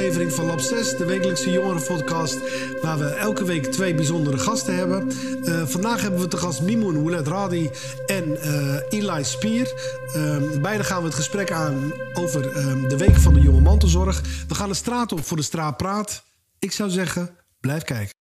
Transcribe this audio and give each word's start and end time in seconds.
aflevering 0.00 0.32
van 0.32 0.46
Lab 0.46 0.60
6, 0.60 0.96
de 0.96 1.04
wekelijkse 1.04 1.50
jongerenpodcast, 1.50 2.38
waar 2.82 2.98
we 2.98 3.04
elke 3.04 3.44
week 3.44 3.66
twee 3.66 3.94
bijzondere 3.94 4.38
gasten 4.38 4.74
hebben. 4.74 5.10
Uh, 5.44 5.66
vandaag 5.66 6.02
hebben 6.02 6.20
we 6.20 6.28
te 6.28 6.36
gast 6.36 6.62
Mimoun 6.62 6.96
Oulet 6.96 7.26
Radi 7.26 7.70
en 8.06 8.24
uh, 8.30 8.76
Eli 8.88 9.24
Spier. 9.24 9.72
Uh, 10.16 10.36
beide 10.60 10.84
gaan 10.84 10.98
we 10.98 11.04
het 11.04 11.14
gesprek 11.14 11.50
aan 11.50 11.92
over 12.14 12.42
de 12.88 12.96
week 12.96 13.16
van 13.16 13.34
de 13.34 13.40
jonge 13.40 13.60
mantelzorg. 13.60 14.22
We 14.48 14.54
gaan 14.54 14.68
de 14.68 14.74
straat 14.74 15.12
op 15.12 15.24
voor 15.24 15.36
de 15.36 15.42
straat 15.42 15.76
praat. 15.76 16.24
Ik 16.58 16.72
zou 16.72 16.90
zeggen, 16.90 17.30
blijf 17.60 17.82
kijken. 17.82 18.14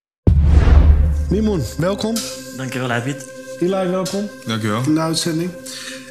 Mimoun, 1.30 1.62
welkom. 1.78 2.16
Dankjewel, 2.58 2.92
Abid. 2.92 3.28
Eli, 3.60 3.88
welkom. 3.90 4.30
Dankjewel. 4.46 4.84
In 4.86 4.94
de 4.94 5.00
uitzending. 5.00 5.52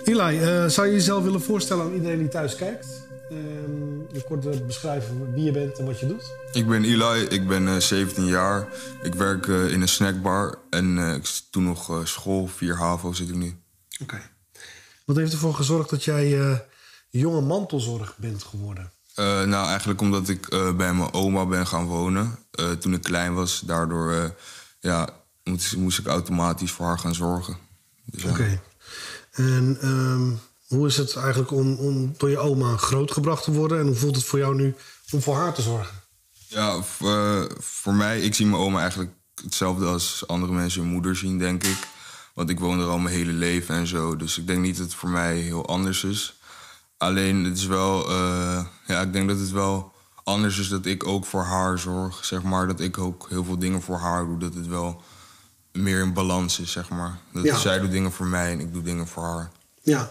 Eli, 0.05 0.41
zou 0.71 0.87
je 0.87 0.93
jezelf 0.93 1.23
willen 1.23 1.43
voorstellen 1.43 1.85
aan 1.85 1.95
iedereen 1.95 2.19
die 2.19 2.29
thuis 2.29 2.57
kijkt? 2.57 2.87
Um, 3.31 3.88
je 4.13 4.25
kort 4.25 4.67
beschrijven 4.67 5.33
wie 5.33 5.45
je 5.45 5.53
bent 5.53 5.79
en 5.79 5.85
wat 5.85 6.01
je 6.01 6.07
doet? 6.07 6.33
Ik 6.53 6.69
ben 6.69 6.85
Eli, 6.85 7.21
ik 7.23 7.49
ben 7.49 7.63
uh, 7.63 7.77
17 7.77 8.25
jaar. 8.25 8.69
Ik 9.03 9.15
werk 9.15 9.47
uh, 9.47 9.73
in 9.73 9.81
een 9.81 9.89
snackbar 9.89 10.59
en 10.71 10.97
uh, 10.97 11.15
ik 11.15 11.41
doe 11.51 11.63
nog 11.63 12.01
school, 12.05 12.47
4 12.47 12.77
HAVO 12.77 13.13
zit 13.13 13.29
ik 13.29 13.35
nu. 13.35 13.47
Oké. 13.47 14.03
Okay. 14.03 14.23
Wat 15.05 15.17
heeft 15.17 15.33
ervoor 15.33 15.55
gezorgd 15.55 15.91
dat 15.91 16.05
jij 16.05 16.61
jonge 17.11 17.41
mantelzorg 17.41 18.17
bent 18.17 18.43
geworden? 18.43 18.93
nou, 19.45 19.67
eigenlijk 19.67 20.01
omdat 20.01 20.29
ik 20.29 20.49
bij 20.77 20.95
mijn 20.95 21.13
oma 21.13 21.47
ben 21.47 21.67
gaan 21.67 21.87
wonen 21.87 22.39
toen 22.79 22.95
ik 22.95 23.03
klein 23.03 23.35
was. 23.35 23.61
Daardoor 23.61 24.35
ja, 24.81 25.09
moest, 25.45 25.77
moest, 25.77 25.99
ik 25.99 26.07
automatisch 26.07 26.73
voor 26.73 26.87
haar 26.87 26.99
gaan 26.99 27.15
zorgen. 27.15 27.57
Dus, 28.05 28.25
Oké. 28.25 28.61
En... 29.33 29.79
Um 29.83 30.41
hoe 30.69 30.87
is 30.87 30.97
het 30.97 31.17
eigenlijk 31.17 31.51
om, 31.51 31.75
om 31.75 32.15
door 32.17 32.31
je 32.31 32.39
oma 32.39 32.77
grootgebracht 32.77 33.45
te 33.45 33.53
worden? 33.53 33.79
En 33.79 33.87
hoe 33.87 33.97
voelt 33.97 34.17
het 34.17 34.25
voor 34.25 34.39
jou 34.39 34.55
nu 34.55 34.75
om 35.11 35.23
voor 35.23 35.37
haar 35.37 35.55
te 35.55 35.63
zorgen? 35.63 35.97
Ja, 36.47 36.83
voor, 36.83 37.11
uh, 37.11 37.45
voor 37.59 37.95
mij, 37.95 38.21
ik 38.21 38.35
zie 38.35 38.47
mijn 38.47 38.63
oma 38.63 38.81
eigenlijk 38.81 39.11
hetzelfde 39.43 39.87
als 39.87 40.27
andere 40.27 40.53
mensen 40.53 40.81
hun 40.81 40.91
moeder 40.91 41.17
zien, 41.17 41.39
denk 41.39 41.65
ik. 41.65 41.79
Want 42.35 42.51
ik 42.51 42.61
woon 42.61 42.81
er 42.81 42.87
al 42.87 42.99
mijn 42.99 43.15
hele 43.15 43.33
leven 43.33 43.75
en 43.75 43.87
zo. 43.87 44.17
Dus 44.17 44.39
ik 44.39 44.47
denk 44.47 44.61
niet 44.61 44.77
dat 44.77 44.87
het 44.87 44.95
voor 44.95 45.09
mij 45.09 45.37
heel 45.37 45.67
anders 45.67 46.05
is. 46.05 46.41
Alleen 46.97 47.45
het 47.45 47.57
is 47.57 47.67
wel, 47.67 48.11
uh, 48.11 48.65
ja, 48.87 49.01
ik 49.01 49.13
denk 49.13 49.29
dat 49.29 49.39
het 49.39 49.51
wel 49.51 49.93
anders 50.25 50.59
is 50.59 50.69
dat 50.69 50.87
ik 50.87 51.07
ook 51.07 51.27
voor 51.27 51.43
haar 51.43 51.79
zorg. 51.79 52.25
Zeg 52.25 52.43
maar 52.43 52.67
dat 52.67 52.81
ik 52.81 52.99
ook 52.99 53.27
heel 53.29 53.45
veel 53.45 53.59
dingen 53.59 53.83
voor 53.83 53.99
haar 53.99 54.25
doe. 54.25 54.39
Dat 54.39 54.55
het 54.55 54.67
wel 54.67 55.03
meer 55.73 56.01
in 56.01 56.13
balans 56.13 56.59
is, 56.59 56.73
zeg 56.73 56.89
maar. 56.89 57.19
Dat 57.33 57.45
ja. 57.45 57.57
zij 57.57 57.79
doet 57.79 57.91
dingen 57.91 58.13
voor 58.13 58.27
mij 58.27 58.53
en 58.53 58.61
ik 58.61 58.73
doe 58.73 58.83
dingen 58.83 59.07
voor 59.07 59.23
haar. 59.23 59.51
Ja, 59.83 60.11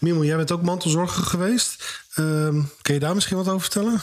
Mimo, 0.00 0.24
jij 0.24 0.36
bent 0.36 0.50
ook 0.50 0.62
mantelzorger 0.62 1.24
geweest. 1.24 2.04
Uh, 2.16 2.48
kun 2.82 2.94
je 2.94 3.00
daar 3.00 3.14
misschien 3.14 3.36
wat 3.36 3.48
over 3.48 3.60
vertellen? 3.60 4.00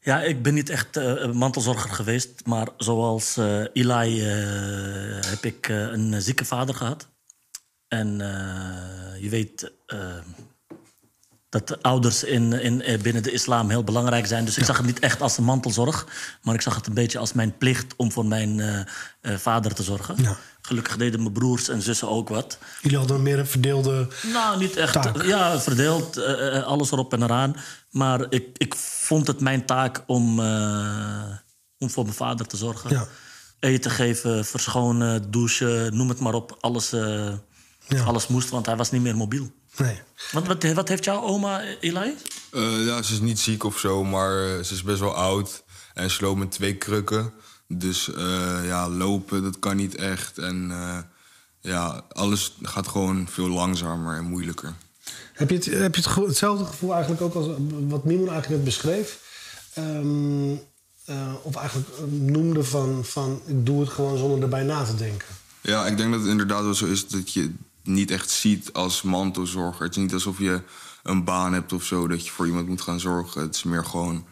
Ja, 0.00 0.22
ik 0.22 0.42
ben 0.42 0.54
niet 0.54 0.70
echt 0.70 0.96
uh, 0.96 1.32
mantelzorger 1.32 1.90
geweest. 1.90 2.30
Maar 2.44 2.68
zoals 2.76 3.36
uh, 3.36 3.64
Eli 3.72 4.20
uh, 4.20 5.24
heb 5.24 5.44
ik 5.44 5.68
een 5.68 6.22
zieke 6.22 6.44
vader 6.44 6.74
gehad. 6.74 7.08
En 7.88 8.18
je 9.20 9.28
weet 9.28 9.72
dat 11.48 11.82
ouders 11.82 12.24
in, 12.24 12.52
in, 12.52 13.02
binnen 13.02 13.22
de 13.22 13.32
islam 13.32 13.70
heel 13.70 13.84
belangrijk 13.84 14.26
zijn. 14.26 14.44
Dus 14.44 14.58
ik 14.58 14.64
zag 14.64 14.76
het 14.76 14.86
niet 14.86 14.98
echt 14.98 15.20
als 15.22 15.38
een 15.38 15.44
mantelzorg. 15.44 16.06
Maar 16.42 16.54
ik 16.54 16.60
zag 16.60 16.74
het 16.74 16.86
een 16.86 16.94
beetje 16.94 17.18
als 17.18 17.32
mijn 17.32 17.56
plicht 17.58 17.96
om 17.96 18.12
voor 18.12 18.26
mijn 18.26 18.86
vader 19.22 19.74
te 19.74 19.82
zorgen. 19.82 20.14
Ja. 20.22 20.36
Gelukkig 20.68 20.96
deden 20.96 21.20
mijn 21.20 21.32
broers 21.32 21.68
en 21.68 21.82
zussen 21.82 22.08
ook 22.08 22.28
wat. 22.28 22.58
Jullie 22.82 22.98
hadden 22.98 23.22
meer 23.22 23.38
een 23.38 23.46
verdeelde. 23.46 24.08
Nou, 24.32 24.58
niet 24.58 24.76
echt. 24.76 24.92
Taak. 24.92 25.22
Ja, 25.22 25.60
verdeeld, 25.60 26.18
uh, 26.18 26.62
alles 26.62 26.90
erop 26.90 27.12
en 27.12 27.22
eraan. 27.22 27.56
Maar 27.90 28.26
ik, 28.30 28.46
ik 28.56 28.74
vond 28.76 29.26
het 29.26 29.40
mijn 29.40 29.66
taak 29.66 30.02
om, 30.06 30.40
uh, 30.40 31.24
om 31.78 31.90
voor 31.90 32.02
mijn 32.02 32.16
vader 32.16 32.46
te 32.46 32.56
zorgen. 32.56 32.90
Ja. 32.90 33.06
Eten 33.60 33.90
geven, 33.90 34.44
verschonen, 34.44 35.30
douchen, 35.30 35.96
noem 35.96 36.08
het 36.08 36.20
maar 36.20 36.34
op. 36.34 36.56
Alles, 36.60 36.92
uh, 36.92 37.32
ja. 37.86 38.02
alles 38.04 38.26
moest, 38.26 38.48
want 38.48 38.66
hij 38.66 38.76
was 38.76 38.90
niet 38.90 39.02
meer 39.02 39.16
mobiel. 39.16 39.50
Nee. 39.76 40.00
Wat, 40.32 40.46
wat, 40.46 40.72
wat 40.72 40.88
heeft 40.88 41.04
jouw 41.04 41.22
oma, 41.22 41.62
Eli? 41.80 42.14
ja, 42.86 43.02
ze 43.02 43.12
is 43.12 43.20
niet 43.20 43.38
ziek 43.38 43.64
of 43.64 43.78
zo, 43.78 44.04
maar 44.04 44.64
ze 44.64 44.74
is 44.74 44.82
best 44.82 45.00
wel 45.00 45.14
oud. 45.14 45.64
En 45.94 46.10
ze 46.10 46.22
loopt 46.22 46.38
met 46.38 46.50
twee 46.50 46.76
krukken. 46.76 47.32
Dus 47.68 48.08
uh, 48.08 48.66
ja, 48.66 48.88
lopen, 48.88 49.42
dat 49.42 49.58
kan 49.58 49.76
niet 49.76 49.94
echt. 49.94 50.38
En 50.38 50.68
uh, 50.70 50.98
ja, 51.60 52.04
alles 52.12 52.56
gaat 52.62 52.88
gewoon 52.88 53.28
veel 53.30 53.48
langzamer 53.48 54.16
en 54.16 54.24
moeilijker. 54.24 54.74
Heb 55.32 55.50
je, 55.50 55.56
het, 55.56 55.64
heb 55.64 55.94
je 55.94 56.02
het 56.02 56.26
hetzelfde 56.26 56.64
gevoel 56.64 56.92
eigenlijk 56.92 57.22
ook 57.22 57.34
als 57.34 57.46
wat 57.88 58.04
Mimon 58.04 58.28
eigenlijk 58.28 58.48
net 58.48 58.64
beschreef? 58.64 59.26
Um, 59.78 60.60
uh, 61.10 61.34
of 61.42 61.56
eigenlijk 61.56 61.88
noemde 62.10 62.64
van, 62.64 63.04
van 63.04 63.40
ik 63.46 63.66
doe 63.66 63.80
het 63.80 63.88
gewoon 63.88 64.18
zonder 64.18 64.42
erbij 64.42 64.62
na 64.62 64.84
te 64.84 64.94
denken. 64.94 65.26
Ja, 65.60 65.86
ik 65.86 65.96
denk 65.96 66.10
dat 66.10 66.20
het 66.20 66.28
inderdaad 66.28 66.62
wel 66.62 66.74
zo 66.74 66.86
is 66.86 67.08
dat 67.08 67.32
je 67.32 67.54
niet 67.82 68.10
echt 68.10 68.30
ziet 68.30 68.72
als 68.72 69.02
mantelzorger. 69.02 69.84
Het 69.84 69.96
is 69.96 70.02
niet 70.02 70.12
alsof 70.12 70.38
je 70.38 70.60
een 71.02 71.24
baan 71.24 71.52
hebt 71.52 71.72
of 71.72 71.84
zo 71.84 72.08
dat 72.08 72.24
je 72.26 72.32
voor 72.32 72.46
iemand 72.46 72.68
moet 72.68 72.80
gaan 72.80 73.00
zorgen. 73.00 73.40
Het 73.40 73.54
is 73.54 73.62
meer 73.62 73.84
gewoon 73.84 74.26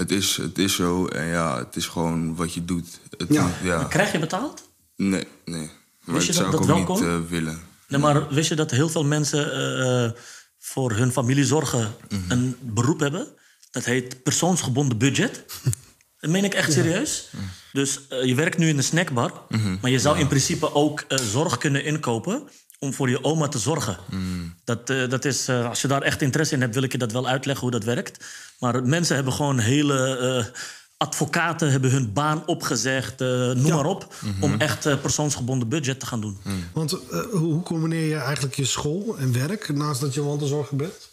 het 0.00 0.10
is, 0.10 0.36
het 0.36 0.58
is 0.58 0.74
zo 0.74 1.06
en 1.06 1.26
ja, 1.26 1.58
het 1.58 1.76
is 1.76 1.86
gewoon 1.86 2.36
wat 2.36 2.54
je 2.54 2.64
doet. 2.64 3.00
Het, 3.18 3.28
ja. 3.28 3.50
ja. 3.62 3.84
Krijg 3.84 4.12
je 4.12 4.18
betaald? 4.18 4.68
Nee, 4.96 5.26
nee. 5.44 5.70
Maar 6.04 6.14
wist 6.14 6.26
je 6.26 6.32
dat, 6.32 6.64
zou 6.64 6.80
ik 6.80 6.90
ook 6.90 6.98
niet 6.98 7.08
uh, 7.08 7.18
willen. 7.28 7.60
Nee, 7.88 8.00
maar 8.00 8.28
wist 8.28 8.48
je 8.48 8.54
dat 8.54 8.70
heel 8.70 8.88
veel 8.88 9.04
mensen 9.04 9.58
uh, 9.58 10.10
voor 10.58 10.92
hun 10.92 11.12
familie 11.12 11.44
zorgen 11.44 11.94
mm 12.08 12.24
een 12.28 12.56
beroep 12.60 13.00
hebben? 13.00 13.26
Dat 13.70 13.84
heet 13.84 14.22
persoonsgebonden 14.22 14.98
budget. 14.98 15.44
Dat 16.20 16.30
meen 16.30 16.44
ik 16.44 16.54
echt 16.54 16.72
serieus. 16.72 17.28
Ja. 17.32 17.38
Dus 17.72 18.00
uh, 18.12 18.24
je 18.24 18.34
werkt 18.34 18.58
nu 18.58 18.68
in 18.68 18.76
een 18.76 18.84
snackbar, 18.84 19.32
mm 19.48 19.60
-hmm. 19.60 19.78
maar 19.80 19.90
je 19.90 19.98
zou 19.98 20.14
ja. 20.14 20.20
in 20.20 20.28
principe 20.28 20.74
ook 20.74 21.04
zorg 21.08 21.58
kunnen 21.58 21.84
inkopen 21.84 22.48
om 22.78 22.92
voor 22.92 23.10
je 23.10 23.24
oma 23.24 23.48
te 23.48 23.58
zorgen. 23.58 23.96
Mm. 24.10 24.54
Dat, 24.64 24.90
uh, 24.90 25.08
dat 25.08 25.24
is, 25.24 25.48
uh, 25.48 25.68
als 25.68 25.80
je 25.80 25.88
daar 25.88 26.02
echt 26.02 26.22
interesse 26.22 26.54
in 26.54 26.60
hebt, 26.60 26.74
wil 26.74 26.82
ik 26.82 26.92
je 26.92 26.98
dat 26.98 27.12
wel 27.12 27.28
uitleggen 27.28 27.62
hoe 27.62 27.70
dat 27.70 27.84
werkt. 27.84 28.24
Maar 28.60 28.84
mensen 28.84 29.14
hebben 29.14 29.32
gewoon 29.32 29.58
hele. 29.58 30.18
Uh, 30.46 30.58
advocaten 30.96 31.70
hebben 31.70 31.90
hun 31.90 32.12
baan 32.12 32.46
opgezegd, 32.46 33.18
noem 33.18 33.66
ja. 33.66 33.74
maar 33.74 33.86
op. 33.86 34.14
Mm 34.20 34.32
-hmm. 34.32 34.42
Om 34.42 34.60
echt 34.60 35.00
persoonsgebonden 35.00 35.68
budget 35.68 36.00
te 36.00 36.06
gaan 36.06 36.20
doen. 36.20 36.38
Mm. 36.42 36.64
Want 36.72 36.98
hoe 37.30 37.62
combineer 37.62 38.08
je 38.08 38.16
eigenlijk 38.16 38.56
je 38.56 38.64
school 38.64 39.18
en 39.18 39.32
werk 39.32 39.68
naast 39.68 40.00
dat 40.00 40.14
je 40.14 40.20
mantelzorger 40.20 40.76
bent? 40.76 41.08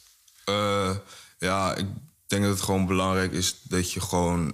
ja, 1.39 1.75
ik 1.75 1.85
denk 2.27 2.43
dat 2.43 2.51
het 2.51 2.61
gewoon 2.61 2.85
belangrijk 2.85 3.31
is 3.31 3.59
dat 3.63 3.91
je 3.91 3.99
gewoon 3.99 4.53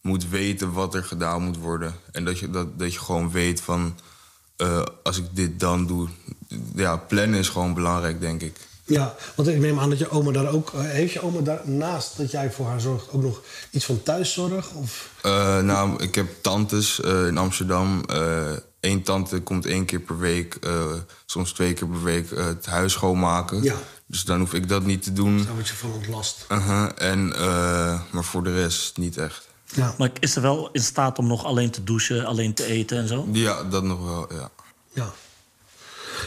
moet 0.00 0.28
weten 0.28 0.72
wat 0.72 0.94
er 0.94 1.04
gedaan 1.04 1.42
moet 1.42 1.56
worden. 1.56 1.94
En 2.12 2.24
dat 2.24 2.38
je, 2.38 2.50
dat, 2.50 2.78
dat 2.78 2.92
je 2.92 2.98
gewoon 2.98 3.30
weet 3.30 3.60
van 3.60 3.98
uh, 4.56 4.82
als 5.02 5.18
ik 5.18 5.24
dit 5.32 5.60
dan 5.60 5.86
doe. 5.86 6.08
Ja, 6.74 6.96
plannen 6.96 7.38
is 7.38 7.48
gewoon 7.48 7.74
belangrijk, 7.74 8.20
denk 8.20 8.42
ik. 8.42 8.56
Ja, 8.90 9.14
want 9.34 9.48
ik 9.48 9.58
neem 9.58 9.78
aan 9.78 9.90
dat 9.90 9.98
je 9.98 10.10
oma 10.10 10.32
daar 10.32 10.52
ook... 10.52 10.72
Uh, 10.72 10.80
heeft 10.80 11.12
je 11.12 11.22
oma 11.22 11.40
daar, 11.40 11.60
naast 11.64 12.16
dat 12.16 12.30
jij 12.30 12.50
voor 12.52 12.66
haar 12.66 12.80
zorgt... 12.80 13.10
ook 13.10 13.22
nog 13.22 13.40
iets 13.70 13.84
van 13.84 14.02
thuiszorg? 14.02 14.72
Of? 14.72 15.10
Uh, 15.26 15.58
nou, 15.58 16.02
ik 16.02 16.14
heb 16.14 16.26
tantes 16.40 17.00
in 17.00 17.38
Amsterdam. 17.38 18.04
Eén 18.80 19.02
tante 19.02 19.40
komt 19.40 19.66
één 19.66 19.84
keer 19.84 20.00
per 20.00 20.18
week... 20.18 20.58
soms 21.26 21.52
twee 21.52 21.72
keer 21.72 21.88
per 21.88 22.02
week 22.02 22.30
het 22.30 22.66
huis 22.66 22.92
schoonmaken. 22.92 23.62
Ja. 23.62 23.74
Dus 24.06 24.24
dan 24.24 24.38
hoef 24.38 24.54
ik 24.54 24.68
dat 24.68 24.84
niet 24.84 25.02
te 25.02 25.12
doen. 25.12 25.44
Daar 25.44 25.54
word 25.54 25.68
je 25.68 25.74
van 25.74 25.92
ontlast. 25.92 26.44
-huh. 26.48 26.88
en, 26.96 27.28
maar 28.10 28.24
voor 28.24 28.42
de 28.42 28.54
rest 28.54 28.96
niet 28.96 29.16
echt. 29.16 29.48
Ja. 29.74 29.94
Maar 29.98 30.10
is 30.20 30.32
ze 30.32 30.40
wel 30.40 30.68
in 30.72 30.82
staat 30.82 31.18
om 31.18 31.26
nog 31.26 31.44
alleen 31.44 31.70
te 31.70 31.84
douchen, 31.84 32.24
alleen 32.24 32.54
te 32.54 32.64
eten 32.64 32.98
en 32.98 33.08
zo? 33.08 33.28
Ja, 33.32 33.62
dat 33.62 33.82
nog 33.82 34.04
wel, 34.04 34.32
ja. 34.32 34.50
ja. 34.92 35.12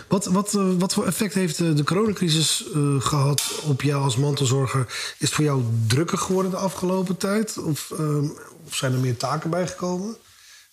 Wat, 0.07 0.25
wat, 0.25 0.54
uh, 0.54 0.63
wat 0.78 0.94
voor 0.94 1.06
effect 1.06 1.34
heeft 1.34 1.57
de, 1.57 1.74
de 1.74 1.84
coronacrisis 1.84 2.66
uh, 2.75 3.01
gehad 3.01 3.62
op 3.63 3.81
jou 3.81 4.04
als 4.04 4.18
mantelzorger? 4.18 4.86
Is 4.88 5.16
het 5.18 5.30
voor 5.30 5.44
jou 5.44 5.63
drukker 5.88 6.18
geworden 6.18 6.51
de 6.51 6.57
afgelopen 6.57 7.18
tijd? 7.18 7.57
Of, 7.57 7.94
uh, 8.00 8.18
of 8.66 8.75
zijn 8.75 8.94
er 8.94 9.00
meer 9.00 9.18
taken 9.18 9.50
bijgekomen? 9.50 10.16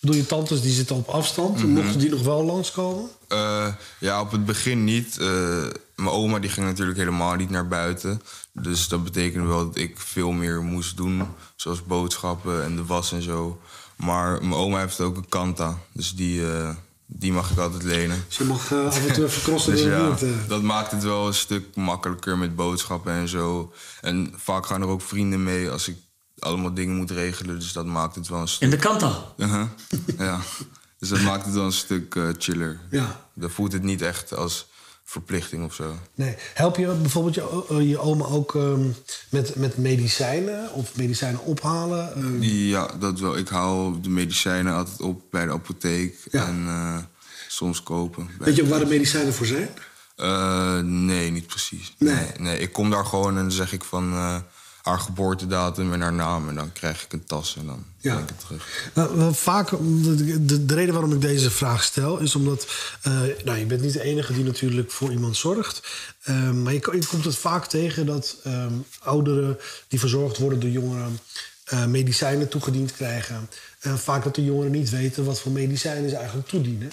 Doe 0.00 0.16
je 0.16 0.26
tantes 0.26 0.60
die 0.60 0.72
zitten 0.72 0.96
op 0.96 1.08
afstand. 1.08 1.56
Mm 1.56 1.62
-hmm. 1.62 1.72
Mochten 1.72 1.98
die 1.98 2.10
nog 2.10 2.22
wel 2.22 2.44
langskomen? 2.44 3.08
ja, 3.98 4.20
op 4.20 4.30
het 4.30 4.44
begin 4.44 4.84
niet. 4.84 5.18
mijn 5.94 6.08
oma 6.08 6.38
die 6.38 6.50
ging 6.50 6.66
natuurlijk 6.66 6.98
helemaal 6.98 7.34
niet 7.34 7.50
naar 7.50 7.68
buiten. 7.68 8.22
Dus 8.52 8.88
dat 8.88 9.04
betekende 9.04 9.46
wel 9.46 9.66
dat 9.66 9.76
ik 9.76 9.98
veel 9.98 10.30
meer 10.30 10.62
moest 10.62 10.96
doen. 10.96 11.22
Zoals 11.56 11.84
boodschappen 11.84 12.64
en 12.64 12.76
de 12.76 12.84
was 12.84 13.12
en 13.12 13.22
zo. 13.22 13.60
Maar 13.96 14.38
mijn 14.40 14.60
oma 14.60 14.78
heeft 14.78 15.00
ook 15.00 15.16
een 15.16 15.28
kanta. 15.28 15.78
Dus 15.92 16.14
die, 16.14 16.40
uh, 16.40 16.70
die 17.12 17.32
mag 17.32 17.50
ik 17.50 17.58
altijd 17.58 17.82
lenen. 17.82 18.24
Dus 18.28 18.36
je 18.36 18.44
mag 18.44 18.70
uh, 18.70 18.86
af 18.86 19.06
en 19.06 19.12
toe 19.12 19.24
even 19.26 19.42
crossen 19.42 19.72
dus 19.72 19.82
ja, 19.82 20.16
Dat 20.48 20.62
maakt 20.62 20.90
het 20.90 21.02
wel 21.02 21.26
een 21.26 21.34
stuk 21.34 21.76
makkelijker 21.76 22.38
met 22.38 22.56
boodschappen 22.56 23.12
en 23.12 23.28
zo. 23.28 23.72
En 24.00 24.32
vaak 24.36 24.66
gaan 24.66 24.82
er 24.82 24.88
ook 24.88 25.02
vrienden 25.02 25.42
mee 25.42 25.70
als 25.70 25.88
ik 25.88 25.96
allemaal 26.38 26.74
dingen 26.74 26.96
moet 26.96 27.10
regelen. 27.10 27.58
Dus 27.58 27.72
dat 27.72 27.86
maakt 27.86 28.14
het 28.14 28.28
wel 28.28 28.40
een 28.40 28.48
stuk... 28.48 28.62
In 28.62 28.70
de 28.70 28.76
kanta? 28.76 29.24
Uh 29.36 29.52
-huh. 29.52 29.66
ja. 30.18 30.40
Dus 30.98 31.08
dat 31.08 31.20
maakt 31.20 31.44
het 31.44 31.54
wel 31.54 31.64
een 31.64 31.72
stuk 31.72 32.14
uh, 32.14 32.28
chiller. 32.38 32.80
Ja. 32.90 33.28
Dan 33.34 33.50
voelt 33.50 33.72
het 33.72 33.82
niet 33.82 34.02
echt 34.02 34.36
als 34.36 34.66
verplichting 35.10 35.64
of 35.64 35.74
zo. 35.74 35.94
Nee. 36.14 36.36
Help 36.54 36.76
je 36.76 36.86
bijvoorbeeld 36.86 37.34
je, 37.34 37.64
eh, 37.70 37.88
je 37.88 37.98
oma 37.98 38.24
ook 38.24 38.54
ehm, 38.54 38.88
met, 39.30 39.56
met 39.56 39.76
medicijnen 39.76 40.72
of 40.72 40.96
medicijnen 40.96 41.40
ophalen? 41.44 42.14
Ehm, 42.14 42.42
Ja, 42.42 42.90
dat 42.98 43.20
wel. 43.20 43.36
Ik 43.36 43.48
haal 43.48 44.00
de 44.00 44.08
medicijnen 44.08 44.74
altijd 44.74 45.00
op 45.00 45.22
bij 45.30 45.44
de 45.46 45.52
apotheek 45.52 46.16
Ja. 46.30 46.46
en 46.46 46.64
eh, 46.66 46.98
soms 47.48 47.82
kopen. 47.82 48.28
weet 48.38 48.56
je 48.56 48.62
ook 48.62 48.68
waar 48.68 48.78
de 48.78 48.86
medicijnen 48.86 49.34
voor 49.34 49.46
zijn? 49.46 49.68
Eh, 50.16 50.78
nee, 50.80 51.30
niet 51.30 51.46
precies. 51.46 51.94
Nee. 51.98 52.14
Nee. 52.14 52.26
Nee, 52.38 52.58
ik 52.58 52.72
kom 52.72 52.90
daar 52.90 53.04
gewoon 53.04 53.36
en 53.36 53.42
dan 53.42 53.52
zeg 53.52 53.72
ik 53.72 53.84
van 53.84 54.12
eh, 54.12 54.36
haar 54.90 54.98
geboortedatum 55.00 55.92
en 55.92 56.00
haar 56.00 56.12
naam. 56.12 56.48
En 56.48 56.54
dan 56.54 56.72
krijg 56.72 57.04
ik 57.04 57.12
een 57.12 57.24
tas 57.24 57.56
en 57.56 57.66
dan 57.66 57.84
Ja. 57.98 58.14
ben 58.14 58.22
ik 58.22 58.28
het 58.28 58.40
terug. 58.40 58.90
Nou, 58.94 59.34
vaak, 59.34 59.70
de, 59.70 60.44
de, 60.44 60.66
de 60.66 60.74
reden 60.74 60.92
waarom 60.94 61.12
ik 61.12 61.20
deze 61.20 61.50
vraag 61.50 61.82
stel 61.84 62.18
is 62.18 62.34
omdat. 62.34 62.66
eh, 63.02 63.12
nou, 63.44 63.58
je 63.58 63.66
bent 63.66 63.80
niet 63.80 63.92
de 63.92 64.02
enige 64.02 64.32
die 64.32 64.44
natuurlijk 64.44 64.90
voor 64.90 65.10
iemand 65.10 65.36
zorgt. 65.36 65.82
Ehm, 66.22 66.62
maar 66.62 66.72
je 66.72 66.80
komt 67.08 67.24
het 67.24 67.36
vaak 67.36 67.66
tegen 67.66 68.06
dat 68.06 68.36
ehm, 68.44 68.72
ouderen 69.02 69.58
die 69.88 69.98
verzorgd 69.98 70.38
worden 70.38 70.60
door 70.60 70.70
jongeren. 70.70 71.18
eh, 71.64 71.84
medicijnen 71.86 72.48
toegediend 72.48 72.92
krijgen. 72.92 73.48
En 73.80 73.98
vaak 73.98 74.24
dat 74.24 74.34
de 74.34 74.44
jongeren 74.44 74.70
niet 74.72 74.90
weten 74.90 75.24
wat 75.24 75.40
voor 75.40 75.52
medicijnen 75.52 76.10
ze 76.10 76.16
eigenlijk 76.16 76.48
toedienen. 76.48 76.92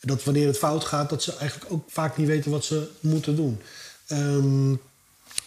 Dat 0.00 0.24
wanneer 0.24 0.46
het 0.46 0.58
fout 0.58 0.84
gaat, 0.84 1.10
dat 1.10 1.22
ze 1.22 1.36
eigenlijk 1.36 1.72
ook 1.72 1.84
vaak 1.90 2.16
niet 2.16 2.26
weten 2.26 2.50
wat 2.50 2.64
ze 2.64 2.88
moeten 3.00 3.36
doen. 3.36 3.60
Ehm, 4.06 4.74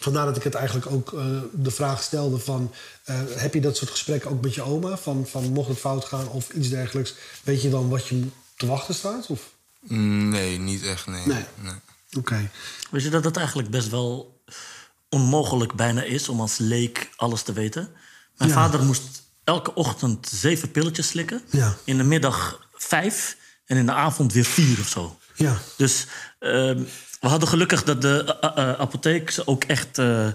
Vandaar 0.00 0.26
dat 0.26 0.36
ik 0.36 0.42
het 0.42 0.54
eigenlijk 0.54 0.86
ook 0.90 1.12
eh, 1.12 1.26
de 1.52 1.70
vraag 1.70 2.02
stelde 2.02 2.38
van... 2.38 2.72
eh, 3.04 3.20
heb 3.28 3.54
je 3.54 3.60
dat 3.60 3.76
soort 3.76 3.90
gesprekken 3.90 4.30
ook 4.30 4.42
met 4.42 4.54
je 4.54 4.62
oma? 4.62 4.96
Van, 4.96 5.26
van 5.26 5.52
mocht 5.52 5.68
het 5.68 5.78
fout 5.78 6.04
gaan 6.04 6.28
of 6.28 6.50
iets 6.50 6.68
dergelijks... 6.68 7.14
weet 7.42 7.62
je 7.62 7.70
dan 7.70 7.88
wat 7.88 8.06
je 8.06 8.26
te 8.56 8.66
wachten 8.66 8.94
staat? 8.94 9.26
Of? 9.26 9.40
Nee, 9.88 10.58
niet 10.58 10.82
echt, 10.82 11.06
nee. 11.06 11.26
Nee. 11.26 11.44
Oké. 12.18 12.50
Weet 12.90 13.02
je 13.02 13.08
dat 13.10 13.24
het 13.24 13.36
eigenlijk 13.36 13.70
best 13.70 13.88
wel 13.88 14.40
onmogelijk 15.08 15.74
bijna 15.74 16.02
is 16.02 16.28
om 16.28 16.40
als 16.40 16.58
leek 16.58 17.10
alles 17.16 17.42
te 17.42 17.52
weten? 17.52 17.92
Mijn 18.36 18.50
Ja. 18.50 18.56
vader 18.56 18.82
moest 18.84 19.22
elke 19.44 19.74
ochtend 19.74 20.28
zeven 20.32 20.70
pilletjes 20.70 21.08
slikken. 21.08 21.42
Ja. 21.50 21.76
In 21.84 21.96
de 21.96 22.04
middag 22.04 22.66
vijf 22.72 23.36
en 23.64 23.76
in 23.76 23.86
de 23.86 23.92
avond 23.92 24.32
weer 24.32 24.44
vier 24.44 24.80
of 24.80 24.88
zo. 24.88 25.18
Ja. 25.34 25.58
Dus 25.76 26.06
ehm, 26.38 26.82
we 27.20 27.28
hadden 27.28 27.48
gelukkig 27.48 27.84
dat 27.84 28.02
de 28.02 28.36
eh, 28.40 28.50
eh, 28.70 28.80
apotheek 28.80 29.30
ze 29.30 29.46
ook 29.46 29.64
echt 29.64 29.98
eh, 29.98 30.26
eh, 30.26 30.32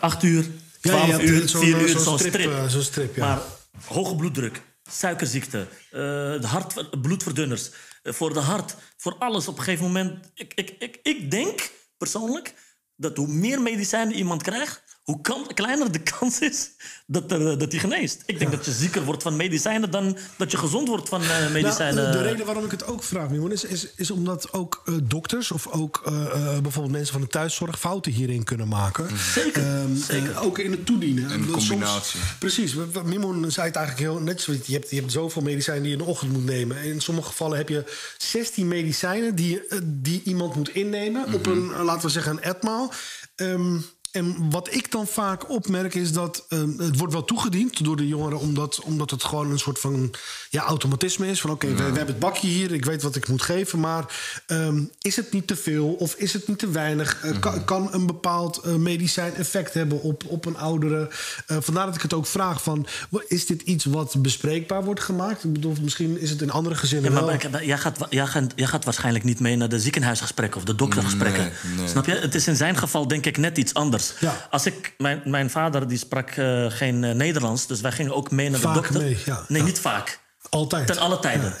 acht 0.00 0.22
uur, 0.22 0.46
twaalf 0.80 1.20
uur, 1.20 1.48
vier 1.48 1.80
uur, 1.80 1.98
zo'n 1.98 2.18
strip, 2.18 2.32
strip. 2.32 2.50
eh, 2.52 2.80
strip, 2.80 3.16
ja. 3.16 3.26
Maar 3.26 3.40
hoge 3.84 4.16
bloeddruk, 4.16 4.62
suikerziekte, 4.90 5.66
eh, 5.90 5.98
de 6.40 6.46
hart, 6.46 7.00
bloedverdunners. 7.02 7.70
eh, 8.02 8.12
voor 8.12 8.32
de 8.32 8.40
hart, 8.40 8.74
voor 8.96 9.16
alles 9.18 9.48
op 9.48 9.58
een 9.58 9.64
gegeven 9.64 9.86
moment. 9.86 10.30
Ik, 10.34 10.52
ik, 10.54 10.74
ik, 10.78 10.98
ik 11.02 11.30
denk 11.30 11.70
persoonlijk 11.98 12.54
dat 12.96 13.16
hoe 13.16 13.28
meer 13.28 13.60
medicijnen 13.62 14.14
iemand 14.14 14.42
krijgt... 14.42 14.82
hoe 15.08 15.20
kan, 15.20 15.46
kleiner 15.54 15.92
de 15.92 15.98
kans 15.98 16.38
is 16.38 16.70
dat, 17.06 17.32
er, 17.32 17.50
eh, 17.50 17.58
dat 17.58 17.70
hij 17.72 17.80
geneest. 17.80 18.22
Ik 18.26 18.38
denk 18.38 18.50
dat 18.50 18.64
je 18.64 18.72
zieker 18.72 19.04
wordt 19.04 19.22
van 19.22 19.36
medicijnen... 19.36 19.90
dan 19.90 20.16
dat 20.36 20.50
je 20.50 20.56
gezond 20.56 20.88
wordt 20.88 21.08
van 21.08 21.22
eh, 21.22 21.50
medicijnen. 21.52 22.02
Nou, 22.02 22.12
de, 22.12 22.18
de 22.18 22.24
reden 22.24 22.46
waarom 22.46 22.64
ik 22.64 22.70
het 22.70 22.86
ook 22.86 23.02
vraag, 23.02 23.28
Mimon, 23.30 23.52
is, 23.52 23.64
is, 23.64 23.86
is 23.96 24.10
omdat 24.10 24.52
ook 24.52 24.82
eh, 24.84 24.94
dokters 25.02 25.50
of 25.50 25.66
ook 25.66 26.02
eh, 26.04 26.22
eh, 26.24 26.60
bijvoorbeeld 26.62 26.94
mensen 26.94 27.12
van 27.12 27.20
de 27.20 27.26
thuiszorg 27.28 27.78
fouten 27.78 28.12
hierin 28.12 28.44
kunnen 28.44 28.68
maken. 28.68 29.06
Zeker, 29.34 29.62
Ehm, 29.62 29.94
zeker. 29.96 30.30
eh, 30.30 30.42
ook 30.44 30.58
in 30.58 30.70
het 30.70 30.86
toedienen. 30.86 31.30
En 31.30 31.40
de 31.40 31.46
Want 31.46 31.50
soms- 31.62 31.68
combinatie. 31.68 32.20
precies. 32.38 32.74
Mimon 33.04 33.50
zei 33.50 33.66
het 33.66 33.76
eigenlijk 33.76 34.10
heel 34.10 34.20
net 34.22 34.40
zoiets. 34.40 34.66
Je 34.66 34.72
hebt, 34.72 34.90
je 34.90 34.96
hebt 34.96 35.12
zoveel 35.12 35.42
medicijnen 35.42 35.82
die 35.82 35.92
je 35.92 35.98
in 35.98 36.04
de 36.04 36.10
ochtend 36.10 36.32
moet 36.32 36.44
nemen. 36.44 36.76
En 36.76 36.84
in 36.84 37.00
sommige 37.00 37.28
gevallen 37.28 37.56
heb 37.56 37.68
je 37.68 37.84
16 38.18 38.68
medicijnen 38.68 39.34
die, 39.34 39.66
eh, 39.66 39.78
die 39.84 40.22
iemand 40.24 40.54
moet 40.54 40.68
innemen. 40.74 41.32
Op 41.34 41.46
een, 41.46 41.72
eh, 41.74 41.82
laten 41.84 42.02
we 42.06 42.12
zeggen, 42.12 42.32
een 42.32 42.42
etmaal. 42.42 42.92
Ehm, 43.36 43.76
en 44.10 44.50
wat 44.50 44.74
ik 44.74 44.90
dan 44.90 45.06
vaak 45.06 45.50
opmerk 45.50 45.94
is 45.94 46.12
dat 46.12 46.44
ehm, 46.48 46.78
het 46.78 46.98
wordt 46.98 47.12
wel 47.12 47.24
toegediend 47.24 47.84
door 47.84 47.96
de 47.96 48.08
jongeren, 48.08 48.38
omdat, 48.38 48.80
omdat 48.80 49.10
het 49.10 49.24
gewoon 49.24 49.50
een 49.50 49.58
soort 49.58 49.78
van 49.78 50.10
ja, 50.50 50.62
automatisme 50.62 51.26
is. 51.28 51.40
Van 51.40 51.50
oké, 51.50 51.66
we, 51.66 51.74
we 51.74 51.82
hebben 51.82 52.06
het 52.06 52.18
bakje 52.18 52.46
hier, 52.46 52.72
ik 52.72 52.84
weet 52.84 53.02
wat 53.02 53.16
ik 53.16 53.28
moet 53.28 53.42
geven, 53.42 53.80
maar 53.80 54.04
ehm, 54.46 54.82
is 55.00 55.16
het 55.16 55.32
niet 55.32 55.46
te 55.46 55.56
veel 55.56 55.86
of 55.92 56.14
is 56.14 56.32
het 56.32 56.48
niet 56.48 56.58
te 56.58 56.70
weinig? 56.70 57.20
Eh, 57.22 57.38
kan, 57.40 57.64
kan 57.64 57.88
een 57.92 58.06
bepaald 58.06 58.56
eh, 58.56 58.74
medicijn 58.74 59.34
effect 59.34 59.74
hebben 59.74 60.02
op, 60.02 60.24
op 60.26 60.44
een 60.44 60.56
oudere? 60.56 61.10
Eh, 61.46 61.56
vandaar 61.60 61.86
dat 61.86 61.94
ik 61.94 62.02
het 62.02 62.14
ook 62.14 62.26
vraag 62.26 62.62
van, 62.62 62.86
is 63.26 63.46
dit 63.46 63.62
iets 63.62 63.84
wat 63.84 64.22
bespreekbaar 64.22 64.84
wordt 64.84 65.00
gemaakt? 65.00 65.44
Ik 65.44 65.52
bedoel, 65.52 65.74
misschien 65.82 66.20
is 66.20 66.30
het 66.30 66.42
in 66.42 66.50
andere 66.50 66.74
gezinnen 66.74 67.10
Ja, 67.12 67.16
maar 67.20 67.26
wel. 67.26 67.50
maar- 67.50 67.64
jij, 67.64 67.78
gaat, 67.78 68.06
jij, 68.10 68.26
gaat, 68.26 68.52
jij 68.56 68.66
gaat 68.66 68.84
waarschijnlijk 68.84 69.24
niet 69.24 69.40
mee 69.40 69.56
naar 69.56 69.68
de 69.68 69.80
ziekenhuisgesprekken 69.80 70.60
of 70.60 70.66
de 70.66 70.74
doktergesprekken. 70.74 71.42
Nee, 71.42 71.76
nee. 71.76 71.88
Snap 71.88 72.06
je? 72.06 72.14
Het 72.14 72.34
is 72.34 72.46
in 72.46 72.56
zijn 72.56 72.76
geval 72.76 73.08
denk 73.08 73.26
ik 73.26 73.36
net 73.36 73.58
iets 73.58 73.74
anders. 73.74 73.97
Ja. 74.20 74.46
Als 74.50 74.66
ik, 74.66 74.94
mijn, 74.98 75.22
mijn 75.24 75.50
vader 75.50 75.88
die 75.88 75.98
sprak 75.98 76.30
eh, 76.30 76.66
geen 76.68 77.04
eh, 77.04 77.14
Nederlands, 77.14 77.66
dus 77.66 77.80
wij 77.80 77.92
gingen 77.92 78.14
ook 78.14 78.30
mee 78.30 78.50
naar 78.50 78.60
Vaak 78.60 78.74
de 78.74 78.80
dokter. 78.80 79.00
mee, 79.00 79.18
ja. 79.24 79.44
Nee, 79.48 79.60
Ja. 79.60 79.66
niet 79.66 79.78
vaak. 79.80 80.20
Altijd. 80.48 80.86
Ten 80.86 80.98
alle 80.98 81.18
tijden. 81.18 81.54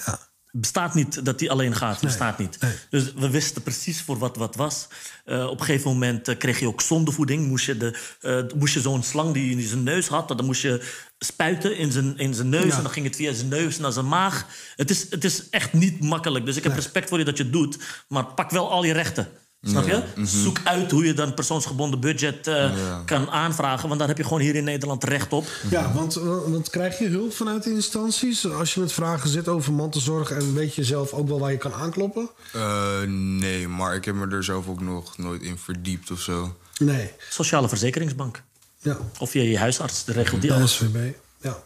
Bestaat 0.52 0.94
niet 0.94 1.24
dat 1.24 1.40
hij 1.40 1.50
alleen 1.50 1.76
gaat. 1.76 2.00
Bestaat 2.00 2.38
niet. 2.38 2.56
nee. 2.60 2.72
Dus 2.90 3.12
we 3.12 3.30
wisten 3.30 3.62
precies 3.62 4.02
voor 4.02 4.18
wat 4.18 4.36
wat 4.36 4.56
was. 4.56 4.86
Eh, 5.24 5.46
op 5.46 5.60
een 5.60 5.64
gegeven 5.66 5.90
moment 5.90 6.36
kreeg 6.36 6.58
je 6.60 6.66
ook 6.66 6.80
zondevoeding. 6.80 7.46
Moest 7.46 7.66
je, 7.66 7.76
de, 7.76 8.50
moest 8.56 8.74
je 8.74 8.80
zo'n 8.80 9.02
slang 9.02 9.34
die 9.34 9.56
in 9.56 9.68
zijn 9.68 9.82
neus 9.82 10.06
had... 10.08 10.28
dan 10.28 10.44
moest 10.44 10.62
je 10.62 10.82
spuiten 11.18 11.76
in 11.76 11.92
zijn, 11.92 12.18
in 12.18 12.34
zijn 12.34 12.48
neus... 12.48 12.64
Ja. 12.70 12.76
en 12.76 12.82
dan 12.82 12.92
ging 12.92 13.06
het 13.06 13.16
via 13.16 13.32
zijn 13.32 13.48
neus 13.48 13.78
naar 13.78 13.92
zijn 13.92 14.08
maag. 14.08 14.46
Het 14.76 14.90
is, 14.90 15.06
het 15.10 15.24
is 15.24 15.48
echt 15.50 15.72
niet 15.72 16.00
makkelijk. 16.02 16.44
Dus 16.46 16.56
ik 16.56 16.62
heb 16.62 16.74
respect 16.74 17.08
voor 17.08 17.18
je 17.18 17.24
dat 17.24 17.36
je 17.36 17.42
het 17.42 17.52
doet. 17.52 17.78
Maar 18.08 18.24
pak 18.24 18.50
wel 18.50 18.70
al 18.70 18.84
je 18.84 18.92
rechten. 18.92 19.28
Snap 19.62 19.86
je? 19.86 20.02
Zoek 20.24 20.60
uit 20.64 20.90
hoe 20.90 21.04
je 21.04 21.12
dan 21.14 21.34
persoonsgebonden 21.34 22.00
budget 22.00 22.46
eh, 22.46 22.98
kan 23.04 23.30
aanvragen. 23.30 23.86
Want 23.86 23.98
daar 23.98 24.08
heb 24.08 24.16
je 24.16 24.22
gewoon 24.24 24.40
hier 24.40 24.54
in 24.54 24.64
Nederland 24.64 25.04
recht 25.04 25.32
op. 25.32 25.46
Ja, 25.70 25.92
want, 25.92 26.14
want 26.46 26.70
krijg 26.70 26.98
je 26.98 27.08
hulp 27.08 27.32
vanuit 27.32 27.62
de 27.62 27.70
instanties? 27.70 28.50
Als 28.50 28.74
je 28.74 28.80
met 28.80 28.92
vragen 28.92 29.28
zit 29.30 29.48
over 29.48 29.72
mantelzorg 29.72 30.30
en 30.30 30.54
weet 30.54 30.74
je 30.74 30.84
zelf 30.84 31.12
ook 31.12 31.28
wel 31.28 31.38
waar 31.38 31.50
je 31.50 31.56
kan 31.56 31.72
aankloppen? 31.72 32.30
Eh, 32.52 33.00
nee, 33.06 33.68
maar 33.68 33.94
ik 33.94 34.04
heb 34.04 34.14
me 34.14 34.26
er 34.28 34.44
zelf 34.44 34.68
ook 34.68 34.80
nog 34.80 35.18
nooit 35.18 35.42
in 35.42 35.58
verdiept 35.58 36.10
of 36.10 36.20
zo. 36.20 36.56
Nee. 36.78 37.10
Sociale 37.30 37.68
Verzekeringsbank. 37.68 38.42
Ja, 38.78 38.98
Of 39.18 39.32
je, 39.32 39.50
je 39.50 39.58
huisarts, 39.58 40.04
de 40.04 40.12
regelt 40.12 40.40
die 40.42 40.52
alles. 40.52 40.74
SVB. 40.74 41.14
Ja. 41.40 41.58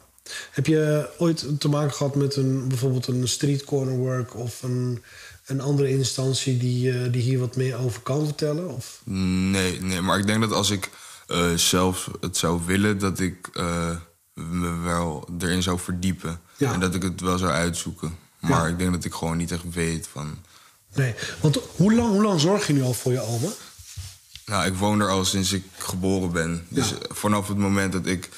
Heb 0.51 0.67
je 0.67 1.09
ooit 1.19 1.61
te 1.61 1.69
maken 1.69 1.93
gehad 1.93 2.15
met 2.15 2.37
een, 2.37 2.69
bijvoorbeeld 2.69 3.07
een 3.07 3.29
street 3.29 3.65
corner 3.65 3.97
work 3.97 4.37
of 4.37 4.63
een, 4.63 5.03
een 5.53 5.61
andere 5.61 5.89
instantie 5.91 6.57
die, 6.57 6.93
eh, 6.93 7.13
die 7.13 7.23
hier 7.23 7.39
wat 7.39 7.57
meer 7.57 7.77
over 7.79 8.01
kan 8.01 8.25
vertellen? 8.25 8.69
Of? 8.69 9.01
Nee, 9.05 9.81
nee, 9.81 10.01
maar 10.01 10.19
ik 10.19 10.27
denk 10.27 10.41
dat 10.41 10.53
als 10.53 10.71
ik 10.71 10.91
eh, 11.27 11.55
zelf 11.55 12.11
het 12.21 12.37
zou 12.37 12.61
willen, 12.67 12.99
dat 12.99 13.21
ik 13.21 13.49
eh, 13.53 13.97
me 14.35 14.77
wel 14.79 15.29
erin 15.39 15.63
zou 15.63 15.79
verdiepen. 15.79 16.41
Ja. 16.57 16.73
En 16.73 16.81
dat 16.81 16.95
ik 16.95 17.03
het 17.03 17.21
wel 17.21 17.39
zou 17.39 17.51
uitzoeken. 17.51 18.17
Maar 18.41 18.69
ik 18.69 18.79
denk 18.79 18.93
dat 18.93 19.05
ik 19.05 19.13
gewoon 19.13 19.37
niet 19.37 19.51
echt 19.53 19.73
weet 19.75 20.09
van. 20.13 20.39
Nee, 20.95 21.15
want 21.41 21.59
hoe 21.77 21.95
lang, 21.95 22.09
hoe 22.09 22.23
lang 22.23 22.41
zorg 22.41 22.67
je 22.67 22.73
nu 22.73 22.83
al 22.83 22.95
voor 22.95 23.13
je 23.13 23.21
oma? 23.21 23.49
Nou, 24.47 24.67
ik 24.67 24.75
woon 24.75 25.01
er 25.01 25.09
al 25.09 25.25
sinds 25.25 25.53
ik 25.53 25.65
geboren 25.79 26.33
ben. 26.33 26.67
Dus 26.69 26.89
Ja. 26.89 26.97
vanaf 27.09 27.49
het 27.49 27.57
moment 27.57 27.93
dat 27.93 28.07
ik 28.07 28.29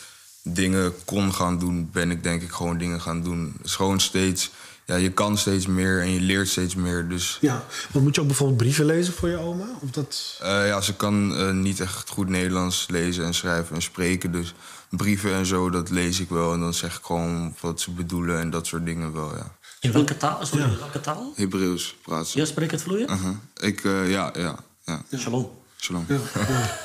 dingen 0.42 0.94
kon 1.04 1.34
gaan 1.34 1.58
doen, 1.58 1.88
ben 1.92 2.10
ik 2.10 2.22
denk 2.22 2.42
ik 2.42 2.50
gewoon 2.50 2.78
dingen 2.78 3.00
gaan 3.00 3.22
doen. 3.22 3.52
Het 3.56 3.66
is 3.66 3.74
gewoon 3.74 4.00
steeds, 4.00 4.50
ja, 4.86 4.94
je 4.94 5.10
kan 5.12 5.38
steeds 5.38 5.66
meer 5.66 6.00
en 6.00 6.10
je 6.10 6.20
leert 6.20 6.48
steeds 6.48 6.74
meer. 6.74 7.08
Dus 7.08 7.38
Ja, 7.40 7.64
want 7.92 8.04
moet 8.04 8.14
je 8.14 8.20
ook 8.20 8.26
bijvoorbeeld 8.26 8.58
brieven 8.58 8.84
lezen 8.84 9.12
voor 9.14 9.28
je 9.28 9.36
oma? 9.38 9.66
Of 9.80 9.90
dat... 9.90 10.38
eh, 10.42 10.66
ja, 10.66 10.80
ze 10.80 10.94
kan 10.94 11.36
eh, 11.36 11.50
niet 11.50 11.80
echt 11.80 12.08
goed 12.08 12.28
Nederlands 12.28 12.86
lezen 12.90 13.24
en 13.24 13.34
schrijven 13.34 13.74
en 13.76 13.82
spreken. 13.82 14.32
Dus 14.32 14.54
brieven 14.90 15.34
en 15.34 15.46
zo, 15.46 15.70
dat 15.70 15.90
lees 15.90 16.20
ik 16.20 16.28
wel. 16.28 16.52
En 16.52 16.60
dan 16.60 16.74
zeg 16.74 16.96
ik 16.96 17.04
gewoon 17.04 17.54
wat 17.60 17.80
ze 17.80 17.90
bedoelen 17.90 18.38
en 18.40 18.50
dat 18.50 18.66
soort 18.66 18.84
dingen 18.86 19.12
wel, 19.12 19.36
ja. 19.36 19.52
In 19.80 19.92
welke 19.92 20.16
taal? 20.16 20.46
Sorry, 20.46 20.64
in 20.64 20.78
welke 20.78 21.00
taal? 21.00 21.32
Hebreeuws 21.36 21.96
praat 22.02 22.28
ze. 22.28 22.38
Ja, 22.38 22.44
spreek 22.44 22.70
het 22.70 22.82
vloeiend? 22.82 23.10
Uh-huh. 23.10 23.36
Ik, 23.56 23.84
eh, 23.84 24.10
ja, 24.10 24.32
ja, 24.36 24.56
ja. 24.84 25.02
Shalom. 25.18 25.50
Shalom. 25.80 26.06
Ja. 26.08 26.16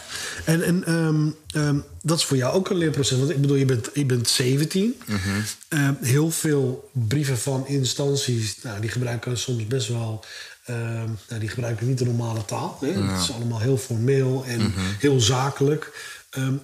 En, 0.46 0.64
en 0.64 0.84
ehm, 0.86 1.28
ehm, 1.64 1.78
dat 2.02 2.18
is 2.18 2.26
voor 2.26 2.38
jou 2.38 2.54
ook 2.54 2.70
een 2.70 2.78
leerproces. 2.78 3.18
Want 3.18 3.30
ik 3.30 3.42
bedoel, 3.42 3.56
je 3.56 3.66
bent, 3.66 3.90
je 3.94 4.06
bent 4.06 4.28
17. 4.30 5.02
Ehm, 5.68 5.94
heel 6.02 6.32
veel 6.32 6.90
brieven 6.92 7.38
van 7.38 7.68
instanties, 7.68 8.58
nou, 8.64 8.80
die 8.82 8.90
gebruiken 8.90 9.38
soms 9.38 9.68
best 9.68 9.88
wel. 9.88 10.26
nou, 11.30 11.40
die 11.40 11.50
gebruiken 11.50 11.88
niet 11.88 11.98
de 11.98 12.06
normale 12.06 12.46
taal. 12.46 12.78
Hè? 12.82 12.88
Het 12.88 13.22
is 13.22 13.32
allemaal 13.32 13.60
heel 13.60 13.78
formeel 13.78 14.44
en 14.48 14.74
heel 15.00 15.20
zakelijk. 15.20 15.92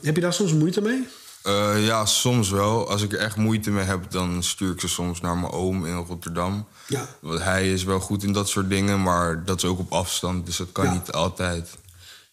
Heb 0.02 0.16
je 0.16 0.22
daar 0.22 0.34
soms 0.34 0.54
moeite 0.54 0.82
mee? 0.82 1.08
Eh, 1.44 1.86
ja, 1.86 2.06
soms 2.06 2.50
wel. 2.50 2.90
Als 2.90 3.02
ik 3.02 3.14
er 3.14 3.20
echt 3.20 3.36
moeite 3.36 3.72
mee 3.72 3.84
heb, 3.86 4.12
dan 4.12 4.44
stuur 4.44 4.72
ik 4.72 4.80
ze 4.80 4.88
soms 4.88 5.22
naar 5.22 5.38
mijn 5.38 5.52
oom 5.52 5.86
in 5.86 5.96
Rotterdam. 5.96 6.66
Ja. 6.88 7.08
Want 7.20 7.44
hij 7.44 7.72
is 7.74 7.84
wel 7.84 8.00
goed 8.00 8.24
in 8.24 8.34
dat 8.34 8.50
soort 8.50 8.70
dingen, 8.70 9.02
maar 9.02 9.44
dat 9.46 9.58
is 9.58 9.66
ook 9.70 9.80
op 9.80 9.92
afstand. 9.94 10.46
Dus 10.46 10.58
dat 10.58 10.72
kan 10.72 10.86
Ja. 10.86 10.94
niet 10.94 11.12
altijd. 11.12 11.70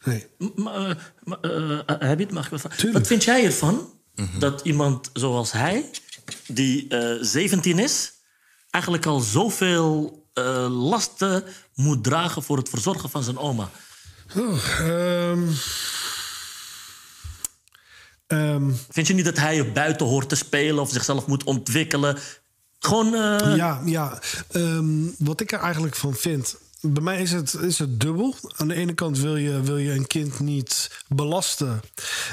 Nee. 0.05 0.27
Maar, 0.57 0.91
eh, 0.91 0.97
maar, 1.25 1.41
eh, 1.41 2.11
eh? 2.11 2.31
Mag 2.31 2.45
ik 2.45 2.51
wat 2.51 2.61
vragen? 2.61 2.93
Wat 2.93 3.07
vind 3.07 3.25
jij 3.25 3.45
ervan 3.45 3.91
dat 4.39 4.61
iemand 4.65 5.11
zoals 5.13 5.53
hij, 5.53 5.91
die 6.47 6.89
eh 6.89 7.17
17 7.21 7.79
is, 7.79 8.13
eigenlijk 8.71 9.07
al 9.07 9.21
zoveel 9.21 10.21
eh, 10.33 10.67
lasten 10.71 11.45
moet 11.75 12.05
dragen 12.05 12.43
voor 12.43 12.57
het 12.57 12.69
verzorgen 12.69 13.11
van 13.11 13.23
zijn 13.23 13.39
oma? 13.39 13.71
Oh, 14.37 14.81
ehm. 14.81 15.49
Ehm, 18.27 18.71
Vind 18.91 19.07
je 19.07 19.15
niet 19.15 19.25
dat 19.25 19.39
hij 19.39 19.59
er 19.59 19.73
buiten 19.73 20.07
hoort 20.07 20.29
te 20.29 20.35
spelen 20.35 20.83
of 20.83 20.91
zichzelf 20.91 21.27
moet 21.27 21.45
ontwikkelen? 21.45 22.19
Gewoon. 22.79 23.11
Ja, 23.57 23.83
ja. 23.85 24.21
Ehm, 24.51 25.09
wat 25.19 25.41
ik 25.41 25.53
er 25.53 25.61
eigenlijk 25.61 25.97
van 25.97 26.15
vind. 26.15 26.57
Bij 26.85 27.03
mij 27.03 27.21
is 27.21 27.33
het, 27.33 27.55
is 27.55 27.79
het 27.79 28.01
dubbel. 28.01 28.35
Aan 28.57 28.69
de 28.69 28.75
ene 28.75 28.95
kant 28.95 29.19
wil 29.19 29.37
je, 29.37 29.61
wil 29.61 29.77
je 29.77 29.93
een 29.93 30.07
kind 30.07 30.41
niet 30.41 30.91
belasten 31.09 31.81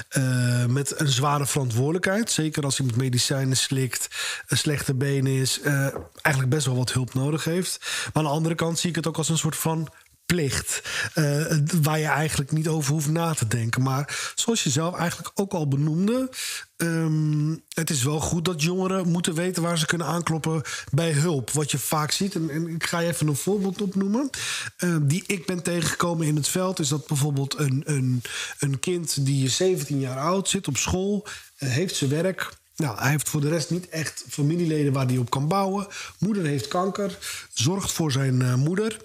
eh, 0.09 0.65
met 0.65 0.99
een 0.99 1.07
zware 1.07 1.45
verantwoordelijkheid. 1.45 2.31
Zeker 2.31 2.63
als 2.63 2.77
hij 2.77 2.85
met 2.85 2.95
medicijnen 2.95 3.57
slikt, 3.57 4.07
een 4.47 4.57
slechte 4.57 4.93
been 4.93 5.27
is, 5.27 5.61
eh, 5.61 5.87
eigenlijk 6.21 6.49
best 6.49 6.65
wel 6.65 6.75
wat 6.75 6.93
hulp 6.93 7.13
nodig 7.13 7.43
heeft. 7.43 7.79
Maar 7.79 8.11
aan 8.13 8.23
de 8.23 8.35
andere 8.35 8.55
kant 8.55 8.79
zie 8.79 8.89
ik 8.89 8.95
het 8.95 9.07
ook 9.07 9.17
als 9.17 9.29
een 9.29 9.37
soort 9.37 9.55
van 9.55 9.89
plicht. 10.33 10.81
eh, 11.13 11.45
waar 11.81 11.99
je 11.99 12.05
eigenlijk 12.05 12.51
niet 12.51 12.67
over 12.67 12.91
hoeft 12.93 13.09
na 13.09 13.33
te 13.33 13.47
denken. 13.47 13.81
Maar 13.81 14.31
zoals 14.35 14.63
je 14.63 14.69
zelf 14.69 14.95
eigenlijk 14.95 15.31
ook 15.35 15.53
al 15.53 15.67
benoemde. 15.67 16.29
ehm, 16.77 17.55
het 17.73 17.89
is 17.89 18.03
wel 18.03 18.19
goed 18.19 18.45
dat 18.45 18.61
jongeren 18.61 19.07
moeten 19.09 19.33
weten 19.33 19.63
waar 19.63 19.77
ze 19.77 19.85
kunnen 19.85 20.07
aankloppen 20.07 20.61
bij 20.91 21.11
hulp. 21.11 21.51
Wat 21.51 21.71
je 21.71 21.77
vaak 21.77 22.11
ziet, 22.11 22.35
en, 22.35 22.67
ik 22.67 22.83
ga 22.85 23.01
even 23.01 23.27
een 23.27 23.35
voorbeeld 23.35 23.81
opnoemen. 23.81 24.29
eh, 24.77 24.95
die 25.01 25.23
ik 25.27 25.45
ben 25.45 25.63
tegengekomen 25.63 26.27
in 26.27 26.35
het 26.35 26.47
veld. 26.47 26.79
Is 26.79 26.87
dat 26.87 27.07
bijvoorbeeld 27.07 27.59
een, 27.59 27.81
een, 27.85 28.21
een 28.59 28.79
kind 28.79 29.25
die 29.25 29.49
17 29.49 29.99
jaar 29.99 30.17
oud 30.19 30.49
zit 30.49 30.67
op 30.67 30.77
school. 30.77 31.27
eh, 31.57 31.69
heeft 31.69 31.95
zijn 31.95 32.09
werk. 32.09 32.49
Nou, 32.75 32.97
hij 32.99 33.09
heeft 33.09 33.29
voor 33.29 33.41
de 33.41 33.49
rest 33.49 33.69
niet 33.69 33.89
echt 33.89 34.23
familieleden 34.29 34.93
waar 34.93 35.05
hij 35.07 35.17
op 35.17 35.29
kan 35.29 35.47
bouwen. 35.47 35.87
Moeder 36.19 36.43
heeft 36.45 36.67
kanker, 36.67 37.17
zorgt 37.53 37.91
voor 37.91 38.11
zijn 38.11 38.59
moeder 38.59 38.97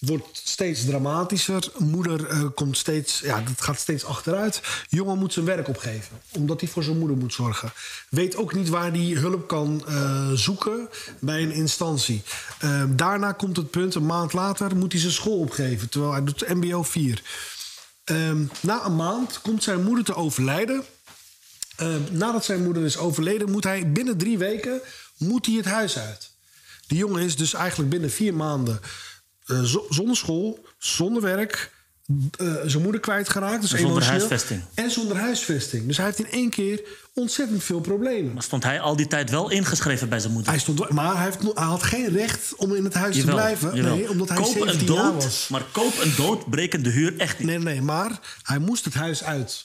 wordt 0.00 0.40
steeds 0.44 0.84
dramatischer. 0.84 1.72
Moeder 1.78 2.26
eh, 2.26 2.44
komt 2.54 2.76
steeds, 2.76 3.20
ja, 3.20 3.40
dat 3.40 3.60
gaat 3.60 3.78
steeds 3.78 4.04
achteruit. 4.04 4.60
Jongen 4.88 5.18
moet 5.18 5.32
zijn 5.32 5.44
werk 5.44 5.68
opgeven, 5.68 6.20
omdat 6.32 6.60
hij 6.60 6.68
voor 6.68 6.82
zijn 6.82 6.98
moeder 6.98 7.16
moet 7.16 7.32
zorgen. 7.32 7.72
Weet 8.08 8.36
ook 8.36 8.54
niet 8.54 8.68
waar 8.68 8.90
hij 8.90 9.06
hulp 9.06 9.48
kan 9.48 9.84
eh, 9.86 10.30
zoeken 10.32 10.88
bij 11.18 11.42
een 11.42 11.52
instantie. 11.52 12.22
Eh, 12.58 12.82
daarna 12.88 13.32
komt 13.32 13.56
het 13.56 13.70
punt, 13.70 13.94
een 13.94 14.06
maand 14.06 14.32
later 14.32 14.76
moet 14.76 14.92
hij 14.92 15.00
zijn 15.00 15.12
school 15.12 15.38
opgeven, 15.38 15.88
terwijl 15.88 16.12
hij 16.12 16.24
doet 16.24 16.48
MBO 16.48 16.82
4. 16.82 17.22
Ehm, 18.04 18.44
na 18.60 18.84
een 18.84 18.96
maand 18.96 19.40
komt 19.40 19.62
zijn 19.62 19.82
moeder 19.82 20.04
te 20.04 20.14
overlijden. 20.14 20.84
Eh, 21.76 21.88
nadat 22.10 22.44
zijn 22.44 22.62
moeder 22.62 22.84
is 22.84 22.96
overleden, 22.96 23.50
moet 23.50 23.64
hij 23.64 23.92
binnen 23.92 24.16
drie 24.16 24.38
weken 24.38 24.80
moet 25.16 25.46
hij 25.46 25.54
het 25.54 25.64
huis 25.64 25.98
uit. 25.98 26.30
Die 26.86 26.98
jongen 26.98 27.22
is 27.22 27.36
dus 27.36 27.54
eigenlijk 27.54 27.90
binnen 27.90 28.10
vier 28.10 28.34
maanden 28.34 28.80
eh, 29.50 29.62
zo- 29.62 29.86
zonder 29.88 30.16
school, 30.16 30.64
zonder 30.78 31.22
werk, 31.22 31.72
eh, 32.38 32.54
zijn 32.66 32.82
moeder 32.82 33.00
kwijtgeraakt. 33.00 33.60
Dus 33.60 33.70
zonder 33.70 34.04
huisvesting. 34.04 34.62
En 34.74 34.90
zonder 34.90 35.16
huisvesting. 35.16 35.86
Dus 35.86 35.96
hij 35.96 36.06
heeft 36.06 36.18
in 36.18 36.30
één 36.30 36.50
keer 36.50 36.82
ontzettend 37.14 37.64
veel 37.64 37.80
problemen. 37.80 38.32
Maar 38.32 38.42
stond 38.42 38.64
hij 38.64 38.80
al 38.80 38.96
die 38.96 39.06
tijd 39.06 39.30
wel 39.30 39.50
ingeschreven 39.50 40.08
bij 40.08 40.18
zijn 40.20 40.32
moeder? 40.32 40.50
Hij 40.50 40.60
stond, 40.60 40.88
maar 40.88 41.14
hij, 41.16 41.24
heeft, 41.24 41.42
nog- 41.42 41.54
hij 41.54 41.64
had 41.66 41.82
geen 41.82 42.08
recht 42.08 42.54
om 42.56 42.74
in 42.74 42.84
het 42.84 42.94
huis 42.94 43.16
Jawel, 43.16 43.34
te 43.36 43.40
blijven. 43.40 43.74
jawel. 43.76 43.96
Nee, 43.96 44.10
omdat 44.10 44.28
hij 44.28 44.36
koop 44.36 44.46
17 44.46 44.88
een 44.88 44.94
jaar 44.94 45.12
dood, 45.12 45.22
was. 45.24 45.48
Maar 45.48 45.62
koop 45.72 45.98
een 45.98 46.12
doodbrekende 46.16 46.90
huur 46.90 47.18
echt 47.18 47.38
niet. 47.38 47.48
Nee, 47.48 47.58
nee, 47.58 47.82
maar 47.82 48.20
hij 48.42 48.58
moest 48.58 48.84
het 48.84 48.94
huis 48.94 49.24
uit. 49.24 49.64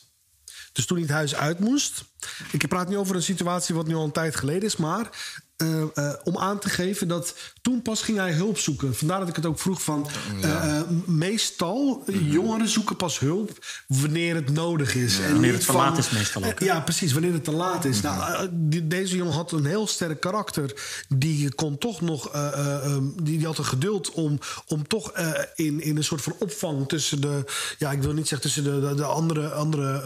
Dus 0.74 0.86
toen 0.86 0.98
hij 0.98 1.06
het 1.06 1.15
huis 1.15 1.36
uit 1.36 1.60
moest. 1.60 2.04
Ik 2.51 2.68
praat 2.68 2.88
niet 2.89 2.98
over 2.98 3.15
een 3.15 3.24
situatie 3.24 3.75
wat 3.75 3.88
nu 3.88 3.96
al 3.96 4.04
een 4.04 4.12
tijd 4.12 4.36
geleden 4.36 4.63
is, 4.63 4.75
maar. 4.75 5.10
Eh, 5.58 5.82
eh, 5.94 6.14
om 6.24 6.38
aan 6.38 6.60
te 6.60 6.70
geven 6.70 7.08
dat 7.08 7.36
toen 7.62 7.82
pas 7.82 8.02
ging 8.02 8.18
hij 8.18 8.32
hulp 8.34 8.58
zoeken. 8.58 8.96
Vandaar 8.96 9.20
dat 9.20 9.28
ik 9.30 9.36
het 9.36 9.46
ook 9.46 9.60
vroeg 9.60 9.82
van. 9.82 10.08
eh, 10.42 10.78
eh, 10.80 10.84
meestal, 11.06 12.04
eh, 12.08 12.32
jongeren 12.32 12.68
zoeken 12.68 12.96
pas 12.96 13.20
hulp 13.20 13.66
wanneer 13.88 14.36
het 14.36 14.50
nodig 14.52 14.96
is. 14.96 15.20
En 15.20 15.32
Wanneer 15.32 15.42
niet 15.52 15.52
het 15.60 15.66
te 15.66 15.74
laat 15.74 15.98
is 15.98 16.10
meestal 16.10 16.44
ook? 16.44 16.60
Ja, 16.60 16.80
precies, 16.80 17.14
wanneer 17.14 17.34
het 17.34 17.44
te 17.44 17.52
laat 17.52 17.86
is. 17.86 18.02
Nou, 18.02 18.34
eh, 18.34 18.48
die- 18.52 18.88
deze 18.88 19.16
jongen 19.16 19.34
had 19.34 19.52
een 19.52 19.66
heel 19.66 19.88
sterk 19.88 20.20
karakter. 20.20 20.74
Die 21.08 21.54
kon 21.54 21.78
toch 21.78 22.02
nog. 22.02 22.30
eh, 22.30 22.48
eh, 22.48 22.86
ehm, 22.86 23.04
die, 23.24 23.38
die 23.38 23.46
had 23.46 23.58
een 23.58 23.66
geduld 23.66 24.12
om, 24.12 24.40
om 24.68 24.88
toch 24.88 25.12
in, 25.56 25.82
in 25.82 25.98
een 25.98 26.04
soort 26.04 26.22
van 26.22 26.36
opvang 26.40 26.88
tussen 26.88 27.22
de. 27.22 27.44
Ja, 27.78 27.92
ik 27.92 28.02
wil 28.02 28.14
niet 28.14 28.28
zeggen 28.28 28.42
tussen 28.52 28.64
de, 28.64 28.88
de, 28.90 28.96
de 28.96 29.04
andere, 29.04 29.50
andere 29.50 30.04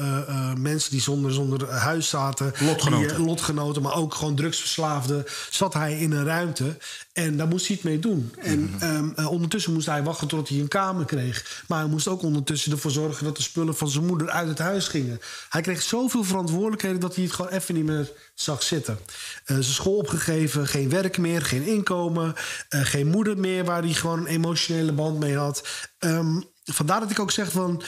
mensen 0.58 0.92
die 0.92 1.02
zonder, 1.02 1.34
zonder 1.34 1.70
huis 1.72 2.10
zaten. 2.10 2.54
Lotgenoten. 2.60 3.16
Die, 3.16 3.26
lotgenoten, 3.26 3.82
maar 3.82 3.96
ook 3.96 4.14
gewoon 4.14 4.36
drugsverslaafden. 4.36 5.26
Zat 5.50 5.74
hij 5.74 6.00
in 6.00 6.12
een 6.12 6.26
ruimte. 6.26 6.78
En 7.14 7.38
daar 7.38 7.48
moest 7.48 7.68
hij 7.68 7.76
het 7.76 7.86
mee 7.86 8.00
doen. 8.00 8.34
En 8.40 8.74
ehm, 8.80 9.10
eh, 9.16 9.32
ondertussen 9.32 9.74
moest 9.74 9.86
hij 9.86 10.04
wachten 10.04 10.28
totdat 10.28 10.50
hij 10.50 10.60
een 10.60 10.68
kamer 10.68 11.06
kreeg. 11.06 11.64
Maar 11.68 11.80
hij 11.80 11.88
moest 11.88 12.08
ook 12.08 12.22
ondertussen 12.22 12.72
ervoor 12.72 12.92
zorgen 12.92 13.26
dat 13.26 13.36
de 13.36 13.42
spullen 13.42 13.76
van 13.76 13.90
zijn 13.90 14.06
moeder 14.06 14.30
uit 14.30 14.48
het 14.48 14.60
huis 14.60 14.88
gingen. 14.88 15.20
Hij 15.50 15.62
kreeg 15.62 15.82
zoveel 15.82 16.24
verantwoordelijkheden 16.24 17.00
dat 17.00 17.16
hij 17.16 17.24
het 17.24 17.34
gewoon 17.34 17.52
even 17.52 17.76
niet 17.76 17.86
meer 17.86 18.12
zag 18.34 18.64
zitten. 18.64 19.00
Eh, 19.46 19.56
zijn 19.56 19.64
school 19.64 19.98
opgegeven, 19.98 20.68
geen 20.68 20.90
werk 20.90 21.18
meer, 21.18 21.42
geen 21.42 21.64
inkomen, 21.64 22.34
eh, 22.70 22.82
geen 22.82 23.08
moeder 23.08 23.38
meer 23.38 23.66
waar 23.66 23.82
hij 23.82 23.94
gewoon 23.94 24.20
een 24.20 24.26
emotionele 24.26 24.94
band 24.94 25.20
mee 25.20 25.38
had. 25.38 25.68
Ehm, 26.00 26.42
vandaar 26.64 27.00
dat 27.00 27.12
ik 27.12 27.20
ook 27.20 27.32
zeg 27.32 27.52
van. 27.52 27.84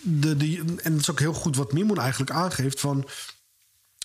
de, 0.00 0.36
de, 0.36 0.58
en 0.82 0.92
dat 0.92 1.00
is 1.00 1.10
ook 1.10 1.18
heel 1.18 1.32
goed 1.32 1.56
wat 1.56 1.72
Mimoen 1.72 1.98
eigenlijk 1.98 2.30
aangeeft. 2.30 2.80
van 2.80 3.08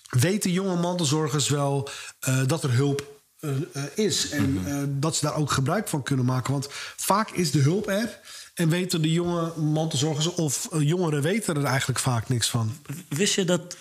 weten 0.10 0.52
jonge 0.52 0.76
mantelzorgers 0.76 1.50
wel 1.50 1.90
eh, 2.20 2.46
dat 2.48 2.64
er 2.64 2.74
hulp 2.74 3.20
eh, 3.40 3.50
eh, 3.74 3.84
is. 3.96 4.30
En 4.30 4.62
eh, 4.66 4.84
dat 4.88 5.16
ze 5.16 5.26
daar 5.26 5.36
ook 5.36 5.52
gebruik 5.52 5.88
van 5.88 6.04
kunnen 6.04 6.26
maken. 6.26 6.52
Want 6.52 6.68
vaak 6.96 7.32
is 7.32 7.52
de 7.52 7.60
hulp 7.60 7.88
er. 7.88 8.20
En 8.54 8.70
weten 8.70 9.02
de 9.02 9.12
jonge 9.12 9.54
mantelzorgers 9.58 10.28
of 10.28 10.68
jongeren 10.80 11.22
weten 11.22 11.56
er 11.56 11.64
eigenlijk 11.64 12.00
vaak 12.00 12.30
niks 12.30 12.50
van. 12.50 12.78
Wist 13.10 13.34
je 13.34 13.46
dat 13.46 13.76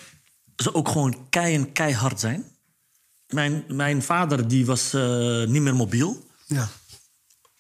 ze 0.56 0.75
ook 0.75 0.88
gewoon 0.88 1.26
kei 1.30 1.54
en 1.54 1.73
keihard 1.73 2.20
zijn? 2.20 2.44
Mijn, 3.26 3.64
mijn 3.68 4.02
vader 4.02 4.49
die 4.49 4.66
was 4.66 4.94
eh, 4.94 5.44
niet 5.44 5.62
meer 5.62 5.75
mobiel. 5.75 6.26
Ja. 6.47 6.68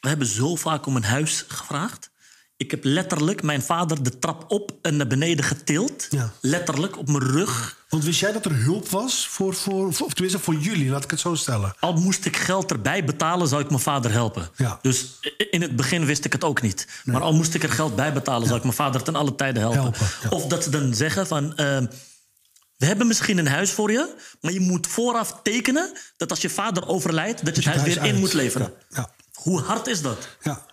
We 0.00 0.08
hebben 0.08 0.26
zo 0.26 0.56
vaak 0.56 0.86
om 0.86 0.96
een 0.96 1.04
huis 1.04 1.44
gevraagd. 1.48 2.10
Ik 2.58 2.70
heb 2.70 2.84
letterlijk 2.84 3.42
mijn 3.42 3.62
vader 3.62 4.02
de 4.02 4.18
trap 4.18 4.44
op 4.48 4.72
en 4.82 4.96
naar 4.96 5.06
beneden 5.06 5.44
getild. 5.44 6.06
Ja. 6.10 6.32
Letterlijk 6.40 6.98
op 6.98 7.08
mijn 7.08 7.30
rug. 7.30 7.76
Want 7.88 8.04
wist 8.04 8.20
jij 8.20 8.32
dat 8.32 8.44
er 8.44 8.62
hulp 8.62 8.88
was 8.88 9.26
voor, 9.28 9.54
voor, 9.54 9.92
voor, 9.92 10.06
of 10.06 10.12
tenminste 10.12 10.38
voor 10.40 10.54
jullie, 10.54 10.90
laat 10.90 11.04
ik 11.04 11.10
het 11.10 11.20
zo 11.20 11.34
stellen. 11.34 11.74
Al 11.80 11.92
moest 11.92 12.24
ik 12.24 12.36
geld 12.36 12.70
erbij 12.70 13.04
betalen, 13.04 13.48
zou 13.48 13.62
ik 13.62 13.68
mijn 13.68 13.82
vader 13.82 14.10
helpen. 14.10 14.48
Ja. 14.56 14.78
Dus 14.82 15.06
in 15.50 15.62
het 15.62 15.76
begin 15.76 16.04
wist 16.04 16.24
ik 16.24 16.32
het 16.32 16.44
ook 16.44 16.62
niet. 16.62 16.86
Maar 17.04 17.20
al 17.20 17.34
moest 17.34 17.54
ik 17.54 17.62
er 17.62 17.70
geld 17.70 17.96
bij 17.96 18.12
betalen, 18.12 18.46
zou 18.46 18.56
ik 18.56 18.64
mijn 18.64 18.76
vader 18.76 19.02
ten 19.02 19.14
alle 19.14 19.34
tijden 19.34 19.62
helpen. 19.62 19.80
Helpen. 19.80 20.30
Of 20.30 20.46
dat 20.46 20.62
ze 20.62 20.70
dan 20.70 20.94
zeggen 20.94 21.26
van... 21.26 21.56
ehm, 21.56 21.86
we 22.76 22.86
hebben 22.86 23.06
misschien 23.06 23.38
een 23.38 23.48
huis 23.48 23.70
voor 23.70 23.92
je, 23.92 24.14
maar 24.40 24.52
je 24.52 24.60
moet 24.60 24.86
vooraf 24.86 25.40
tekenen 25.42 25.92
dat 26.16 26.30
als 26.30 26.40
je 26.40 26.50
vader 26.50 26.88
overlijdt, 26.88 27.44
dat 27.44 27.56
je 27.56 27.70
het 27.70 27.78
huis 27.80 27.94
weer 27.94 28.04
in 28.04 28.18
moet 28.18 28.32
leveren. 28.32 28.72
Hoe 29.32 29.60
hard 29.60 29.86
is 29.86 30.02
dat? 30.02 30.28
ja. 30.42 30.66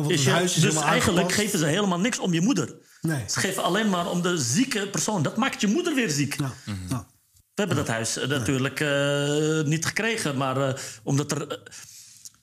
Want 0.00 0.10
Is 0.10 0.16
het 0.16 0.24
je- 0.24 0.30
huis 0.30 0.56
is 0.56 0.62
dus 0.62 0.74
eigenlijk 0.74 1.18
aangepast. 1.18 1.34
geven 1.34 1.58
ze 1.58 1.66
helemaal 1.66 2.00
niks 2.00 2.18
om 2.18 2.32
je 2.32 2.40
moeder. 2.40 2.76
Nee. 3.00 3.24
Ze 3.28 3.40
geven 3.40 3.62
alleen 3.62 3.90
maar 3.90 4.10
om 4.10 4.22
de 4.22 4.38
zieke 4.38 4.88
persoon. 4.88 5.22
Dat 5.22 5.36
maakt 5.36 5.60
je 5.60 5.66
moeder 5.66 5.94
weer 5.94 6.10
ziek. 6.10 6.38
Ja, 6.40 6.52
ja. 6.88 7.06
We 7.54 7.58
hebben 7.62 7.76
dat 7.76 7.88
huis 7.88 8.16
eh, 8.16 8.28
natuurlijk 8.28 8.80
eh, 8.80 9.60
niet 9.62 9.86
gekregen, 9.86 10.36
maar 10.36 10.68
eh, 10.68 10.74
omdat 11.02 11.32
er. 11.32 11.60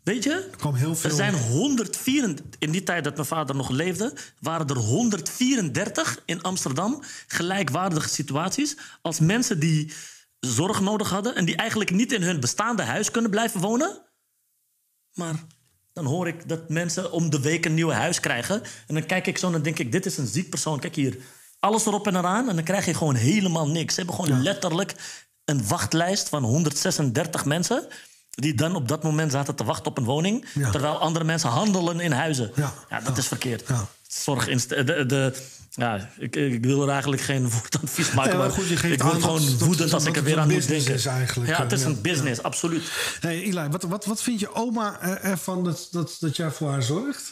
weet 0.04 0.24
je, 0.24 0.50
kwam 0.58 0.74
heel 0.76 0.96
veel- 0.96 1.10
er 1.10 1.16
zijn 1.16 1.34
134. 1.34 2.46
In 2.60 2.72
die 2.72 2.84
tijd 2.84 3.04
dat 3.04 3.16
mijn 3.16 3.28
vader 3.28 3.56
nog 3.56 3.70
leefde, 3.70 4.14
waren 4.40 4.68
er 4.68 4.78
134 4.78 6.20
in 6.26 6.42
Amsterdam 6.42 7.04
gelijkwaardige 7.28 8.10
situaties 8.10 8.78
als 9.02 9.20
mensen 9.20 9.60
die 9.60 9.94
zorg 10.40 10.80
nodig 10.82 11.10
hadden 11.10 11.36
en 11.36 11.46
die 11.46 11.56
eigenlijk 11.56 11.92
niet 11.92 12.12
in 12.12 12.22
hun 12.22 12.40
bestaande 12.40 12.84
huis 12.84 13.12
kunnen 13.12 13.32
blijven 13.32 13.62
wonen. 13.62 14.02
Maar 15.14 15.36
dan 16.04 16.12
hoor 16.12 16.28
ik 16.28 16.50
dat 16.50 16.70
mensen 16.70 17.12
om 17.12 17.30
de 17.30 17.40
week 17.40 17.66
een 17.66 17.74
nieuw 17.74 17.90
huis 17.90 18.20
krijgen. 18.20 18.64
En 18.88 18.94
dan 18.94 19.06
kijk 19.06 19.28
ik 19.28 19.38
zo 19.38 19.46
en 19.46 19.52
dan 19.52 19.62
denk 19.62 19.80
ik, 19.80 19.92
dit 19.92 20.06
is 20.06 20.18
een 20.18 20.28
ziek 20.28 20.50
persoon. 20.50 20.80
Kijk 20.80 20.96
hier, 20.96 21.18
alles 21.60 21.86
erop 21.86 22.08
en 22.08 22.16
eraan. 22.16 22.50
En 22.50 22.56
dan 22.56 22.64
krijg 22.64 22.86
je 22.86 22.94
gewoon 22.94 23.16
helemaal 23.16 23.68
niks. 23.68 23.94
Ze 23.94 24.00
hebben 24.00 24.26
gewoon 24.26 24.42
letterlijk 24.42 24.96
een 25.46 25.68
wachtlijst 25.68 26.30
van 26.30 26.44
136 26.44 27.46
mensen... 27.46 27.88
die 28.30 28.54
dan 28.54 28.76
op 28.76 28.88
dat 28.88 29.04
moment 29.04 29.32
zaten 29.32 29.56
te 29.56 29.64
wachten 29.64 29.86
op 29.86 29.98
een 29.98 30.04
woning... 30.04 30.46
Ja. 30.54 30.72
terwijl 30.72 31.00
andere 31.00 31.26
mensen 31.26 31.50
handelen 31.50 32.00
in 32.00 32.12
huizen. 32.12 32.52
Ja. 32.56 33.00
dat 33.04 33.18
is 33.18 33.28
verkeerd. 33.28 33.68
Ja. 33.68 33.88
Zorg 34.08 34.46
de, 34.46 35.06
de, 35.06 35.34
ja, 35.70 36.10
ik, 36.18 36.36
ik 36.36 36.66
wil 36.66 36.84
er 36.84 36.90
eigenlijk 36.90 37.22
geen 37.22 37.50
woordadvies 37.50 38.12
maken. 38.12 38.32
Nee, 38.32 38.40
maar 38.40 38.52
goed, 38.52 38.68
je 38.68 38.76
geeft 38.78 38.94
ik 38.94 39.02
word 39.02 39.14
aan 39.16 39.22
gewoon 39.22 39.42
dat- 39.46 39.50
dat- 39.50 39.68
woedend 39.68 39.94
als 39.94 40.06
ik 40.06 40.16
er 40.16 40.24
weer 40.24 40.40
aan 40.40 40.48
moet 40.48 40.56
business 40.56 40.86
denken. 40.86 41.02
is 41.04 41.06
eigenlijk, 41.06 41.50
Ja, 41.50 41.62
het 41.64 41.72
is 41.72 41.82
ja. 41.82 41.88
een 41.88 42.02
business, 42.02 42.44
absoluut. 42.44 42.92
Hey, 43.20 43.42
Eli, 43.42 43.68
wat, 43.72 43.84
wat, 43.84 44.06
wat 44.06 44.22
vind 44.22 44.40
je 44.40 44.56
oma 44.56 45.02
er- 45.02 45.20
ervan 45.22 45.64
dat, 45.64 45.88
dat, 45.92 46.18
dat 46.20 46.36
jij 46.36 46.52
voor 46.52 46.70
haar 46.70 46.84
zorgt? 46.84 47.32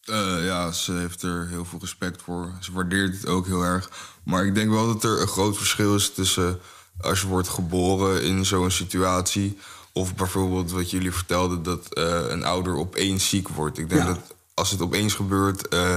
Eh, 0.00 0.44
ja, 0.44 0.72
ze 0.72 0.92
heeft 0.92 1.22
er 1.22 1.48
heel 1.48 1.64
veel 1.64 1.78
respect 1.80 2.22
voor. 2.22 2.52
Ze 2.60 2.72
waardeert 2.72 3.14
het 3.16 3.26
ook 3.26 3.46
heel 3.46 3.62
erg. 3.62 3.90
Maar 4.24 4.44
ik 4.46 4.54
denk 4.54 4.70
wel 4.70 4.86
dat 4.86 5.04
er 5.04 5.20
een 5.20 5.28
groot 5.28 5.56
verschil 5.56 5.94
is 5.94 6.12
tussen 6.14 6.58
als 7.00 7.20
je 7.20 7.26
wordt 7.26 7.48
geboren 7.48 8.22
in 8.22 8.44
zo'n 8.44 8.70
situatie. 8.70 9.58
Of 9.92 10.14
bijvoorbeeld 10.14 10.70
wat 10.70 10.90
jullie 10.90 11.12
vertelden, 11.12 11.62
dat 11.62 11.94
eh, 11.94 12.20
een 12.28 12.44
ouder 12.44 12.74
opeens 12.76 13.28
ziek 13.28 13.48
wordt. 13.48 13.78
Ik 13.78 13.88
denk 13.88 14.00
Ja. 14.00 14.06
dat 14.06 14.34
als 14.54 14.70
het 14.70 14.80
opeens 14.80 15.14
gebeurt, 15.14 15.68
eh, 15.68 15.96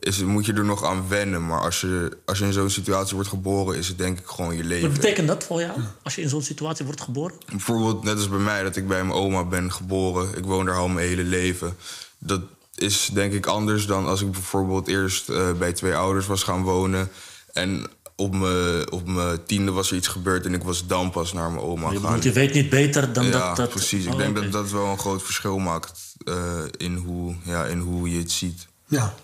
is, 0.00 0.18
moet 0.22 0.46
je 0.46 0.52
er 0.52 0.64
nog 0.64 0.84
aan 0.84 1.08
wennen. 1.08 1.46
Maar 1.46 1.60
als 1.60 1.80
je, 1.80 2.18
als 2.24 2.38
je 2.38 2.44
in 2.44 2.52
zo'n 2.52 2.70
situatie 2.70 3.14
wordt 3.14 3.28
geboren, 3.30 3.76
is 3.76 3.88
het 3.88 3.98
denk 3.98 4.18
ik 4.18 4.26
gewoon 4.26 4.52
je 4.56 4.58
Wat 4.62 4.66
leven. 4.68 4.92
betekent 4.92 5.28
dat 5.28 5.44
voor 5.44 5.60
jou, 5.60 5.80
als 6.02 6.14
je 6.14 6.22
in 6.22 6.28
zo'n 6.28 6.42
situatie 6.42 6.84
wordt 6.84 7.00
geboren? 7.00 7.36
Bijvoorbeeld 7.50 8.02
net 8.04 8.16
als 8.16 8.28
bij 8.28 8.38
mij, 8.38 8.62
dat 8.62 8.76
ik 8.76 8.88
bij 8.88 9.04
mijn 9.04 9.18
oma 9.18 9.44
ben 9.44 9.72
geboren. 9.72 10.36
Ik 10.36 10.44
woon 10.44 10.66
daar 10.66 10.76
al 10.76 10.88
mijn 10.88 11.06
hele 11.08 11.24
leven. 11.24 11.76
Dat 12.18 12.40
is 12.74 13.10
denk 13.12 13.32
ik 13.32 13.46
anders 13.46 13.86
dan 13.86 14.06
als 14.06 14.20
ik 14.22 14.30
bijvoorbeeld 14.30 14.88
eerst 14.88 15.28
eh, 15.28 15.52
bij 15.52 15.72
twee 15.72 15.94
ouders 15.94 16.26
was 16.26 16.42
gaan 16.42 16.62
wonen. 16.62 17.08
En 17.52 17.86
op 18.16 18.34
mijn, 18.36 18.92
op 18.92 19.06
mijn 19.06 19.44
tiende 19.46 19.70
was 19.72 19.90
er 19.90 19.96
iets 19.96 20.08
gebeurd 20.08 20.46
en 20.46 20.54
ik 20.54 20.62
was 20.62 20.86
dan 20.86 21.10
pas 21.10 21.32
naar 21.32 21.50
mijn 21.50 21.64
oma 21.64 21.90
Je, 21.90 21.92
gaan. 21.94 22.02
bedoelt, 22.02 22.22
je 22.22 22.32
weet 22.32 22.52
niet 22.54 22.68
beter 22.68 23.12
dan 23.12 23.24
ja, 23.24 23.30
dat... 23.30 23.56
dat 23.56 23.68
precies. 23.70 24.04
Ik 24.04 24.12
Oh, 24.12 24.18
denk 24.18 24.34
dat 24.36 24.52
dat 24.52 24.70
wel 24.70 24.86
een 24.86 24.98
groot 24.98 25.22
verschil 25.22 25.58
maakt 25.58 26.00
eh, 26.24 26.34
in, 26.76 26.94
hoe, 26.96 27.34
ja, 27.44 27.64
in 27.64 27.78
hoe 27.78 28.10
je 28.12 28.18
het 28.18 28.30
ziet. 28.32 28.66
Ja. 28.88 29.14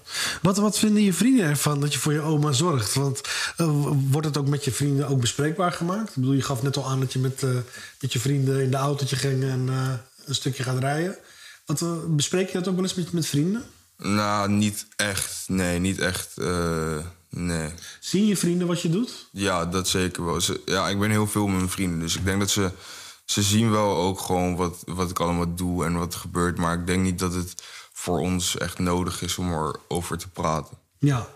Wat, 0.43 0.57
wat 0.57 0.79
vinden 0.79 1.03
je 1.03 1.13
vrienden 1.13 1.45
ervan 1.45 1.81
dat 1.81 1.93
je 1.93 1.99
voor 1.99 2.13
je 2.13 2.21
oma 2.21 2.53
zorgt? 2.53 2.95
Want 2.95 3.21
eh, 3.57 3.91
wordt 4.11 4.27
het 4.27 4.37
ook 4.37 4.49
met 4.49 4.65
je 4.65 4.73
vrienden 4.73 5.09
ook 5.09 5.21
bespreekbaar 5.21 5.73
gemaakt? 5.73 6.09
Ik 6.09 6.15
bedoel, 6.15 6.33
je 6.33 6.43
gaf 6.43 6.63
net 6.63 6.77
al 6.77 6.89
aan 6.89 7.01
dat 7.01 7.13
je 7.13 7.19
met, 7.19 7.43
eh, 7.43 7.51
met 8.01 8.13
je 8.13 8.19
vrienden 8.19 8.63
in 8.63 8.71
de 8.71 8.77
autootje 8.77 9.17
ging 9.17 9.43
en 9.43 9.69
eh, 9.69 9.93
een 10.25 10.35
stukje 10.35 10.63
gaat 10.63 10.79
rijden. 10.79 11.17
Wat, 11.67 11.85
bespreek 12.17 12.47
je 12.47 12.59
dat 12.59 12.69
ook 12.69 12.75
wel 12.75 12.85
eens 12.85 12.95
met, 12.95 13.13
met 13.13 13.27
vrienden? 13.27 13.65
Nou, 13.97 14.51
niet 14.51 14.87
echt. 14.97 15.45
Nee, 15.47 15.79
niet 15.79 15.99
echt. 15.99 16.37
nee. 17.29 17.71
Zien 18.01 18.27
je 18.27 18.37
vrienden 18.37 18.67
wat 18.67 18.81
je 18.81 18.91
doet? 18.91 19.29
Ja, 19.31 19.67
dat 19.67 19.89
zeker 19.89 20.25
wel. 20.25 20.41
Ze, 20.41 20.61
ja, 20.65 20.89
ik 20.89 20.99
ben 20.99 21.11
heel 21.11 21.27
veel 21.27 21.47
met 21.47 21.57
mijn 21.57 21.71
vrienden. 21.71 21.99
Dus 21.99 22.17
ik 22.17 22.25
denk 22.25 22.41
dat 22.41 22.51
ze... 22.51 22.71
Ze 23.25 23.43
zien 23.43 23.71
wel 23.71 23.97
ook 23.97 24.21
gewoon 24.21 24.57
wat, 24.57 24.83
wat 24.87 25.11
ik 25.11 25.19
allemaal 25.19 25.55
doe 25.55 25.85
en 25.85 25.99
wat 25.99 26.15
er 26.15 26.21
gebeurt. 26.21 26.59
Maar 26.59 26.79
ik 26.79 26.87
denk 26.87 27.03
niet 27.03 27.19
dat 27.19 27.35
het 27.35 27.55
voor 28.05 28.19
ons 28.21 28.57
echt 28.59 28.79
nodig 28.79 29.23
is 29.23 29.39
om 29.39 29.53
erover 29.53 30.19
te 30.19 30.29
praten. 30.29 30.77
Ja. 30.99 31.27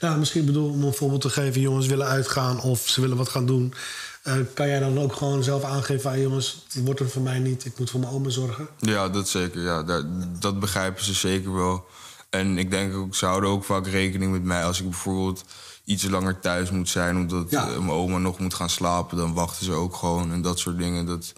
Nou, 0.00 0.18
misschien 0.18 0.44
bedoel 0.46 0.70
om 0.70 0.84
een 0.84 0.94
voorbeeld 0.94 1.20
te 1.20 1.30
geven. 1.30 1.60
Jongens 1.60 1.86
willen 1.86 2.06
uitgaan 2.06 2.60
of 2.60 2.88
ze 2.88 3.00
willen 3.00 3.16
wat 3.16 3.28
gaan 3.28 3.46
doen. 3.46 3.74
Eh, 4.22 4.34
kan 4.54 4.68
jij 4.68 4.78
dan 4.78 4.98
ook 4.98 5.12
gewoon 5.12 5.42
zelf 5.42 5.62
aangeven 5.64 6.10
aan 6.10 6.20
jongens... 6.20 6.64
het 6.72 6.84
wordt 6.84 7.00
er 7.00 7.08
voor 7.10 7.22
mij 7.22 7.38
niet, 7.38 7.64
ik 7.64 7.78
moet 7.78 7.90
voor 7.90 8.00
mijn 8.00 8.12
oma 8.12 8.28
zorgen? 8.28 8.68
Ja, 8.78 9.08
dat 9.08 9.28
zeker. 9.28 9.62
Ja, 9.62 9.82
daar, 9.82 10.02
dat 10.38 10.60
begrijpen 10.60 11.04
ze 11.04 11.14
zeker 11.14 11.54
wel. 11.54 11.84
En 12.30 12.58
ik 12.58 12.70
denk 12.70 12.94
ook, 12.94 13.14
ze 13.14 13.26
houden 13.26 13.50
ook 13.50 13.64
vaak 13.64 13.86
rekening 13.86 14.32
met 14.32 14.42
mij. 14.42 14.64
Als 14.64 14.78
ik 14.78 14.84
bijvoorbeeld 14.90 15.44
iets 15.84 16.04
langer 16.04 16.40
thuis 16.40 16.70
moet 16.70 16.88
zijn... 16.88 17.16
omdat 17.16 17.50
Ja. 17.50 17.62
eh, 17.68 17.78
mijn 17.78 17.90
oma 17.90 18.18
nog 18.18 18.38
moet 18.38 18.54
gaan 18.54 18.70
slapen... 18.70 19.16
dan 19.16 19.34
wachten 19.34 19.64
ze 19.64 19.72
ook 19.72 19.96
gewoon 19.96 20.32
en 20.32 20.42
dat 20.42 20.58
soort 20.58 20.78
dingen. 20.78 21.06
Dat 21.06 21.32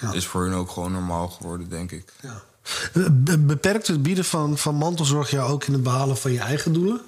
Ja. 0.00 0.12
is 0.12 0.26
voor 0.26 0.42
hun 0.44 0.54
ook 0.54 0.70
gewoon 0.70 0.92
normaal 0.92 1.28
geworden, 1.28 1.68
denk 1.68 1.90
ik. 1.92 2.12
Ja. 2.22 2.42
Be- 3.12 3.38
Beperkt 3.38 3.86
het 3.86 4.02
bieden 4.02 4.24
van, 4.24 4.58
van 4.58 4.74
mantelzorg 4.74 5.30
jou 5.30 5.50
ook 5.52 5.64
in 5.64 5.72
het 5.72 5.82
behalen 5.82 6.16
van 6.16 6.32
je 6.32 6.38
eigen 6.40 6.72
doelen? 6.72 7.00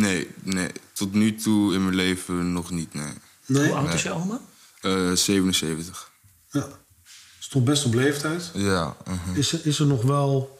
Nee, 0.00 0.30
nee. 0.42 0.70
Tot 0.92 1.12
nu 1.12 1.34
toe 1.34 1.74
in 1.74 1.84
mijn 1.84 1.94
leven 1.96 2.52
nog 2.52 2.70
niet, 2.70 2.94
nee. 2.94 3.12
Nee. 3.46 3.66
Hoe 3.66 3.74
oud 3.76 3.94
is 3.94 4.02
je 4.02 4.12
oma? 4.12 4.40
Eh, 4.80 5.12
77. 5.12 6.10
Ja. 6.50 6.66
Is 7.40 7.48
toch 7.48 7.62
best 7.64 7.84
op 7.84 7.94
leeftijd? 7.94 8.50
Ja. 8.54 8.96
mhm. 9.06 9.34
Is, 9.38 9.52
er- 9.52 9.66
is 9.66 9.78
er 9.78 9.86
nog 9.86 10.02
wel 10.02 10.58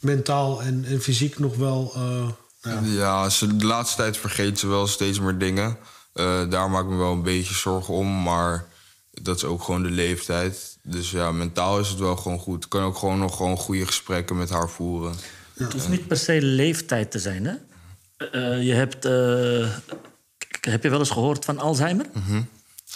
mentaal 0.00 0.62
en, 0.62 0.84
en 0.84 1.00
fysiek 1.00 1.38
nog 1.38 1.56
wel... 1.56 1.92
eh, 1.94 2.28
ja. 2.62 2.80
Ja, 2.84 3.28
ze, 3.28 3.56
de 3.56 3.66
laatste 3.66 3.96
tijd 3.96 4.16
vergeet 4.16 4.58
ze 4.58 4.66
wel 4.66 4.86
steeds 4.86 5.20
meer 5.20 5.38
dingen. 5.38 5.78
Eh, 6.12 6.50
daar 6.50 6.70
maak 6.70 6.84
ik 6.84 6.90
me 6.90 6.96
wel 6.96 7.12
een 7.12 7.22
beetje 7.22 7.54
zorgen 7.54 7.94
om. 7.94 8.22
Maar 8.22 8.66
dat 9.22 9.36
is 9.36 9.44
ook 9.44 9.62
gewoon 9.62 9.82
de 9.82 9.90
leeftijd. 9.90 10.78
Dus 10.82 11.10
ja, 11.10 11.32
mentaal 11.32 11.78
is 11.80 11.88
het 11.88 11.98
wel 11.98 12.16
gewoon 12.16 12.38
goed. 12.38 12.64
Ik 12.64 12.70
kan 12.70 12.82
ook 12.82 12.96
gewoon 12.98 13.18
nog 13.18 13.36
gewoon 13.36 13.56
goede 13.56 13.86
gesprekken 13.86 14.36
met 14.36 14.50
haar 14.50 14.68
voeren. 14.70 15.14
Het 15.54 15.72
hoeft 15.72 15.88
niet 15.88 16.06
per 16.06 16.16
se 16.16 16.42
leeftijd 16.42 17.10
te 17.10 17.18
zijn, 17.18 17.44
hè? 17.46 17.54
Eh, 18.16 18.52
eh, 18.56 18.62
je 18.66 18.72
hebt... 18.72 19.04
eh, 19.04 19.68
heb 20.70 20.82
je 20.82 20.90
wel 20.90 20.98
eens 20.98 21.10
gehoord 21.10 21.44
van 21.44 21.58
Alzheimer? 21.58 22.06
Mhm. 22.12 22.42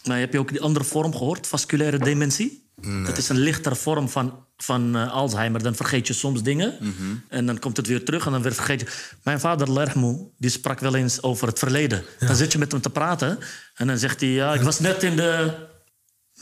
Maar 0.07 0.19
heb 0.19 0.33
je 0.33 0.39
ook 0.39 0.49
die 0.49 0.61
andere 0.61 0.85
vorm 0.85 1.13
gehoord, 1.13 1.47
vasculaire 1.47 1.99
dementie? 1.99 2.61
Dat 3.07 3.19
is 3.19 3.29
een 3.29 3.39
lichtere 3.39 3.75
vorm 3.77 4.09
van, 4.09 4.45
van 4.57 4.97
eh, 4.97 5.13
Alzheimer. 5.13 5.63
Dan 5.63 5.75
vergeet 5.75 6.07
je 6.07 6.13
soms 6.13 6.43
dingen 6.43 6.77
Mhm. 6.81 7.15
en 7.29 7.47
dan 7.47 7.59
komt 7.59 7.77
het 7.77 7.87
weer 7.87 8.05
terug 8.05 8.27
en 8.27 8.33
dan 8.33 8.43
weer 8.43 8.55
vergeet 8.55 8.81
je. 8.81 8.87
Mijn 9.23 9.41
vader, 9.41 9.73
Lermo, 9.73 10.31
die 10.39 10.51
sprak 10.51 10.81
wel 10.81 10.95
eens 10.95 11.23
over 11.23 11.47
het 11.49 11.59
verleden. 11.59 12.05
Dan 12.19 12.37
zit 12.37 12.53
je 12.53 12.59
met 12.59 12.73
hem 12.73 12.81
te 12.81 12.91
praten 12.91 13.39
en 13.75 13.87
dan 13.87 13.99
zegt 13.99 14.21
hij... 14.21 14.29
Ja, 14.29 14.55
ik 14.55 14.61
was 14.61 14.79
net 14.81 15.03
in 15.03 15.17
de... 15.17 15.53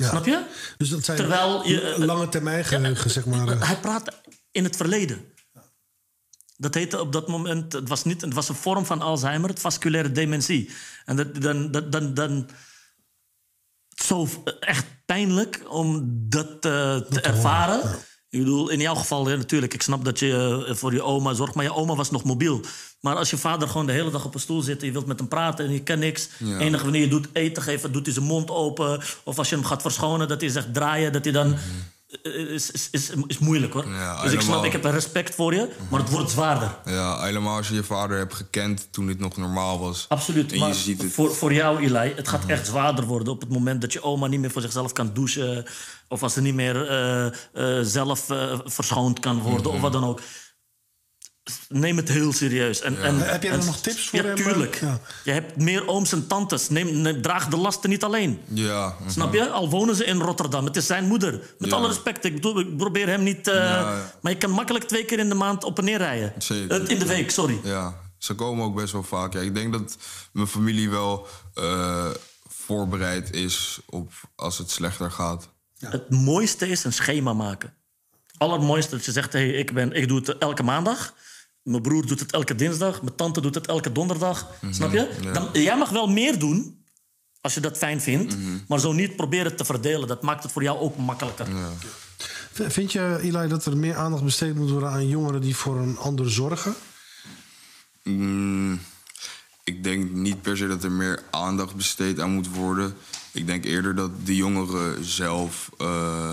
Ja. 0.00 0.08
Snap 0.08 0.26
je? 0.26 0.44
Dus 0.76 0.88
dat 0.88 1.04
zijn 1.04 1.16
Terwijl 1.16 1.68
je, 1.68 1.80
eh, 1.80 1.98
lange 1.98 2.28
termijn 2.28 2.64
geheugen, 2.64 3.10
zeg 3.10 3.26
maar. 3.26 3.48
eh. 3.48 3.66
Hij 3.66 3.76
praat 3.76 4.20
in 4.50 4.64
het 4.64 4.76
verleden. 4.76 5.24
Dat 6.56 6.74
heette 6.74 7.00
op 7.00 7.12
dat 7.12 7.28
moment, 7.28 7.72
het 7.72 7.88
was, 7.88 8.04
niet, 8.04 8.20
het 8.20 8.34
was 8.34 8.48
een 8.48 8.54
vorm 8.54 8.86
van 8.86 9.02
Alzheimer, 9.02 9.48
het 9.50 9.60
vasculaire 9.60 10.12
dementie. 10.12 10.70
En 11.04 11.16
dat, 11.16 11.34
dan, 11.42 11.70
dat, 11.70 11.92
dan, 11.92 12.14
dan, 12.14 12.48
zo 14.04 14.28
echt 14.60 14.86
pijnlijk 15.04 15.62
om 15.68 16.08
dat 16.28 16.64
eh, 16.64 16.96
te 16.96 17.20
ervaren. 17.20 17.98
Ik 18.30 18.38
bedoel, 18.38 18.68
in 18.70 18.80
jouw 18.80 18.94
geval 18.94 19.26
hè, 19.26 19.36
natuurlijk, 19.36 19.74
ik 19.74 19.82
snap 19.82 20.04
dat 20.04 20.18
je 20.18 20.64
eh, 20.68 20.74
voor 20.74 20.92
je 20.92 21.02
oma 21.02 21.32
zorgt, 21.34 21.54
maar 21.54 21.64
je 21.64 21.74
oma 21.74 21.94
was 21.94 22.10
nog 22.10 22.24
mobiel. 22.24 22.60
Maar 23.00 23.16
als 23.16 23.30
je 23.30 23.36
vader 23.36 23.68
gewoon 23.68 23.86
de 23.86 23.92
hele 23.92 24.10
dag 24.10 24.24
op 24.24 24.34
een 24.34 24.40
stoel 24.40 24.60
zit 24.62 24.80
en 24.80 24.86
je 24.86 24.92
wilt 24.92 25.06
met 25.06 25.18
hem 25.18 25.28
praten 25.28 25.64
en 25.66 25.72
je 25.72 25.82
kan 25.82 25.98
niks. 25.98 26.28
Ja. 26.38 26.58
Enig 26.58 26.82
wanneer 26.82 27.00
je 27.00 27.08
doet 27.08 27.28
eten 27.32 27.62
geven, 27.62 27.92
doet 27.92 28.04
hij 28.04 28.14
zijn 28.14 28.26
mond 28.26 28.50
open. 28.50 29.00
Of 29.24 29.38
als 29.38 29.48
je 29.48 29.54
hem 29.54 29.64
gaat 29.64 29.82
verschonen, 29.82 30.28
dat 30.28 30.40
hij 30.40 30.50
zegt 30.50 30.74
draaien, 30.74 31.12
dat 31.12 31.24
hij 31.24 31.32
dan. 31.32 31.52
eh, 31.52 31.58
Is, 32.22 32.70
is, 32.70 32.88
is, 32.90 33.10
is 33.26 33.38
moeilijk 33.38 33.72
hoor. 33.72 33.88
Ja, 33.88 34.22
dus 34.22 34.32
ik 34.32 34.40
snap, 34.40 34.64
ik 34.64 34.72
heb 34.72 34.84
respect 34.84 35.34
voor 35.34 35.54
je, 35.54 35.68
maar 35.90 36.00
het 36.00 36.10
wordt 36.10 36.30
zwaarder. 36.30 36.76
Ja, 36.84 37.22
helemaal 37.22 37.56
als 37.56 37.68
je 37.68 37.74
je 37.74 37.82
vader 37.84 38.18
hebt 38.18 38.34
gekend 38.34 38.88
toen 38.90 39.06
dit 39.06 39.18
nog 39.18 39.36
normaal 39.36 39.78
was. 39.78 40.04
Absoluut. 40.08 40.52
En 40.52 40.58
Maar 40.58 40.68
je 40.68 40.74
ziet 40.74 40.96
het. 40.98 41.06
Mhm. 41.06 41.14
voor, 41.14 41.34
voor 41.34 41.52
jou, 41.52 41.78
Eli, 41.84 42.12
het 42.16 42.28
gaat 42.28 42.46
echt 42.46 42.66
zwaarder 42.66 43.04
worden 43.04 43.32
op 43.32 43.40
het 43.40 43.50
moment 43.50 43.80
dat 43.80 43.92
je 43.92 44.02
oma 44.02 44.26
niet 44.26 44.40
meer 44.40 44.50
voor 44.50 44.62
zichzelf 44.62 44.92
kan 44.92 45.10
douchen. 45.14 45.64
Of 46.08 46.22
als 46.22 46.32
ze 46.32 46.40
niet 46.40 46.54
meer 46.54 46.88
eh, 46.88 47.26
eh, 47.26 47.32
zelf 47.86 48.30
eh, 48.30 48.58
verschoond 48.64 49.18
kan 49.20 49.38
worden 49.40 49.66
Mhm. 49.66 49.74
of 49.74 49.80
wat 49.80 49.92
dan 49.92 50.04
ook. 50.04 50.20
Neem 51.68 51.96
het 51.96 52.08
heel 52.08 52.32
serieus. 52.32 52.80
En, 52.80 53.02
en, 53.02 53.18
Heb 53.18 53.42
jij 53.42 53.52
er 53.52 53.64
nog 53.64 53.76
tips 53.80 54.08
voor 54.08 54.18
Ja, 54.18 54.24
hem? 54.24 54.34
tuurlijk. 54.36 54.74
Ja. 54.80 55.00
Je 55.24 55.30
hebt 55.30 55.56
meer 55.56 55.86
ooms 55.88 56.12
en 56.12 56.26
tantes. 56.26 56.68
Neem, 56.68 57.00
neem- 57.00 57.22
draag 57.22 57.48
de 57.48 57.56
lasten 57.56 57.90
niet 57.90 58.04
alleen. 58.04 58.40
Ja, 58.48 58.96
mhm. 59.00 59.10
Snap 59.10 59.32
je? 59.34 59.48
Al 59.50 59.70
wonen 59.70 59.96
ze 59.96 60.04
in 60.04 60.20
Rotterdam. 60.20 60.64
Het 60.64 60.76
is 60.76 60.86
zijn 60.86 61.04
moeder. 61.04 61.54
Met 61.58 61.70
Ja. 61.70 61.76
alle 61.76 61.86
respect. 61.86 62.24
Ik, 62.24 62.34
bedoel, 62.34 62.60
ik 62.60 62.76
probeer 62.76 63.06
hem 63.08 63.22
niet... 63.22 63.48
eh, 63.48 63.54
ja. 63.54 64.12
Maar 64.20 64.32
je 64.32 64.38
kan 64.38 64.50
makkelijk 64.50 64.84
twee 64.84 65.04
keer 65.04 65.18
in 65.18 65.28
de 65.28 65.34
maand 65.34 65.64
op 65.64 65.78
en 65.78 65.84
neer 65.84 65.98
rijden. 65.98 66.32
Zeker. 66.38 66.82
Eh, 66.82 66.88
in 66.88 66.98
de 66.98 67.06
week, 67.06 67.30
sorry. 67.30 67.60
Ja, 67.64 68.00
ze 68.18 68.34
komen 68.34 68.64
ook 68.64 68.74
best 68.74 68.92
wel 68.92 69.02
vaak. 69.02 69.32
Ja, 69.32 69.40
ik 69.40 69.54
denk 69.54 69.72
dat 69.72 69.96
mijn 70.32 70.46
familie 70.46 70.90
wel 70.90 71.26
eh, 71.54 72.06
voorbereid 72.48 73.32
is 73.32 73.80
op 73.86 74.12
als 74.36 74.58
het 74.58 74.70
slechter 74.70 75.10
gaat. 75.10 75.48
Het 75.78 76.10
mooiste 76.10 76.68
is 76.68 76.84
een 76.84 76.92
schema 76.92 77.32
maken. 77.32 77.74
Het 78.40 78.48
allermooiste 78.48 78.96
dat 78.96 79.04
je 79.04 79.12
zegt, 79.12 79.32
hey, 79.32 79.48
ik, 79.48 79.72
ben, 79.72 79.92
ik 79.92 80.08
doe 80.08 80.18
het 80.18 80.38
elke 80.38 80.62
maandag. 80.62 81.14
Mijn 81.62 81.82
broer 81.82 82.06
doet 82.06 82.20
het 82.20 82.32
elke 82.32 82.54
dinsdag. 82.54 83.02
Mijn 83.02 83.14
tante 83.14 83.40
doet 83.40 83.54
het 83.54 83.66
elke 83.66 83.92
donderdag. 83.92 84.50
Snap 84.70 84.92
je? 84.92 85.18
ja. 85.22 85.32
Dan, 85.32 85.48
jij 85.52 85.76
mag 85.76 85.90
wel 85.90 86.08
meer 86.08 86.38
doen, 86.38 86.84
als 87.40 87.54
je 87.54 87.60
dat 87.60 87.78
fijn 87.78 88.00
vindt. 88.00 88.36
Maar 88.68 88.80
zo 88.80 88.92
niet 88.92 89.16
proberen 89.16 89.46
het 89.46 89.56
te 89.56 89.64
verdelen. 89.64 90.08
Dat 90.08 90.22
maakt 90.22 90.42
het 90.42 90.52
voor 90.52 90.62
jou 90.62 90.78
ook 90.78 90.96
makkelijker. 90.96 91.46
Vind 92.52 92.92
je, 92.92 93.18
Eli, 93.22 93.48
dat 93.48 93.64
er 93.64 93.76
meer 93.76 93.96
aandacht 93.96 94.24
besteed 94.24 94.54
moet 94.54 94.70
worden 94.70 94.90
aan 94.90 95.08
jongeren 95.08 95.40
die 95.40 95.56
voor 95.56 95.76
een 95.76 95.98
ander 95.98 96.30
zorgen? 96.30 96.74
Mm, 98.02 98.80
ik 99.64 99.84
denk 99.84 100.10
niet 100.10 100.42
per 100.42 100.56
se 100.56 100.68
dat 100.68 100.84
er 100.84 100.92
meer 100.92 101.22
aandacht 101.30 101.74
besteed 101.74 102.20
aan 102.20 102.30
moet 102.30 102.54
worden. 102.54 102.94
Ik 103.32 103.46
denk 103.46 103.64
eerder 103.64 103.94
dat 103.94 104.10
de 104.24 104.36
jongeren 104.36 105.04
zelf 105.04 105.70
eh, 105.78 106.32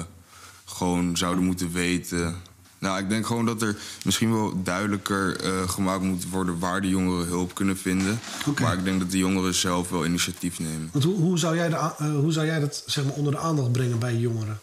gewoon 0.77 1.17
zouden 1.17 1.43
moeten 1.43 1.71
weten. 1.71 2.35
Nou, 2.79 2.99
ik 2.99 3.09
denk 3.09 3.25
gewoon 3.25 3.45
dat 3.45 3.61
er 3.61 3.77
misschien 4.03 4.33
wel 4.33 4.63
duidelijker 4.63 5.39
eh, 5.39 5.69
gemaakt 5.69 6.03
moet 6.03 6.29
worden 6.29 6.59
waar 6.59 6.81
de 6.81 6.89
jongeren 6.89 7.27
hulp 7.27 7.53
kunnen 7.55 7.77
vinden. 7.77 8.19
Maar 8.61 8.77
ik 8.77 8.83
denk 8.83 8.99
dat 8.99 9.11
de 9.11 9.17
jongeren 9.17 9.53
zelf 9.53 9.89
wel 9.89 10.05
initiatief 10.05 10.59
nemen. 10.59 10.89
Want 10.91 11.03
hoe, 11.03 11.15
hoe, 11.15 11.37
zou, 11.37 11.55
jij 11.55 11.69
de, 11.69 11.75
eh, 11.75 11.95
hoe 11.97 12.31
zou 12.31 12.45
jij 12.45 12.59
dat 12.59 12.83
zeg 12.85 13.03
maar, 13.03 13.13
onder 13.13 13.31
de 13.31 13.39
aandacht 13.39 13.71
brengen 13.71 13.99
bij 13.99 14.15
jongeren? 14.15 14.59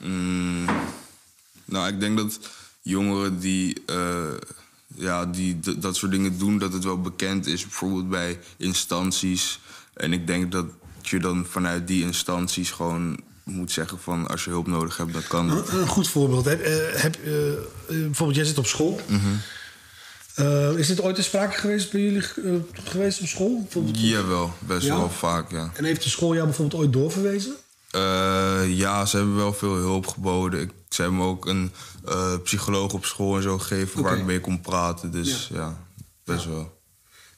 Mm, 0.00 0.64
nou, 1.64 1.88
ik 1.88 2.00
denk 2.00 2.16
dat 2.16 2.38
jongeren 2.82 3.38
die, 3.40 3.82
eh, 3.86 4.34
ja, 4.86 5.26
die 5.26 5.60
dat 5.78 5.96
soort 5.96 6.12
dingen 6.12 6.38
doen, 6.38 6.58
dat 6.58 6.72
het 6.72 6.84
wel 6.84 7.00
bekend 7.00 7.46
is, 7.46 7.62
bijvoorbeeld 7.62 8.08
bij 8.08 8.38
instanties. 8.56 9.60
En 9.94 10.12
ik 10.12 10.26
denk 10.26 10.52
dat 10.52 10.66
je 11.02 11.20
dan 11.20 11.46
vanuit 11.46 11.86
die 11.86 12.02
instanties 12.02 12.70
gewoon 12.70 13.20
moet 13.44 13.70
zeggen 13.72 13.98
van 14.00 14.26
als 14.26 14.44
je 14.44 14.50
hulp 14.50 14.66
nodig 14.66 14.96
hebt, 14.96 15.12
dat 15.12 15.26
kan. 15.26 15.50
Een, 15.50 15.74
een 15.80 15.86
goed 15.88 16.08
voorbeeld. 16.08 16.44
Heb, 16.44 16.60
eh, 16.60 17.02
heb, 17.02 17.16
eh, 17.24 17.52
eh, 17.52 17.58
bijvoorbeeld, 17.86 18.36
jij 18.36 18.44
zit 18.44 18.58
op 18.58 18.66
school. 18.66 19.00
Eh, 20.34 20.78
is 20.78 20.86
dit 20.86 21.00
ooit 21.00 21.14
ter 21.14 21.24
sprake 21.24 21.58
geweest 21.58 21.90
bij 21.92 22.00
jullie 22.00 22.22
geweest 22.84 23.20
op 23.20 23.26
school? 23.26 23.68
Jawel, 23.92 24.52
best 24.58 24.86
Ja? 24.86 24.96
wel 24.96 25.10
vaak, 25.10 25.50
ja. 25.50 25.70
En 25.74 25.84
heeft 25.84 26.02
de 26.02 26.08
school 26.08 26.34
jou 26.34 26.46
bijvoorbeeld 26.46 26.82
ooit 26.82 26.92
doorverwezen? 26.92 27.54
Ja, 28.76 29.06
ze 29.06 29.16
hebben 29.16 29.36
wel 29.36 29.52
veel 29.52 29.74
hulp 29.74 30.06
geboden. 30.06 30.60
Ik, 30.60 30.70
ze 30.88 31.02
hebben 31.02 31.20
me 31.20 31.26
ook 31.26 31.46
een 31.46 31.72
psycholoog 32.42 32.92
op 32.92 33.04
school 33.04 33.36
en 33.36 33.42
zo 33.42 33.58
gegeven 33.58 34.02
waar 34.02 34.18
ik 34.18 34.24
mee 34.24 34.40
kon 34.40 34.60
praten. 34.60 35.10
Dus 35.10 35.48
ja, 35.52 35.86
best 36.24 36.44
wel. 36.46 36.80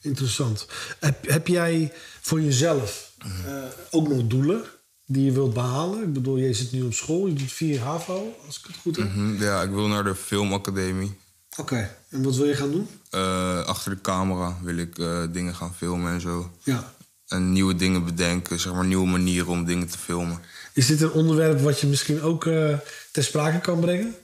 Interessant. 0.00 0.66
Heb, 1.00 1.28
heb 1.28 1.46
jij 1.46 1.92
voor 2.20 2.40
jezelf 2.40 3.10
eh, 3.46 3.52
ook 3.90 4.08
nog 4.08 4.26
doelen 4.26 4.64
die 5.06 5.24
je 5.24 5.32
wilt 5.32 5.54
behalen? 5.54 6.02
Ik 6.02 6.12
bedoel, 6.12 6.38
jij 6.38 6.52
zit 6.52 6.72
nu 6.72 6.82
op 6.82 6.92
school, 6.94 7.26
je 7.26 7.32
doet 7.34 7.52
4 7.52 7.80
HAVO, 7.80 8.34
als 8.46 8.58
ik 8.58 8.66
het 8.66 8.76
goed 8.76 8.96
heb. 8.96 9.12
Hm, 9.12 9.42
Ja, 9.42 9.62
ik 9.62 9.70
wil 9.70 9.86
naar 9.86 10.04
de 10.04 10.14
filmacademie. 10.14 11.18
Oké, 11.56 11.96
en 12.08 12.22
wat 12.22 12.36
wil 12.36 12.46
je 12.46 12.54
gaan 12.54 12.70
doen? 12.70 12.88
Eh, 13.10 13.64
achter 13.64 13.90
de 13.90 14.00
camera 14.00 14.58
wil 14.62 14.76
ik 14.76 14.98
eh, 14.98 15.22
dingen 15.32 15.54
gaan 15.54 15.74
filmen 15.74 16.12
en 16.12 16.20
zo. 16.20 16.50
Ja. 16.62 16.94
En 17.28 17.52
nieuwe 17.52 17.76
dingen 17.76 18.04
bedenken, 18.04 18.60
zeg 18.60 18.72
maar 18.72 18.84
nieuwe 18.84 19.06
manieren 19.06 19.46
om 19.48 19.64
dingen 19.64 19.88
te 19.88 19.98
filmen. 19.98 20.38
Is 20.72 20.86
dit 20.86 21.00
een 21.00 21.10
onderwerp 21.12 21.60
wat 21.60 21.80
je 21.80 21.86
misschien 21.86 22.22
ook 22.22 22.46
eh, 22.46 22.74
ter 23.12 23.24
sprake 23.24 23.60
kan 23.60 23.80
brengen? 23.80 24.14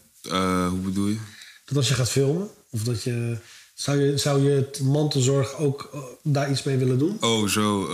Hoe 0.68 0.78
bedoel 0.78 1.06
je? 1.06 1.18
Dat 1.64 1.76
als 1.76 1.88
je 1.88 1.94
gaat 1.94 2.10
filmen? 2.10 2.48
Of 2.70 2.82
dat 2.82 3.02
je... 3.02 3.36
Zou 3.74 3.98
je, 4.00 4.18
zou 4.18 4.42
je 4.42 4.50
het 4.50 4.80
mantelzorg 4.80 5.56
ook 5.56 5.90
daar 6.22 6.50
iets 6.50 6.62
mee 6.62 6.76
willen 6.76 6.98
doen? 6.98 7.16
Oh, 7.20 7.48
zo. 7.48 7.88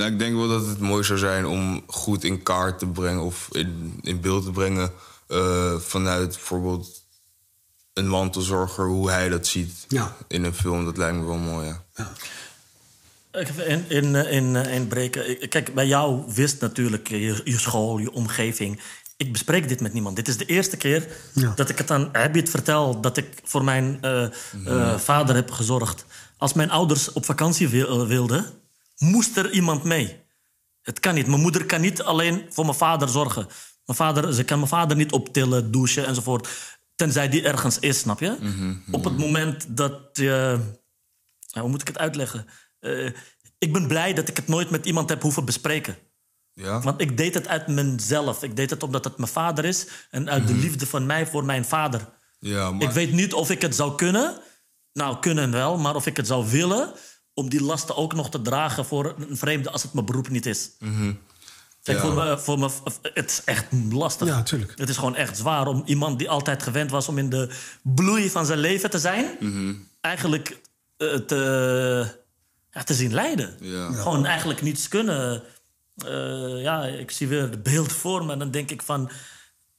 Nou, 0.00 0.12
ik 0.12 0.18
denk 0.18 0.36
wel 0.36 0.48
dat 0.48 0.66
het 0.66 0.78
mooi 0.80 1.04
zou 1.04 1.18
zijn 1.18 1.46
om 1.46 1.82
goed 1.86 2.24
in 2.24 2.42
kaart 2.42 2.78
te 2.78 2.86
brengen 2.86 3.22
of 3.22 3.48
in, 3.52 3.98
in 4.02 4.20
beeld 4.20 4.44
te 4.44 4.50
brengen 4.50 4.92
eh, 5.26 5.74
vanuit 5.78 6.28
bijvoorbeeld 6.28 7.02
een 7.92 8.08
mantelzorger, 8.08 8.86
hoe 8.86 9.10
hij 9.10 9.28
dat 9.28 9.46
ziet 9.46 9.84
Ja. 9.88 10.16
in 10.28 10.44
een 10.44 10.54
film. 10.54 10.84
Dat 10.84 10.96
lijkt 10.96 11.16
me 11.16 11.24
wel 11.24 11.36
mooi, 11.36 11.66
ja. 11.66 11.82
Ja. 11.94 12.12
In, 13.66 13.84
in, 13.88 14.14
eh, 14.16 14.32
in, 14.32 14.56
eh, 14.56 14.74
inbreken. 14.74 15.42
Ik- 15.42 15.50
Kijk, 15.50 15.74
bij 15.74 15.86
jou 15.86 16.22
wist 16.34 16.60
natuurlijk 16.60 17.08
je, 17.08 17.40
je 17.44 17.58
school, 17.58 17.98
je 17.98 18.12
omgeving. 18.12 18.80
Ik 19.16 19.32
bespreek 19.32 19.68
dit 19.68 19.80
met 19.80 19.92
niemand. 19.92 20.16
Dit 20.16 20.28
is 20.28 20.36
de 20.36 20.44
eerste 20.46 20.76
keer 20.76 21.08
Ja. 21.34 21.52
dat 21.56 21.68
ik 21.68 21.78
het 21.78 21.90
aan 21.90 22.08
het 22.12 22.50
vertel... 22.50 23.00
dat 23.00 23.16
ik 23.16 23.26
voor 23.44 23.64
mijn 23.64 23.98
eh, 24.00 24.24
eh, 24.64 24.98
vader 24.98 25.34
heb 25.34 25.50
gezorgd. 25.50 26.04
Als 26.36 26.52
mijn 26.52 26.70
ouders 26.70 27.12
op 27.12 27.24
vakantie 27.24 27.68
wil- 27.68 28.06
wilden, 28.06 28.46
moest 29.00 29.36
er 29.36 29.50
iemand 29.50 29.84
mee. 29.84 30.20
Het 30.82 31.00
kan 31.00 31.14
niet. 31.14 31.26
Mijn 31.26 31.40
moeder 31.40 31.66
kan 31.66 31.80
niet 31.80 32.02
alleen 32.02 32.46
voor 32.48 32.64
mijn 32.64 32.76
vader 32.76 33.08
zorgen. 33.08 33.46
Mijn 33.84 33.98
vader, 33.98 34.34
ze 34.34 34.44
kan 34.44 34.58
mijn 34.58 34.70
vader 34.70 34.96
niet 34.96 35.12
optillen, 35.12 35.70
douchen 35.70 36.06
enzovoort. 36.06 36.48
Tenzij 36.94 37.28
die 37.28 37.42
ergens 37.42 37.78
is, 37.78 37.98
snap 37.98 38.20
je? 38.20 38.36
Op 38.90 39.04
het 39.04 39.18
moment 39.18 39.76
dat 39.76 40.00
je... 40.12 40.58
Nou, 41.50 41.60
hoe 41.60 41.68
moet 41.68 41.80
ik 41.80 41.86
het 41.86 41.98
uitleggen? 41.98 42.46
Eh, 42.80 43.10
ik 43.58 43.72
ben 43.72 43.86
blij 43.86 44.14
dat 44.14 44.28
ik 44.28 44.36
het 44.36 44.48
nooit 44.48 44.70
met 44.70 44.86
iemand 44.86 45.08
heb 45.08 45.22
hoeven 45.22 45.44
bespreken. 45.44 45.96
Ja? 46.52 46.80
Want 46.80 47.00
ik 47.00 47.16
deed 47.16 47.34
het 47.34 47.48
uit 47.48 47.66
mezelf. 47.66 48.42
Ik 48.42 48.56
deed 48.56 48.70
het 48.70 48.82
omdat 48.82 49.04
het 49.04 49.16
mijn 49.16 49.30
vader 49.30 49.64
is. 49.64 49.86
En 50.10 50.30
uit 50.30 50.46
de 50.46 50.54
liefde 50.54 50.86
van 50.86 51.06
mij 51.06 51.26
voor 51.26 51.44
mijn 51.44 51.64
vader. 51.64 52.08
ja 52.38 52.70
maar, 52.70 52.82
Ik 52.82 52.90
weet 52.90 53.12
niet 53.12 53.34
of 53.34 53.50
ik 53.50 53.62
het 53.62 53.74
zou 53.74 53.94
kunnen. 53.94 54.40
Nou, 54.92 55.18
kunnen 55.18 55.50
wel. 55.50 55.78
Maar 55.78 55.94
of 55.94 56.06
ik 56.06 56.16
het 56.16 56.26
zou 56.26 56.50
willen... 56.50 56.92
om 57.40 57.48
die 57.50 57.62
lasten 57.62 57.96
ook 57.96 58.14
nog 58.14 58.30
te 58.30 58.42
dragen 58.42 58.84
voor 58.84 59.14
een 59.28 59.36
vreemde... 59.36 59.70
als 59.70 59.82
het 59.82 59.92
mijn 59.92 60.06
beroep 60.06 60.28
niet 60.28 60.46
is. 60.46 60.70
Kijk, 61.82 61.98
Ja. 61.98 62.04
voor 62.04 62.14
me, 62.14 62.38
voor 62.38 62.58
me, 62.58 62.68
het 63.02 63.30
is 63.30 63.42
echt 63.44 63.64
lastig. 63.90 64.28
Ja, 64.28 64.42
tuurlijk. 64.42 64.72
Het 64.76 64.88
is 64.88 64.96
gewoon 64.96 65.16
echt 65.16 65.36
zwaar 65.36 65.66
om 65.66 65.82
iemand 65.86 66.18
die 66.18 66.30
altijd 66.30 66.62
gewend 66.62 66.90
was... 66.90 67.08
om 67.08 67.18
in 67.18 67.30
de 67.30 67.50
bloei 67.82 68.30
van 68.30 68.46
zijn 68.46 68.58
leven 68.58 68.90
te 68.90 68.98
zijn... 68.98 69.26
eigenlijk 70.00 70.60
eh, 70.96 71.14
te, 71.14 72.06
ja, 72.70 72.82
te 72.82 72.94
zien 72.94 73.14
lijden. 73.14 73.56
Ja. 73.60 73.92
Gewoon 73.92 74.26
eigenlijk 74.26 74.62
niets 74.62 74.88
kunnen. 74.88 75.42
Eh, 75.96 76.62
ja, 76.62 76.84
ik 76.84 77.10
zie 77.10 77.28
weer 77.28 77.42
het 77.42 77.62
beeld 77.62 77.92
voor 77.92 78.24
me 78.24 78.32
en 78.32 78.38
dan 78.38 78.50
denk 78.50 78.70
ik 78.70 78.82
van... 78.82 79.10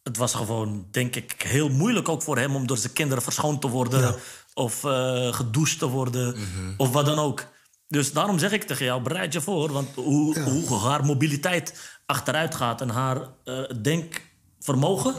Het 0.04 0.18
was 0.18 0.34
gewoon, 0.34 0.88
denk 0.92 1.16
ik, 1.16 1.42
heel 1.42 1.70
moeilijk 1.70 2.10
ook 2.10 2.22
voor 2.22 2.38
hem... 2.38 2.56
om 2.56 2.68
door 2.68 2.78
zijn 2.78 2.94
kinderen 2.94 3.24
verschoond 3.24 3.62
te 3.62 3.68
worden... 3.68 4.16
of 4.54 4.84
eh 4.84 5.34
gedoucht 5.34 5.80
te 5.80 5.88
worden, 5.88 6.36
of 6.78 6.92
wat 6.92 7.06
dan 7.06 7.20
ook. 7.20 7.48
Dus 7.92 8.14
daarom 8.14 8.40
zeg 8.40 8.52
ik 8.52 8.64
tegen 8.64 8.86
jou, 8.86 9.02
bereid 9.02 9.34
je 9.34 9.42
voor. 9.42 9.72
Want 9.72 9.96
hoe, 9.96 10.40
hoe 10.40 10.80
haar 10.80 11.06
mobiliteit 11.06 11.74
achteruit 12.06 12.56
gaat... 12.56 12.82
en 12.82 12.90
haar 12.90 13.18
eh, 13.44 13.60
denkvermogen, 13.82 15.14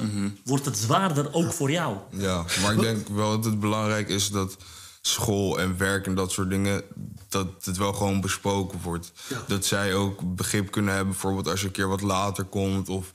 wordt 0.45 0.65
het 0.65 0.79
zwaarder 0.79 1.35
ook 1.35 1.53
voor 1.53 1.71
jou. 1.71 1.97
Ja, 2.11 2.45
maar 2.63 2.73
ik 2.73 2.81
denk 2.81 3.09
wel 3.09 3.31
dat 3.31 3.45
het 3.45 3.61
belangrijk 3.61 4.09
is 4.09 4.31
dat 4.31 4.57
school 5.01 5.61
en 5.61 5.79
werk 5.79 6.07
en 6.07 6.15
dat 6.15 6.33
soort 6.33 6.51
dingen, 6.51 6.83
dat 7.29 7.47
het 7.65 7.77
wel 7.77 7.93
gewoon 7.93 8.21
besproken 8.21 8.81
wordt. 8.83 9.13
Dat 9.47 9.65
zij 9.65 9.95
ook 9.95 10.35
begrip 10.37 10.71
kunnen 10.71 10.95
hebben, 10.95 11.13
bijvoorbeeld 11.13 11.49
als 11.49 11.61
je 11.61 11.67
een 11.67 11.73
keer 11.73 11.89
wat 11.89 12.01
later 12.01 12.45
komt 12.45 12.89
of 12.89 13.11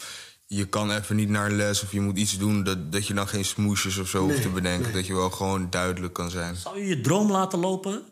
je 0.46 0.65
kan 0.65 0.91
even 0.91 1.15
niet 1.15 1.30
naar 1.30 1.52
les 1.52 1.84
of 1.84 1.91
je 1.91 2.02
moet 2.02 2.17
iets 2.17 2.38
doen, 2.38 2.63
dat, 2.63 2.91
dat 2.91 3.08
je 3.08 3.13
dan 3.13 3.28
geen 3.28 3.46
smoesjes 3.46 3.98
of 3.98 4.08
zo 4.08 4.24
hoeft 4.24 4.41
te 4.41 4.50
bedenken. 4.50 4.93
Dat 4.93 5.08
je 5.08 5.13
wel 5.13 5.30
gewoon 5.30 5.67
duidelijk 5.70 6.13
kan 6.13 6.30
zijn. 6.30 6.56
Zou 6.56 6.80
je 6.80 6.88
je 6.88 7.02
droom 7.02 7.32
laten 7.32 7.60
lopen 7.60 8.04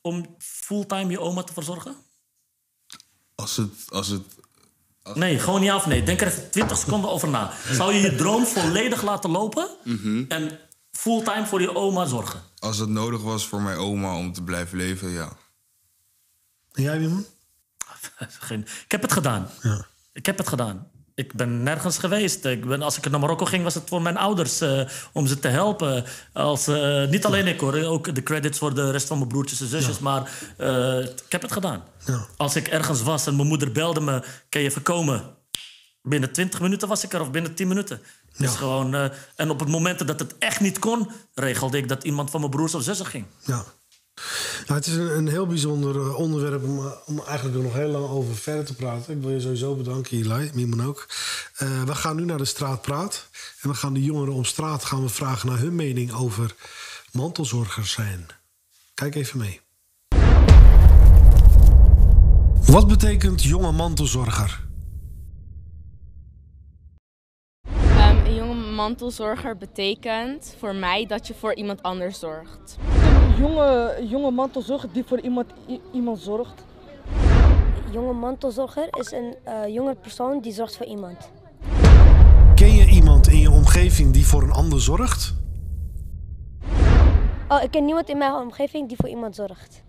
om 0.00 0.34
fulltime 0.38 1.10
je 1.10 1.20
oma 1.20 1.42
te 1.42 1.52
verzorgen? 1.52 1.96
Als 3.34 3.56
het, 3.56 3.70
als 3.88 4.08
het 4.08 4.22
Nee, 5.14 5.38
gewoon 5.38 5.62
ja 5.62 5.76
of 5.76 5.86
nee. 5.86 6.02
Denk 6.02 6.20
er 6.20 6.26
even 6.26 6.50
20 6.50 6.78
seconden 6.78 7.10
over 7.10 7.28
na. 7.28 7.52
Zou 7.70 7.92
je 7.94 8.00
je 8.00 8.14
droom 8.14 8.46
volledig 8.46 9.02
laten 9.02 9.30
lopen 9.30 9.68
en 10.28 10.58
fulltime 10.92 11.46
voor 11.46 11.60
je 11.60 11.74
oma 11.74 12.06
zorgen? 12.06 12.42
Als 12.58 12.78
het 12.78 12.88
nodig 12.88 13.22
was 13.22 13.46
voor 13.46 13.60
mijn 13.62 13.76
oma 13.76 14.16
om 14.16 14.32
te 14.32 14.42
blijven 14.42 14.76
leven, 14.76 15.10
ja. 15.10 15.32
En 16.72 16.82
jij, 16.82 16.98
Wim? 16.98 17.26
Geen- 18.18 18.66
Ik 18.84 18.90
heb 18.90 19.02
het 19.02 19.12
gedaan. 19.12 19.50
Ja. 19.62 19.86
Ik 20.12 20.26
heb 20.26 20.38
het 20.38 20.48
gedaan. 20.48 20.90
Ik 21.20 21.32
ben 21.32 21.62
nergens 21.62 21.98
geweest. 21.98 22.44
Ik 22.44 22.66
ben, 22.66 22.82
als 22.82 22.96
ik 22.96 23.10
naar 23.10 23.20
Marokko 23.20 23.44
ging, 23.44 23.62
was 23.62 23.74
het 23.74 23.88
voor 23.88 24.02
mijn 24.02 24.16
ouders 24.16 24.60
eh, 24.60 24.80
om 25.12 25.26
ze 25.26 25.38
te 25.38 25.48
helpen. 25.48 26.04
Als, 26.32 26.66
eh, 26.66 27.08
niet 27.08 27.24
alleen 27.24 27.46
ik 27.46 27.60
hoor, 27.60 27.84
ook 27.84 28.14
de 28.14 28.22
credits 28.22 28.58
voor 28.58 28.74
de 28.74 28.90
rest 28.90 29.06
van 29.06 29.16
mijn 29.16 29.28
broertjes 29.28 29.60
en 29.60 29.66
zusjes. 29.66 29.98
Maar 29.98 30.30
eh, 30.56 30.98
ik 30.98 31.32
heb 31.32 31.42
het 31.42 31.52
gedaan. 31.52 31.82
Ja. 32.06 32.26
Als 32.36 32.56
ik 32.56 32.68
ergens 32.68 33.02
was 33.02 33.26
en 33.26 33.36
mijn 33.36 33.48
moeder 33.48 33.72
belde 33.72 34.00
me, 34.00 34.22
kan 34.48 34.60
je 34.60 34.68
even 34.68 34.82
komen? 34.82 35.22
Binnen 36.02 36.32
20 36.32 36.60
minuten 36.60 36.88
was 36.88 37.04
ik 37.04 37.12
er, 37.12 37.20
of 37.20 37.30
binnen 37.30 37.54
10 37.54 37.68
minuten. 37.68 38.00
Dus 38.36 38.56
gewoon, 38.56 38.94
en 39.36 39.50
op 39.50 39.60
het 39.60 39.68
moment 39.68 40.06
dat 40.06 40.20
het 40.20 40.38
echt 40.38 40.60
niet 40.60 40.78
kon, 40.78 41.10
regelde 41.34 41.78
ik 41.78 41.88
dat 41.88 42.04
iemand 42.04 42.30
van 42.30 42.40
mijn 42.40 42.52
broers 42.52 42.74
of 42.74 42.82
zussen 42.82 43.06
ging. 43.06 43.26
Ja. 43.44 43.64
Nou, 44.66 44.78
het 44.78 44.86
is 44.86 44.94
een, 44.94 45.28
heel 45.28 45.46
bijzonder 45.46 45.96
eh, 45.96 46.18
onderwerp 46.18 46.64
om, 46.64 46.78
eh, 46.78 46.92
om 47.06 47.22
eigenlijk 47.26 47.56
er 47.56 47.62
nog 47.62 47.74
heel 47.74 47.88
lang 47.88 48.08
over 48.08 48.36
verder 48.36 48.64
te 48.64 48.74
praten. 48.74 49.16
Ik 49.16 49.22
wil 49.22 49.30
je 49.30 49.40
sowieso 49.40 49.74
bedanken, 49.74 50.16
Eli, 50.16 50.50
Mimon 50.54 50.86
ook. 50.86 51.08
Eh, 51.56 51.82
we 51.82 51.94
gaan 51.94 52.16
nu 52.16 52.24
naar 52.24 52.38
de 52.38 52.44
straatpraat. 52.44 53.28
En 53.60 53.68
we 53.68 53.74
gaan 53.74 53.94
de 53.94 54.02
jongeren 54.02 54.34
op 54.34 54.46
straat 54.46 54.84
gaan 54.84 55.02
we 55.02 55.08
vragen 55.08 55.48
naar 55.48 55.58
hun 55.58 55.74
mening 55.74 56.12
over 56.12 56.54
mantelzorgers 57.12 57.92
zijn. 57.92 58.26
Kijk 58.94 59.14
even 59.14 59.38
mee. 59.38 59.60
Wat 62.66 62.88
betekent 62.88 63.42
jonge 63.42 63.72
mantelzorger? 63.72 64.60
Ehm, 67.70 68.16
een 68.26 68.34
jonge 68.34 68.54
mantelzorger 68.54 69.56
betekent 69.56 70.54
voor 70.58 70.74
mij 70.74 71.06
dat 71.06 71.26
je 71.26 71.34
voor 71.34 71.54
iemand 71.54 71.82
anders 71.82 72.18
zorgt. 72.18 72.78
Een 73.40 73.46
jonge, 73.46 73.96
jonge 74.08 74.30
mantelzorger 74.30 74.88
die 74.92 75.04
voor 75.06 75.20
iemand, 75.20 75.46
iemand 75.92 76.18
zorgt. 76.18 76.64
jonge 77.90 78.12
mantelzorger 78.12 78.88
is 78.90 79.12
een 79.12 79.34
eh 79.44 79.74
jonge 79.74 79.94
persoon 79.94 80.40
die 80.40 80.52
zorgt 80.52 80.76
voor 80.76 80.86
iemand. 80.86 81.30
Ken 82.54 82.74
je 82.74 82.86
iemand 82.86 83.28
in 83.28 83.38
je 83.38 83.50
omgeving 83.50 84.12
die 84.12 84.26
voor 84.26 84.42
een 84.42 84.52
ander 84.52 84.80
zorgt? 84.80 85.34
Oh, 87.48 87.62
ik 87.62 87.70
ken 87.70 87.84
niemand 87.84 88.08
in 88.08 88.18
mijn 88.18 88.32
omgeving 88.34 88.88
die 88.88 88.96
voor 88.96 89.08
iemand 89.08 89.34
zorgt. 89.34 89.82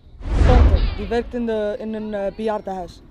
Tante, 0.48 0.94
die 0.98 1.08
werkt 1.08 1.34
in, 1.34 1.46
de, 1.46 1.76
in 1.80 1.94
een 1.94 2.14
eh, 2.14 2.36
bejaardenhuis. 2.36 3.02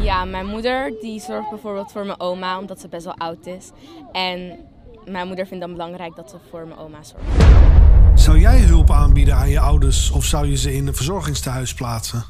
Ja, 0.00 0.24
mijn 0.24 0.46
moeder 0.46 0.92
die 1.00 1.20
zorgt 1.20 1.50
bijvoorbeeld 1.50 1.92
voor 1.92 2.06
mijn 2.06 2.20
oma 2.20 2.58
omdat 2.58 2.80
ze 2.80 2.88
best 2.88 3.04
wel 3.04 3.16
oud 3.16 3.46
is. 3.46 3.70
En 4.12 4.58
mijn 5.04 5.26
moeder 5.26 5.46
vindt 5.46 5.64
dan 5.64 5.72
belangrijk 5.72 6.16
dat 6.16 6.30
ze 6.30 6.36
voor 6.50 6.66
mijn 6.66 6.78
oma 6.78 7.02
zorgt. 7.02 7.91
Zou 8.22 8.38
jij 8.38 8.60
hulp 8.60 8.90
aanbieden 8.90 9.34
aan 9.34 9.48
je 9.48 9.60
ouders 9.60 10.10
of 10.10 10.24
zou 10.24 10.46
je 10.46 10.56
ze 10.56 10.74
in 10.74 10.86
een 10.86 10.94
verzorgingstehuis 10.94 11.74
plaatsen? 11.74 12.24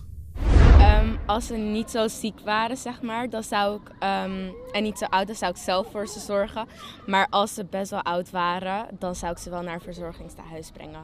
Ehm, 0.78 1.08
als 1.26 1.46
ze 1.46 1.54
niet 1.54 1.90
zo 1.90 2.08
ziek 2.08 2.40
waren, 2.44 2.76
zeg 2.76 3.02
maar, 3.02 3.30
dan 3.30 3.42
zou 3.42 3.76
ik, 3.76 3.90
ehm, 3.98 4.48
en 4.72 4.82
niet 4.82 4.98
zo 4.98 5.04
oud, 5.04 5.26
dan 5.26 5.36
zou 5.36 5.50
ik 5.50 5.56
zelf 5.56 5.90
voor 5.90 6.06
ze 6.06 6.20
zorgen. 6.20 6.66
Maar 7.06 7.26
als 7.30 7.54
ze 7.54 7.64
best 7.70 7.90
wel 7.90 8.02
oud 8.02 8.30
waren, 8.30 8.86
dan 8.98 9.14
zou 9.14 9.32
ik 9.32 9.38
ze 9.38 9.50
wel 9.50 9.62
naar 9.62 9.74
een 9.74 9.80
verzorgingstehuis 9.80 10.70
brengen. 10.70 11.00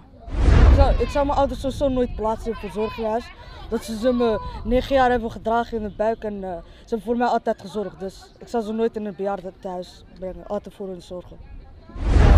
Ik 0.70 0.74
zou, 0.76 0.94
ik 0.98 1.08
zou 1.08 1.26
mijn 1.26 1.38
ouders 1.38 1.60
sowieso 1.60 1.88
nooit 1.88 2.14
plaatsen 2.14 2.46
in 2.46 2.52
een 2.52 2.70
verzorginghuis. 2.70 3.24
Dat 3.70 3.84
ze 3.84 3.98
ze 3.98 4.12
me 4.12 4.40
negen 4.64 4.94
jaar 4.94 5.10
hebben 5.10 5.30
gedragen 5.30 5.76
in 5.76 5.82
de 5.82 5.94
buik 5.96 6.22
en 6.24 6.34
eh, 6.34 6.50
ze 6.50 6.88
hebben 6.88 7.06
voor 7.06 7.16
mij 7.16 7.26
altijd 7.26 7.60
gezorgd. 7.60 8.00
Dus 8.00 8.32
ik 8.38 8.48
zou 8.48 8.64
ze 8.64 8.72
nooit 8.72 8.96
in 8.96 9.06
een 9.06 9.14
bejaardentehuis 9.16 10.04
brengen, 10.18 10.46
altijd 10.46 10.74
voor 10.74 10.88
hun 10.88 11.02
zorgen. 11.02 11.36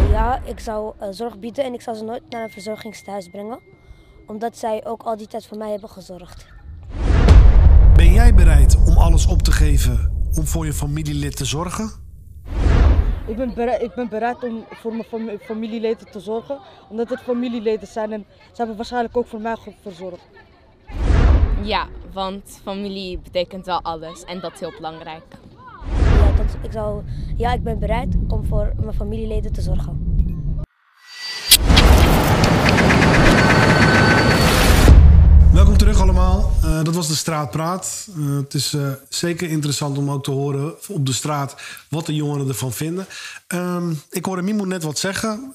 Ja, 0.09 0.41
ik 0.45 0.61
zou 0.61 0.95
eh, 0.99 1.09
zorg 1.11 1.39
bieden 1.39 1.65
en 1.65 1.75
ik 1.75 1.81
zou 1.81 1.97
ze 1.97 2.05
nooit 2.05 2.23
naar 2.29 2.43
een 2.43 2.51
verzorgingstehuis 2.51 3.29
brengen. 3.29 3.59
Omdat 4.27 4.59
zij 4.59 4.87
ook 4.87 5.03
al 5.03 5.17
die 5.17 5.27
tijd 5.27 5.47
voor 5.47 5.57
mij 5.59 5.71
hebben 5.71 5.89
gezorgd. 5.89 6.47
Ben 7.95 8.13
jij 8.13 8.35
bereid 8.35 8.77
om 8.87 8.97
alles 8.97 9.27
op 9.27 9.43
te 9.43 9.53
geven 9.53 10.23
om 10.35 10.47
voor 10.47 10.67
je 10.67 10.73
familielid 10.73 11.37
te 11.37 11.45
zorgen? 11.45 11.91
Ik 13.27 13.37
ben, 13.37 13.55
bereid, 13.55 13.83
ik 13.83 13.95
ben 13.95 14.09
bereid 14.09 14.43
om 14.43 14.65
voor 14.71 14.91
mijn 14.93 15.05
fami- 15.05 15.39
familieleden 15.39 16.11
te 16.11 16.21
zorgen, 16.21 16.59
omdat 16.89 17.09
het 17.09 17.21
familieleden 17.21 17.89
zijn 17.89 18.13
en 18.13 18.25
ze 18.29 18.57
hebben 18.57 18.77
waarschijnlijk 18.77 19.17
ook 19.17 19.27
voor 19.27 19.41
mij 19.41 19.57
verzorgd. 19.83 20.23
Ja, 21.63 21.87
want 22.13 22.61
familie 22.63 23.19
betekent 23.19 23.67
wel 23.67 23.83
alles 23.83 24.25
en 24.25 24.41
dat 24.41 24.53
is 24.53 24.61
heel 24.61 24.73
belangrijk. 24.77 25.25
Ja, 26.51 26.57
dat, 26.57 26.65
ik, 26.65 26.73
zou, 26.73 27.03
ja, 27.37 27.53
ik 27.53 27.63
ben 27.63 27.79
bereid 27.79 28.15
om 28.29 28.45
voor 28.45 28.73
mijn 28.81 28.95
familieleden 28.95 29.53
te 29.53 29.61
zorgen. 29.61 30.09
Welkom 35.53 35.77
terug 35.77 36.01
allemaal. 36.01 36.53
Eh, 36.63 36.85
dat 36.85 36.95
was 36.95 37.09
de 37.09 37.15
Straatpraat. 37.15 38.09
Eh, 38.17 38.37
het 38.37 38.55
is 38.55 38.73
eh, 38.73 38.93
zeker 39.09 39.49
interessant 39.49 39.99
om 39.99 40.11
ook 40.11 40.25
te 40.25 40.31
horen 40.31 40.75
op 40.89 41.07
de 41.07 41.13
straat 41.13 41.57
wat 41.89 42.07
de 42.07 42.15
jongeren 42.15 42.49
ervan 42.49 42.73
vinden. 42.73 43.07
Ehm, 43.47 43.95
ik 44.11 44.25
hoorde 44.25 44.43
Mimo 44.43 44.65
net 44.65 44.83
wat 44.83 44.99
zeggen. 44.99 45.53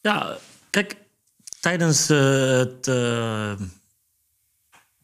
Ja, 0.00 0.36
kijk, 0.70 0.96
tijdens, 1.60 2.08
het, 2.08 2.88
eh, 2.88 3.52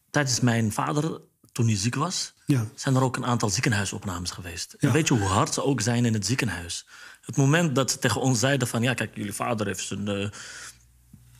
tijdens 0.09 0.39
mijn 0.39 0.71
vader, 0.71 1.21
toen 1.51 1.65
hij 1.65 1.77
ziek 1.77 1.95
was, 1.95 2.33
Ja. 2.47 2.65
zijn 2.75 2.95
er 2.95 3.01
ook 3.01 3.15
een 3.15 3.25
aantal 3.25 3.49
ziekenhuisopnames 3.49 4.31
geweest. 4.31 4.73
En 4.73 4.91
weet 4.91 5.07
je 5.07 5.13
hoe 5.13 5.27
hard 5.27 5.53
ze 5.53 5.63
ook 5.63 5.81
zijn 5.81 6.05
in 6.05 6.13
het 6.13 6.25
ziekenhuis? 6.25 6.85
Het 7.21 7.35
moment 7.35 7.75
dat 7.75 7.91
ze 7.91 7.99
tegen 7.99 8.21
ons 8.21 8.39
zeiden 8.39 8.67
van... 8.67 8.81
ja, 8.81 8.93
kijk, 8.93 9.15
jullie 9.15 9.33
vader 9.33 9.65
heeft 9.65 9.85
zijn 9.85 10.07
eh, 10.07 10.29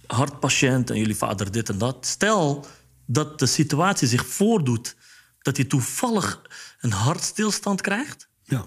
hartpatiënt 0.07 0.89
en 0.89 0.97
jullie 0.97 1.15
vader 1.15 1.51
dit 1.51 1.69
en 1.69 1.77
dat. 1.77 2.05
Stel 2.05 2.65
dat 3.05 3.39
de 3.39 3.45
situatie 3.45 4.07
zich 4.07 4.25
voordoet 4.25 4.95
dat 5.41 5.57
hij 5.57 5.65
toevallig 5.65 6.41
een 6.79 6.91
hartstilstand 6.91 7.81
krijgt... 7.81 8.29
ja, 8.43 8.65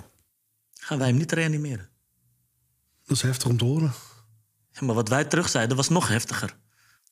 gaan 0.74 0.98
wij 0.98 1.08
hem 1.08 1.16
niet 1.16 1.32
reanimeren. 1.32 1.88
dat 3.04 3.16
is 3.16 3.22
heftig 3.22 3.48
om 3.48 3.56
te 3.56 3.64
horen. 3.64 3.92
Ja, 4.72 4.86
maar 4.86 4.94
wat 4.94 5.08
wij 5.08 5.24
terug 5.24 5.48
zeiden 5.48 5.76
was 5.76 5.88
nog 5.88 6.08
heftiger. 6.08 6.56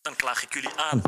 Dan 0.03 0.17
klaag 0.17 0.43
ik 0.43 0.55
jullie 0.55 0.77
aan. 0.77 1.03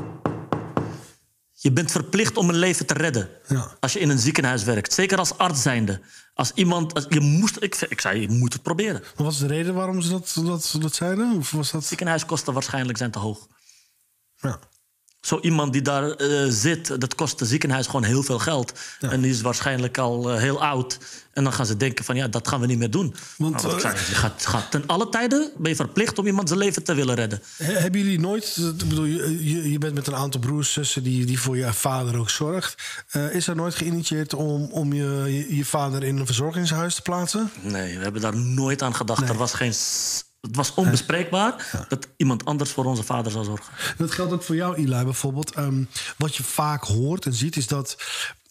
Je 1.62 1.72
bent 1.72 1.90
verplicht 1.90 2.36
om 2.36 2.48
een 2.48 2.56
leven 2.56 2.86
te 2.86 2.94
redden. 2.94 3.28
Ja. 3.48 3.76
Als 3.80 3.92
je 3.92 3.98
in 3.98 4.08
een 4.08 4.18
ziekenhuis 4.18 4.64
werkt. 4.64 4.92
Zeker 4.92 5.18
als 5.18 5.38
arts 5.38 5.62
zijnde. 5.62 6.00
Als 6.34 6.52
iemand... 6.54 6.94
Als, 6.94 7.06
je 7.08 7.20
moest, 7.20 7.56
ik, 7.62 7.76
ik 7.76 8.00
zei, 8.00 8.20
je 8.20 8.28
moet 8.28 8.52
het 8.52 8.62
proberen. 8.62 9.00
Wat 9.00 9.26
was 9.26 9.38
de 9.38 9.46
reden 9.46 9.74
waarom 9.74 10.00
ze 10.00 10.10
dat, 10.10 10.32
dat, 10.44 10.76
dat 10.80 10.94
zeiden? 10.94 11.36
Of 11.36 11.50
was 11.50 11.70
dat... 11.70 11.84
Ziekenhuiskosten 11.84 12.52
waarschijnlijk 12.52 12.98
zijn 12.98 13.10
te 13.10 13.18
hoog. 13.18 13.48
Ja. 14.36 14.58
Zo 15.20 15.38
iemand 15.40 15.72
die 15.72 15.82
daar 15.82 16.10
eh, 16.10 16.44
zit, 16.48 17.00
dat 17.00 17.14
kost 17.14 17.40
het 17.40 17.48
ziekenhuis 17.48 17.86
gewoon 17.86 18.04
heel 18.04 18.22
veel 18.22 18.38
geld. 18.38 18.72
Ja. 19.00 19.10
En 19.10 19.20
die 19.20 19.30
is 19.30 19.40
waarschijnlijk 19.40 19.98
al 19.98 20.30
eh, 20.30 20.38
heel 20.38 20.62
oud. 20.62 20.98
En 21.32 21.44
dan 21.44 21.52
gaan 21.52 21.66
ze 21.66 21.76
denken 21.76 22.04
van 22.04 22.16
ja, 22.16 22.28
dat 22.28 22.48
gaan 22.48 22.60
we 22.60 22.66
niet 22.66 22.78
meer 22.78 22.90
doen. 22.90 23.14
Want, 23.36 23.64
eh, 23.64 23.78
zei, 23.78 23.94
je 23.94 24.14
gaat, 24.14 24.46
gaat 24.46 24.70
ten 24.70 24.86
alle 24.86 25.08
tijden 25.08 25.50
ben 25.58 25.70
je 25.70 25.76
verplicht 25.76 26.18
om 26.18 26.26
iemand 26.26 26.48
zijn 26.48 26.60
leven 26.60 26.82
te 26.82 26.94
willen 26.94 27.14
redden. 27.14 27.42
He- 27.56 27.72
Hebben 27.72 28.00
jullie 28.00 28.20
nooit, 28.20 28.56
ik 28.78 28.88
bedoel, 28.88 29.04
je, 29.04 29.70
je- 29.70 29.78
bent 29.78 29.94
met 29.94 30.06
een 30.06 30.14
aantal 30.14 30.40
broers, 30.40 30.72
zussen 30.72 31.02
die, 31.02 31.24
die 31.24 31.40
voor 31.40 31.56
je 31.56 31.72
vader 31.72 32.18
ook 32.18 32.30
zorgt. 32.30 32.82
Is 33.32 33.46
er 33.46 33.56
nooit 33.56 33.74
geïnitieerd 33.74 34.34
om, 34.34 34.68
om 34.72 34.92
je, 34.92 35.46
je, 35.56 35.64
vader 35.64 36.02
in 36.04 36.16
een 36.18 36.26
verzorgingshuis 36.26 36.94
te 36.94 37.02
plaatsen? 37.02 37.50
Nee, 37.60 37.96
we 37.96 38.02
hebben 38.02 38.20
daar 38.22 38.36
nooit 38.36 38.82
aan 38.82 38.94
gedacht. 38.94 39.28
Er 39.28 39.36
was 39.36 39.54
geen, 39.54 39.72
het 40.40 40.56
was 40.56 40.74
onbespreekbaar 40.74 41.86
dat 41.88 42.08
iemand 42.16 42.44
anders 42.44 42.70
voor 42.70 42.84
onze 42.84 43.02
vader 43.02 43.32
zou 43.32 43.44
zorgen. 43.44 43.72
Dat 43.96 44.10
geldt 44.10 44.32
ook 44.32 44.42
voor 44.42 44.54
jou, 44.54 44.76
Eli, 44.76 45.04
bijvoorbeeld. 45.04 45.54
Ehm, 45.54 45.84
wat 46.16 46.36
je 46.36 46.42
vaak 46.42 46.84
hoort 46.84 47.26
en 47.26 47.32
ziet 47.32 47.56
is 47.56 47.66
dat 47.66 47.96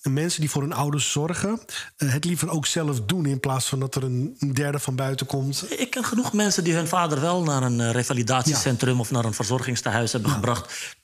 mensen 0.01 0.41
die 0.41 0.49
voor 0.49 0.61
hun 0.61 0.73
ouders 0.73 1.11
zorgen... 1.11 1.59
eh, 1.97 2.11
het 2.11 2.25
liever 2.25 2.49
ook 2.49 2.65
zelf 2.65 3.01
doen 3.01 3.25
in 3.25 3.39
plaats 3.39 3.65
van 3.65 3.79
dat 3.79 3.95
er 3.95 4.03
een 4.03 4.37
derde 4.53 4.79
van 4.79 4.95
buiten 4.95 5.25
komt. 5.25 5.65
Ik 5.79 5.89
ken 5.89 6.05
genoeg 6.05 6.33
mensen 6.33 6.63
die 6.63 6.73
hun 6.73 6.87
vader 6.87 7.21
wel 7.21 7.43
naar 7.43 7.63
een 7.63 7.79
eh, 7.79 7.91
revalidatiecentrum 7.91 8.99
of 8.99 9.11
naar 9.11 9.25
een 9.25 9.33
verzorgingstehuis 9.33 10.11
hebben 10.11 10.31
gebracht. 10.31 10.97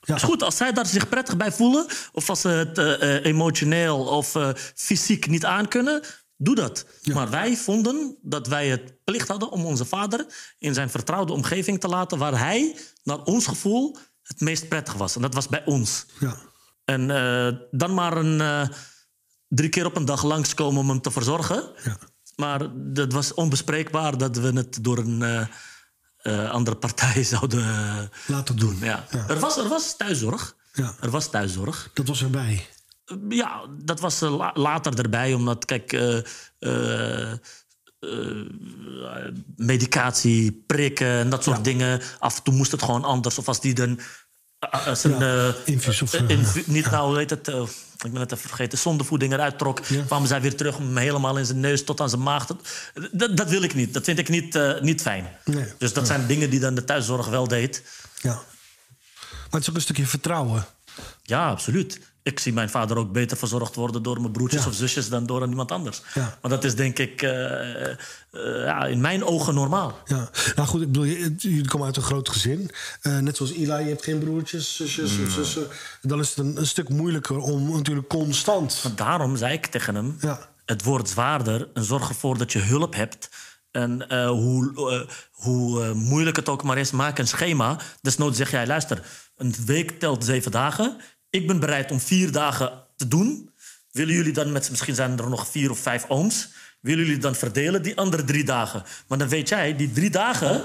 Ja. 0.00 0.14
Is 0.14 0.22
goed, 0.22 0.42
als 0.42 0.56
zij 0.56 0.72
daar 0.72 0.86
zich 0.86 1.08
prettig 1.08 1.36
bij 1.36 1.52
voelen, 1.52 1.86
of 2.12 2.28
als 2.28 2.40
ze 2.40 2.48
het 2.48 2.78
eh, 2.78 3.24
emotioneel 3.24 4.04
of 4.04 4.36
fysiek 4.74 5.26
niet 5.26 5.44
aankunnen, 5.44 6.02
doe 6.44 6.54
dat. 6.54 6.86
Maar 7.12 7.30
wij 7.30 7.56
vonden 7.56 8.16
dat 8.22 8.46
wij 8.46 8.68
het 8.68 9.04
plicht 9.04 9.28
hadden 9.28 9.50
om 9.50 9.64
onze 9.64 9.84
vader 9.84 10.26
in 10.58 10.74
zijn 10.74 10.90
vertrouwde 10.90 11.32
omgeving 11.32 11.80
te 11.80 11.88
laten, 11.88 12.18
waar 12.18 12.38
hij, 12.38 12.76
naar 13.04 13.22
ons 13.22 13.46
gevoel, 13.46 13.96
het 14.22 14.40
meest 14.40 14.68
prettig 14.68 14.94
was. 14.94 15.16
En 15.16 15.22
dat 15.22 15.34
was 15.34 15.48
bij 15.48 15.64
ons. 15.64 16.06
Ja. 16.20 16.36
En 16.84 17.10
eh, 17.10 17.58
dan 17.70 17.94
maar 17.94 18.16
een, 18.16 18.40
eh, 18.40 18.68
drie 19.48 19.68
keer 19.68 19.86
op 19.86 19.96
een 19.96 20.04
dag 20.04 20.22
langskomen 20.22 20.80
om 20.80 20.88
hem 20.88 21.00
te 21.00 21.10
verzorgen. 21.10 21.70
Ja. 21.84 21.98
Maar 22.36 22.68
dat 22.74 23.12
was 23.12 23.34
onbespreekbaar 23.34 24.18
dat 24.18 24.36
we 24.36 24.52
het 24.52 24.84
door 24.84 24.98
een 24.98 25.48
eh, 26.16 26.50
andere 26.50 26.76
partij 26.76 27.24
zouden 27.34 28.10
Laten 28.26 28.56
doen. 28.56 28.78
Ja. 28.80 29.06
Er, 29.28 29.38
was, 29.38 29.56
er 29.56 29.68
was 29.68 29.96
thuiszorg. 29.96 30.56
Ja. 30.72 30.94
Er 31.00 31.10
was 31.10 31.30
thuiszorg. 31.30 31.90
Dat 31.94 32.06
was 32.08 32.22
erbij. 32.22 32.66
Ja, 33.28 33.60
dat 33.84 34.00
was 34.00 34.22
eh, 34.22 34.36
la- 34.36 34.50
later 34.54 34.98
erbij, 34.98 35.34
omdat, 35.34 35.64
kijk, 35.64 35.92
eh, 35.92 36.18
eh, 36.58 37.38
medicatie, 39.56 40.62
prikken 40.66 41.06
en 41.06 41.30
dat 41.30 41.42
soort 41.42 41.64
dingen. 41.64 42.00
Af 42.18 42.36
en 42.36 42.42
toe 42.42 42.54
moest 42.54 42.70
het 42.72 42.82
gewoon 42.82 43.04
anders. 43.04 43.38
Of 43.38 43.48
als 43.48 43.60
die 43.60 43.74
dan. 43.74 44.00
zijn, 44.92 45.18
Ja, 45.18 45.54
infuus 45.64 46.02
of, 46.02 46.14
infu- 46.14 46.62
niet 46.66 46.90
nou, 46.90 47.08
hoe 47.08 47.18
heet 47.18 47.30
het? 47.30 47.48
ik 48.04 48.12
ben 48.12 48.20
het 48.20 48.32
even 48.32 48.48
vergeten. 48.48 48.78
Zondevoeding 48.78 49.32
eruit 49.32 49.58
trok. 49.58 49.80
kwamen 50.06 50.28
zij 50.28 50.40
weer 50.40 50.56
terug 50.56 50.76
helemaal 50.94 51.38
in 51.38 51.46
zijn 51.46 51.60
neus 51.60 51.84
tot 51.84 52.00
aan 52.00 52.08
zijn 52.08 52.22
maag. 52.22 52.46
Dat, 53.12 53.36
dat 53.36 53.48
wil 53.48 53.62
ik 53.62 53.74
niet. 53.74 53.94
Dat 53.94 54.04
vind 54.04 54.18
ik 54.18 54.28
niet, 54.28 54.58
niet 54.80 55.02
fijn. 55.02 55.28
Nee. 55.44 55.64
Dus 55.78 55.92
dat 55.92 56.06
zijn 56.06 56.26
dingen 56.26 56.50
die 56.50 56.60
dan 56.60 56.74
de 56.74 56.84
thuiszorg 56.84 57.26
wel 57.28 57.48
deed. 57.48 57.82
Ja. 58.20 58.32
Maar 58.32 58.40
het 59.50 59.62
is 59.62 59.68
ook 59.68 59.74
een 59.74 59.80
stukje 59.82 60.06
vertrouwen. 60.06 60.64
Ja, 61.22 61.48
absoluut. 61.50 62.00
Ik 62.22 62.40
zie 62.40 62.52
mijn 62.52 62.70
vader 62.70 62.96
ook 62.96 63.12
beter 63.12 63.36
verzorgd 63.36 63.74
worden 63.74 64.02
door 64.02 64.20
mijn 64.20 64.32
broertjes 64.32 64.62
Ja. 64.62 64.68
of 64.68 64.74
zusjes 64.74 65.08
dan 65.08 65.26
door 65.26 65.48
iemand 65.48 65.70
anders. 65.72 66.02
Ja. 66.14 66.38
Maar 66.42 66.50
dat 66.50 66.64
is 66.64 66.74
denk 66.74 66.98
ik 66.98 67.22
eh, 67.22 67.90
eh, 67.90 67.96
ja, 68.64 68.86
in 68.86 69.00
mijn 69.00 69.24
ogen 69.24 69.54
normaal. 69.54 69.98
Ja, 70.04 70.30
nou 70.54 70.68
goed, 70.68 70.80
ik 70.80 70.86
bedoel, 70.86 71.04
jullie 71.36 71.68
komen 71.68 71.86
uit 71.86 71.96
een 71.96 72.02
groot 72.02 72.28
gezin. 72.28 72.70
Eh, 73.00 73.18
net 73.18 73.36
zoals 73.36 73.52
Eli, 73.52 73.64
je 73.64 73.88
hebt 73.88 74.04
geen 74.04 74.18
broertjes, 74.18 74.76
zusjes 74.76 75.18
of 75.18 75.30
zussen. 75.30 75.66
Dan 76.02 76.20
is 76.20 76.28
het 76.28 76.38
een, 76.38 76.56
een 76.56 76.66
stuk 76.66 76.88
moeilijker 76.88 77.36
om 77.38 77.72
natuurlijk 77.72 78.08
constant. 78.08 78.80
Maar 78.82 78.94
daarom 78.94 79.36
zei 79.36 79.52
ik 79.52 79.66
tegen 79.66 79.94
hem: 79.94 80.16
Ja. 80.20 80.48
het 80.64 80.82
wordt 80.82 81.08
zwaarder 81.08 81.68
en 81.74 81.84
zorg 81.84 82.08
ervoor 82.08 82.38
dat 82.38 82.52
je 82.52 82.58
hulp 82.58 82.94
hebt. 82.94 83.28
En 83.70 84.26
hoe, 84.28 85.06
hoe 85.30 85.94
moeilijk 85.94 86.36
het 86.36 86.48
ook 86.48 86.62
maar 86.62 86.78
is, 86.78 86.90
maak 86.90 87.18
een 87.18 87.28
schema. 87.28 87.76
Desnoods 88.00 88.36
zeg 88.36 88.50
jij: 88.50 88.66
luister, 88.66 89.02
een 89.36 89.54
week 89.66 89.98
telt 89.98 90.24
zeven 90.24 90.50
dagen. 90.50 90.96
Ik 91.32 91.46
ben 91.46 91.60
bereid 91.60 91.90
om 91.90 92.00
vier 92.00 92.32
dagen 92.32 92.86
te 92.96 93.08
doen. 93.08 93.50
Willen 93.90 94.14
jullie 94.14 94.32
dan 94.32 94.52
met, 94.52 94.70
misschien 94.70 94.94
zijn 94.94 95.18
er 95.18 95.28
nog 95.30 95.46
vier 95.48 95.70
of 95.70 95.78
vijf 95.78 96.04
ooms. 96.08 96.48
Willen 96.80 97.04
jullie 97.04 97.20
dan 97.20 97.34
verdelen 97.34 97.82
die 97.82 97.96
andere 97.96 98.24
drie 98.24 98.44
dagen? 98.44 98.82
Maar 99.08 99.18
dan 99.18 99.28
weet 99.28 99.48
jij, 99.48 99.76
die 99.76 99.92
drie 99.92 100.10
dagen 100.10 100.64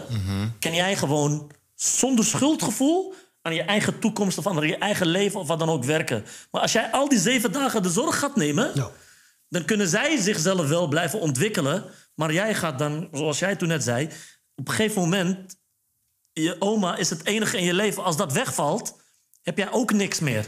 kan 0.60 0.74
jij 0.74 0.96
gewoon 0.96 1.52
zonder 1.76 2.26
schuldgevoel 2.26 3.14
aan 3.42 3.54
je 3.54 3.62
eigen 3.62 4.00
toekomst 4.00 4.38
of 4.38 4.48
aan 4.48 4.68
je 4.68 4.78
eigen 4.78 5.08
leven 5.08 5.40
of 5.40 5.48
wat 5.48 5.60
dan 5.60 5.70
ook 5.70 5.84
werken. 5.84 6.26
Maar 6.52 6.62
als 6.62 6.72
jij 6.72 6.92
al 6.92 7.10
die 7.10 7.20
zeven 7.20 7.52
dagen 7.52 7.84
de 7.84 7.90
zorg 7.90 8.20
gaat 8.20 8.36
nemen, 8.36 8.72
Ja. 8.74 8.90
dan 9.50 9.66
kunnen 9.66 9.88
zij 9.88 10.18
zichzelf 10.18 10.68
wel 10.68 10.88
blijven 10.88 11.20
ontwikkelen. 11.20 11.84
Maar 12.16 12.34
jij 12.34 12.56
gaat 12.56 12.80
dan, 12.80 13.08
zoals 13.12 13.40
jij 13.40 13.56
toen 13.56 13.68
net 13.68 13.84
zei, 13.84 14.10
op 14.56 14.68
een 14.68 14.74
gegeven 14.74 15.02
moment, 15.02 15.56
je 16.34 16.56
oma 16.60 16.96
is 16.98 17.10
het 17.10 17.26
enige 17.26 17.58
in 17.58 17.64
je 17.64 17.74
leven. 17.74 18.04
Als 18.04 18.18
dat 18.18 18.34
wegvalt, 18.34 18.97
heb 19.48 19.58
jij 19.58 19.72
ook 19.72 19.94
niks 19.94 20.20
meer. 20.20 20.46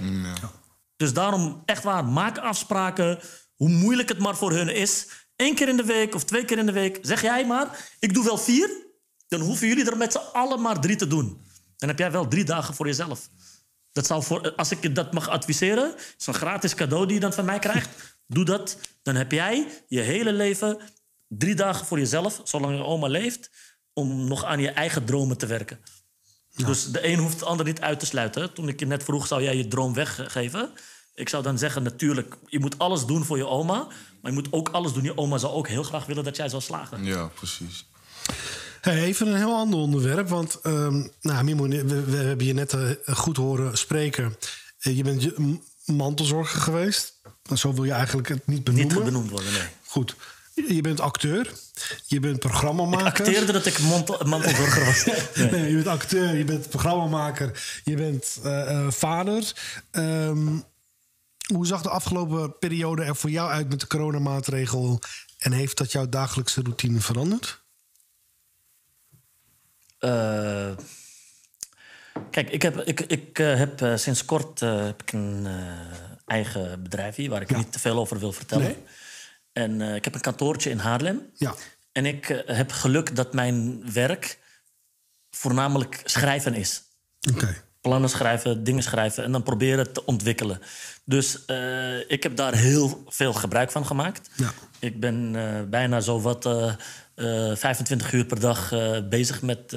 Dus 0.95 1.13
daarom, 1.13 1.61
echt 1.65 1.83
waar, 1.83 2.05
maak 2.05 2.37
afspraken. 2.37 3.19
Hoe 3.55 3.69
moeilijk 3.69 4.09
het 4.09 4.19
maar 4.19 4.35
voor 4.35 4.51
hun 4.51 4.69
is. 4.69 5.07
Eén 5.35 5.55
keer 5.55 5.67
in 5.67 5.77
de 5.77 5.85
week 5.85 6.15
of 6.15 6.23
twee 6.23 6.45
keer 6.45 6.57
in 6.57 6.65
de 6.65 6.71
week. 6.71 6.99
Zeg 7.01 7.21
jij 7.21 7.45
maar, 7.45 7.89
ik 7.99 8.13
doe 8.13 8.23
wel 8.23 8.37
vier. 8.37 8.69
Dan 9.27 9.39
hoeven 9.39 9.67
jullie 9.67 9.91
er 9.91 9.97
met 9.97 10.11
z'n 10.11 10.31
allen 10.33 10.61
maar 10.61 10.79
drie 10.79 10.95
te 10.95 11.07
doen. 11.07 11.45
Dan 11.77 11.89
heb 11.89 11.99
jij 11.99 12.11
wel 12.11 12.27
drie 12.27 12.43
dagen 12.43 12.73
voor 12.73 12.85
jezelf. 12.85 13.29
Dat 13.91 14.05
zal 14.05 14.21
voor, 14.21 14.55
als 14.55 14.71
ik 14.71 14.81
je 14.81 14.91
dat 14.91 15.13
mag 15.13 15.29
adviseren, 15.29 15.95
is 16.17 16.27
een 16.27 16.33
gratis 16.33 16.75
cadeau 16.75 17.05
die 17.05 17.13
je 17.13 17.19
dan 17.19 17.33
van 17.33 17.45
mij 17.45 17.59
krijgt. 17.59 17.89
Doe 18.27 18.45
dat. 18.45 18.77
Dan 19.03 19.15
heb 19.15 19.31
jij 19.31 19.67
je 19.87 19.99
hele 19.99 20.33
leven 20.33 20.79
drie 21.27 21.55
dagen 21.55 21.85
voor 21.85 21.99
jezelf, 21.99 22.41
zolang 22.43 22.75
je 22.75 22.83
oma 22.83 23.07
leeft, 23.07 23.49
om 23.93 24.27
nog 24.27 24.45
aan 24.45 24.59
je 24.59 24.69
eigen 24.69 25.05
dromen 25.05 25.37
te 25.37 25.45
werken. 25.45 25.79
Dus 26.65 26.91
de 26.91 27.07
een 27.07 27.19
hoeft 27.19 27.39
de 27.39 27.45
ander 27.45 27.65
niet 27.65 27.81
uit 27.81 27.99
te 27.99 28.05
sluiten. 28.05 28.53
Toen 28.53 28.67
ik 28.67 28.79
je 28.79 28.85
net 28.85 29.03
vroeg, 29.03 29.27
zou 29.27 29.43
jij 29.43 29.57
je 29.57 29.67
droom 29.67 29.93
weggeven? 29.93 30.71
Ik 31.15 31.29
zou 31.29 31.43
dan 31.43 31.57
zeggen, 31.57 31.83
natuurlijk, 31.83 32.37
je 32.45 32.59
moet 32.59 32.77
alles 32.77 33.05
doen 33.05 33.25
voor 33.25 33.37
je 33.37 33.47
oma. 33.47 33.87
Maar 34.21 34.31
je 34.31 34.37
moet 34.37 34.47
ook 34.51 34.69
alles 34.69 34.93
doen. 34.93 35.03
Je 35.03 35.17
oma 35.17 35.37
zou 35.37 35.53
ook 35.53 35.67
heel 35.67 35.83
graag 35.83 36.05
willen 36.05 36.23
dat 36.23 36.35
jij 36.35 36.49
zou 36.49 36.61
slagen. 36.61 37.03
Ja, 37.03 37.25
precies. 37.25 37.85
Hey, 38.81 39.03
even 39.03 39.27
een 39.27 39.35
heel 39.35 39.55
ander 39.55 39.79
onderwerp. 39.79 40.29
Want 40.29 40.59
ehm, 40.61 41.07
nou, 41.21 41.43
Mimo, 41.43 41.67
we, 41.67 42.03
we 42.03 42.17
hebben 42.17 42.45
je 42.45 42.53
net 42.53 42.73
eh, 42.73 43.15
goed 43.15 43.37
horen 43.37 43.77
spreken. 43.77 44.35
Eh, 44.79 44.97
je 44.97 45.03
bent 45.03 45.31
mantelzorger 45.85 46.61
geweest. 46.61 47.13
Zo 47.53 47.73
wil 47.73 47.83
je 47.83 47.91
eigenlijk 47.91 48.27
het 48.27 48.47
niet 48.47 48.63
benoemen. 48.63 48.95
Niet 48.95 49.03
benoemd 49.03 49.29
worden, 49.29 49.51
nee. 49.51 49.67
Goed. 49.85 50.15
Je 50.67 50.81
bent 50.81 50.99
acteur. 50.99 51.51
Je 52.05 52.19
bent 52.19 52.39
programmamaker. 52.39 53.05
Acteerde 53.05 53.51
dat 53.51 53.65
ik 53.65 53.79
mantel, 53.79 54.25
mantelzorger 54.25 54.85
was. 54.85 55.03
Nee. 55.35 55.51
Nee, 55.51 55.69
je 55.69 55.75
bent 55.75 55.87
acteur, 55.87 56.35
je 56.35 56.43
bent 56.43 56.69
programmamaker, 56.69 57.81
je 57.83 57.95
bent 57.95 58.39
eh, 58.43 58.69
eh, 58.71 58.91
vader. 58.91 59.53
Ehm, 59.91 60.57
hoe 61.53 61.65
zag 61.65 61.81
de 61.81 61.89
afgelopen 61.89 62.57
periode 62.57 63.03
er 63.03 63.15
voor 63.15 63.29
jou 63.29 63.51
uit 63.51 63.69
met 63.69 63.79
de 63.79 63.87
coronamaatregel? 63.87 64.99
En 65.37 65.51
heeft 65.51 65.77
dat 65.77 65.91
jouw 65.91 66.09
dagelijkse 66.09 66.61
routine 66.61 66.99
veranderd? 66.99 67.61
Eh, 69.99 70.71
kijk, 72.31 72.49
ik 72.49 72.61
heb, 72.61 72.77
ik, 72.77 72.99
ik, 72.99 73.37
heb 73.37 73.91
sinds 73.95 74.25
kort 74.25 74.59
heb 74.59 75.01
ik 75.01 75.11
een 75.11 75.47
eigen 76.25 76.83
bedrijfje 76.83 77.29
waar 77.29 77.41
ik 77.41 77.55
niet 77.55 77.71
te 77.71 77.79
veel 77.79 77.97
over 77.97 78.19
wil 78.19 78.31
vertellen. 78.31 78.65
Nee. 78.65 78.77
En 79.59 79.81
eh, 79.81 79.95
ik 79.95 80.03
heb 80.03 80.13
een 80.13 80.21
kantoortje 80.21 80.69
in 80.69 80.77
Haarlem. 80.77 81.29
Ja. 81.33 81.55
En 81.91 82.05
ik 82.05 82.29
eh, 82.29 82.57
heb 82.57 82.71
geluk 82.71 83.15
dat 83.15 83.33
mijn 83.33 83.81
werk 83.93 84.39
voornamelijk 85.29 86.01
schrijven 86.05 86.53
is. 86.53 86.81
Oké. 87.33 87.63
Plannen 87.81 88.09
schrijven, 88.09 88.63
dingen 88.63 88.83
schrijven 88.83 89.23
en 89.23 89.31
dan 89.31 89.43
proberen 89.43 89.93
te 89.93 90.05
ontwikkelen. 90.05 90.61
Dus 91.09 91.45
eh, 91.45 92.09
ik 92.09 92.23
heb 92.23 92.35
daar 92.35 92.55
heel 92.55 93.03
veel 93.07 93.33
gebruik 93.33 93.71
van 93.71 93.85
gemaakt. 93.85 94.29
Ja. 94.35 94.53
Ik 94.79 94.99
ben 94.99 95.35
bijna 95.69 95.99
zo 95.99 96.21
wat 96.21 96.45
eh, 96.45 96.73
eh, 97.15 97.55
25 97.55 98.13
uur 98.13 98.25
per 98.25 98.39
dag 98.39 98.73
bezig 99.09 99.41
met, 99.41 99.75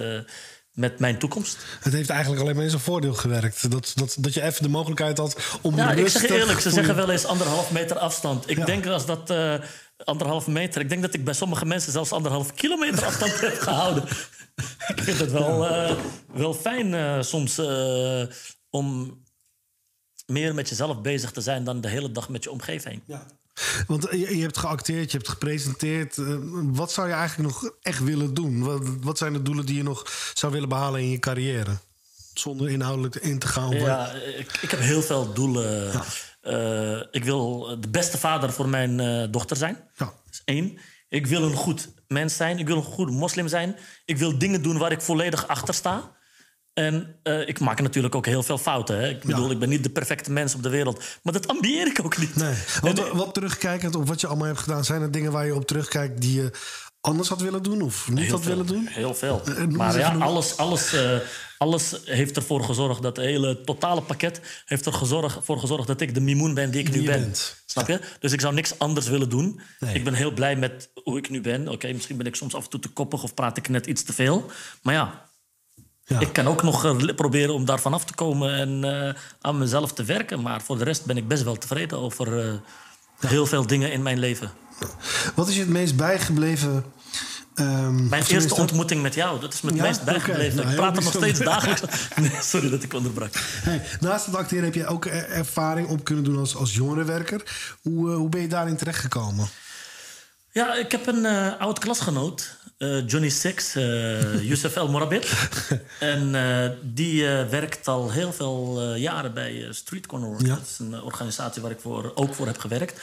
met 0.73 0.99
mijn 0.99 1.19
toekomst. 1.19 1.59
Het 1.81 1.93
heeft 1.93 2.11
eigenlijk 2.11 2.43
alleen 2.43 2.55
maar 2.55 2.65
in 2.65 2.71
zijn 2.71 2.83
voordeel 2.83 3.15
gewerkt. 3.15 3.71
Dat, 3.71 3.93
dat, 3.95 4.17
dat 4.19 4.35
je 4.35 4.43
even 4.43 4.63
de 4.63 4.69
mogelijkheid 4.69 5.19
had 5.19 5.37
om 5.63 5.77
Ja, 5.77 5.91
ik 5.91 5.99
rustig 5.99 6.21
zeg 6.21 6.31
eerlijk, 6.31 6.61
ze 6.61 6.71
zeggen 6.71 6.97
wel 6.97 7.11
eens 7.11 7.25
anderhalf 7.25 7.71
meter 7.71 7.99
afstand. 7.99 8.51
Ik 8.51 8.57
Ja. 8.57 8.65
denk 8.65 8.87
als 8.87 9.07
dat 9.07 9.31
eh 9.31 9.55
anderhalf 10.05 10.47
meter... 10.47 10.81
Ik 10.81 10.89
denk 10.89 11.03
dat 11.03 11.15
ik 11.15 11.25
bij 11.25 11.35
sommige 11.35 11.67
mensen 11.67 11.93
zelfs 11.93 12.13
anderhalf 12.13 12.55
kilometer 12.55 13.05
afstand 13.05 13.41
heb 13.41 13.59
gehouden. 13.59 14.05
ik 14.95 15.03
vind 15.03 15.19
het 15.19 15.31
wel, 15.33 15.67
eh, 15.69 15.97
wel 16.33 16.55
fijn 16.55 16.95
eh, 16.95 17.23
soms 17.23 17.59
om 18.71 19.21
meer 20.27 20.55
met 20.55 20.69
jezelf 20.69 21.01
bezig 21.01 21.31
te 21.31 21.41
zijn... 21.41 21.65
dan 21.65 21.81
de 21.81 21.89
hele 21.89 22.13
dag 22.13 22.29
met 22.29 22.45
je 22.45 22.51
omgeving. 22.51 23.03
Ja. 23.07 23.27
Want 23.87 24.07
je, 24.11 24.37
je 24.37 24.43
hebt 24.43 24.59
geacteerd, 24.59 25.11
je 25.11 25.17
hebt 25.17 25.31
gepresenteerd. 25.31 26.19
Eh, 26.19 26.37
wat 26.53 26.93
zou 26.93 27.09
je 27.09 27.15
eigenlijk 27.15 27.49
nog 27.49 27.73
echt 27.83 28.05
willen 28.05 28.35
doen? 28.35 28.63
Wat, 28.65 28.83
wat 29.01 29.19
zijn 29.19 29.33
de 29.33 29.43
doelen 29.43 29.67
die 29.67 29.77
je 29.77 29.83
nog 29.83 30.31
zou 30.35 30.53
willen 30.53 30.69
behalen 30.69 31.01
in 31.01 31.11
je 31.11 31.19
carrière? 31.19 31.79
Zonder 32.35 32.71
inhoudelijk 32.71 33.15
in 33.15 33.39
te 33.39 33.47
gaan. 33.47 33.71
Ja, 33.71 34.11
ik, 34.13 34.59
ik 34.61 34.71
heb 34.71 34.81
heel 34.81 35.03
veel 35.03 35.33
doelen. 35.33 35.93
Eh, 36.41 37.03
ik 37.11 37.25
wil 37.25 37.77
de 37.81 37.89
beste 37.89 38.19
vader 38.19 38.53
voor 38.53 38.69
mijn 38.69 39.01
eh, 39.01 39.25
dochter 39.31 39.57
zijn. 39.57 39.75
Ja. 39.75 40.05
Dat 40.05 40.15
is 40.31 40.43
één. 40.45 40.79
Ik 41.09 41.27
wil 41.27 41.43
een 41.43 41.55
goed 41.55 41.89
mens 42.09 42.37
zijn. 42.37 42.59
Ik 42.59 42.67
wil 42.67 42.77
een 42.77 42.83
goede 42.83 43.13
moslim 43.13 43.49
zijn. 43.49 43.77
Ik 44.05 44.17
wil 44.17 44.39
dingen 44.39 44.63
doen 44.63 44.79
waar 44.79 44.93
ik 44.93 45.01
volledig 45.01 45.49
achter 45.49 45.75
sta. 45.75 46.13
En 46.75 47.17
eh, 47.23 47.49
ik 47.49 47.61
maak 47.61 47.81
natuurlijk 47.81 48.15
ook 48.15 48.27
heel 48.27 48.43
veel 48.43 48.59
fouten. 48.59 48.97
Hè? 49.01 49.09
Ik 49.09 49.25
bedoel, 49.25 49.51
ik 49.51 49.59
ben 49.59 49.69
niet 49.69 49.83
de 49.83 49.91
perfecte 49.91 50.33
mens 50.33 50.55
op 50.55 50.63
de 50.63 50.69
wereld. 50.69 51.05
Maar 51.23 51.33
dat 51.33 51.49
ambieer 51.49 51.87
ik 51.87 52.05
ook 52.05 52.19
niet. 52.19 52.37
Nee. 52.37 52.55
Wat, 52.81 53.11
wat 53.13 53.35
terugkijkend 53.35 53.95
op 53.95 54.09
wat 54.09 54.21
je 54.21 54.27
allemaal 54.27 54.47
hebt 54.47 54.59
gedaan, 54.59 54.85
zijn 54.85 55.03
er 55.03 55.11
dingen 55.11 55.33
waar 55.33 55.47
je 55.47 55.55
op 55.55 55.67
terugkijkt 55.67 56.21
die 56.21 56.43
je 56.43 56.51
anders 57.01 57.29
had 57.29 57.41
willen 57.41 57.63
doen 57.63 57.83
of 57.83 58.09
niet 58.09 58.19
Heel 58.19 58.31
had 58.31 58.41
veel, 58.41 58.51
willen 58.51 58.67
doen? 58.67 58.87
Heel 58.87 59.15
veel. 59.15 59.43
Eh, 59.45 59.57
noem 59.57 59.77
maar 59.77 59.99
ja, 59.99 60.15
alles, 60.15 60.57
alles, 60.57 60.93
eh, 60.93 61.17
alles 61.59 61.97
heeft 62.05 62.37
ervoor 62.37 62.65
gezorgd 62.65 63.03
dat 63.03 63.17
het 63.17 63.27
hele 63.27 63.61
totale 63.61 64.03
pakket 64.03 64.41
heeft 64.65 64.87
er 64.87 64.93
gezorgd, 64.93 65.39
voor 65.45 65.59
gezorgd 65.59 65.87
dat 65.87 66.01
ik 66.01 66.15
de 66.15 66.21
mimoen 66.21 66.55
ben 66.55 66.71
die 66.71 66.81
ik 66.81 66.93
Die 66.93 67.01
nu 67.01 67.07
ben. 67.07 67.21
bent. 67.21 67.63
Snap 67.67 67.89
je? 67.89 68.01
Dus 68.21 68.33
ik 68.33 68.41
zou 68.41 68.55
niks 68.55 68.79
anders 68.79 69.09
willen 69.09 69.29
doen. 69.29 69.61
Nee. 69.81 69.95
Ik 69.95 70.05
ben 70.05 70.15
heel 70.15 70.33
blij 70.33 70.57
met 70.57 70.91
hoe 71.05 71.19
ik 71.19 71.31
nu 71.31 71.41
ben. 71.41 71.69
Oké, 71.69 71.93
misschien 71.93 72.17
ben 72.17 72.27
ik 72.27 72.35
soms 72.35 72.55
af 72.55 72.65
en 72.65 72.71
toe 72.71 72.81
te 72.81 72.89
koppig 72.89 73.23
of 73.23 73.35
praat 73.35 73.57
ik 73.57 73.69
net 73.69 73.87
iets 73.87 74.03
te 74.03 74.13
veel. 74.13 74.51
Maar 74.83 74.95
ja, 74.95 75.31
Ja. 76.13 76.21
ik 76.21 76.33
kan 76.33 76.47
ook 76.47 76.63
nog 76.63 76.85
eh, 76.85 76.97
proberen 77.17 77.55
om 77.55 77.65
daarvan 77.65 77.93
af 77.95 78.05
te 78.05 78.15
komen 78.15 78.55
en 78.55 78.85
eh, 79.09 79.15
aan 79.41 79.59
mezelf 79.59 79.93
te 79.93 80.05
werken. 80.05 80.43
Maar 80.43 80.63
voor 80.63 80.79
de 80.79 80.85
rest 80.85 81.05
ben 81.05 81.17
ik 81.17 81.29
best 81.29 81.43
wel 81.43 81.57
tevreden 81.59 81.99
over 81.99 82.39
eh, 82.41 82.53
heel 83.27 83.47
veel 83.47 83.67
dingen 83.67 83.93
in 83.93 84.03
mijn 84.03 84.19
leven. 84.19 84.51
Wat 85.35 85.49
is 85.49 85.55
je 85.55 85.61
het 85.61 85.69
meest 85.69 85.97
bijgebleven? 85.97 86.85
ehm, 87.55 88.09
Mijn 88.09 88.25
eerste 88.27 88.55
ontmoeting 88.55 89.03
met 89.03 89.15
jou, 89.15 89.41
dat 89.41 89.53
is 89.53 89.61
me 89.61 89.69
het 89.71 89.79
Ja? 89.79 89.85
meest 89.85 90.05
bijgebleven. 90.05 90.53
Oké, 90.53 90.61
nou, 90.63 90.71
ik 90.71 90.77
praat 90.77 90.97
er 90.97 91.03
nog 91.03 91.13
steeds 91.13 91.39
dagelijks 91.39 91.83
Nee, 92.21 92.31
sorry 92.41 92.71
dat 92.71 92.83
ik 92.83 92.95
onderbrak. 92.95 93.31
Hey, 93.63 93.83
naast 94.01 94.27
het 94.27 94.37
acteren 94.37 94.65
heb 94.65 94.75
je 94.75 94.87
ook 94.87 95.05
er- 95.07 95.29
ervaring 95.31 95.89
op 95.89 96.05
kunnen 96.05 96.25
doen 96.25 96.39
als, 96.39 96.57
als 96.57 96.75
jongerenwerker. 96.75 97.43
Hoe, 97.83 98.11
hoe 98.11 98.29
ben 98.29 98.41
je 98.41 98.49
daarin 98.49 98.77
terechtgekomen? 98.77 99.49
Ja, 100.53 100.75
ik 100.75 100.93
heb 100.93 101.07
een 101.07 101.27
eh, 101.27 101.61
oud 101.61 101.79
klasgenoot, 101.79 102.57
eh, 102.79 103.09
Johnny 103.09 103.29
Six, 103.29 103.75
eh 103.75 104.43
Youssef 104.49 104.77
El 104.77 104.89
Morabit. 104.89 105.49
en 106.01 106.35
die 106.83 107.25
werkt 107.27 107.89
al 107.89 108.11
heel 108.11 108.33
veel 108.33 108.95
jaren 108.95 109.35
bij 109.35 109.67
Street 109.71 110.07
Corner. 110.07 110.47
Ja. 110.47 110.55
Dat 110.55 110.67
is 110.67 110.79
een 110.79 111.03
organisatie 111.03 111.63
waar 111.63 111.71
ik 111.71 111.81
voor, 111.81 112.13
ook 112.15 112.35
voor 112.35 112.47
heb 112.47 112.59
gewerkt. 112.59 113.01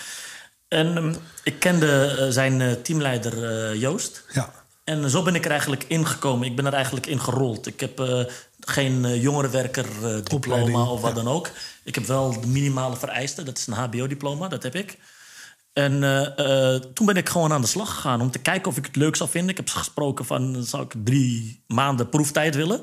En 0.67 0.97
ehm, 0.97 1.13
ik 1.43 1.59
kende 1.59 2.27
zijn 2.29 2.81
teamleider 2.81 3.75
Joost. 3.75 4.23
Ja. 4.33 4.53
En 4.83 5.09
zo 5.09 5.23
ben 5.23 5.35
ik 5.35 5.45
er 5.45 5.51
eigenlijk 5.51 5.85
ingekomen. 5.88 6.47
Ik 6.47 6.55
ben 6.55 6.65
er 6.65 6.73
eigenlijk 6.73 7.05
in 7.05 7.21
gerold. 7.21 7.67
Ik 7.67 7.79
heb 7.79 8.27
geen 8.59 9.19
jongerenwerker 9.19 9.85
diploma 10.01 10.35
Opleiding, 10.35 10.77
of 10.77 11.01
wat 11.01 11.15
ja. 11.15 11.23
dan 11.23 11.33
ook. 11.33 11.49
Ik 11.83 11.95
heb 11.95 12.05
wel 12.05 12.41
de 12.41 12.47
minimale 12.47 12.95
vereisten. 12.95 13.45
Dat 13.45 13.57
is 13.57 13.67
een 13.67 13.73
HBO-diploma, 13.73 14.47
dat 14.47 14.63
heb 14.63 14.75
ik. 14.75 14.97
En 15.79 16.03
eh, 16.03 16.75
eh, 16.75 16.81
toen 16.81 17.05
ben 17.05 17.15
ik 17.15 17.29
gewoon 17.29 17.53
aan 17.53 17.61
de 17.61 17.67
slag 17.67 17.95
gegaan 17.95 18.21
om 18.21 18.31
te 18.31 18.39
kijken 18.39 18.71
of 18.71 18.77
ik 18.77 18.85
het 18.85 18.95
leuk 18.95 19.15
zou 19.15 19.29
vinden. 19.29 19.49
Ik 19.49 19.57
heb 19.57 19.69
gesproken 19.69 20.25
van, 20.25 20.63
zou 20.63 20.83
ik 20.83 20.93
drie 21.03 21.63
maanden 21.67 22.09
proeftijd 22.09 22.55
willen? 22.55 22.81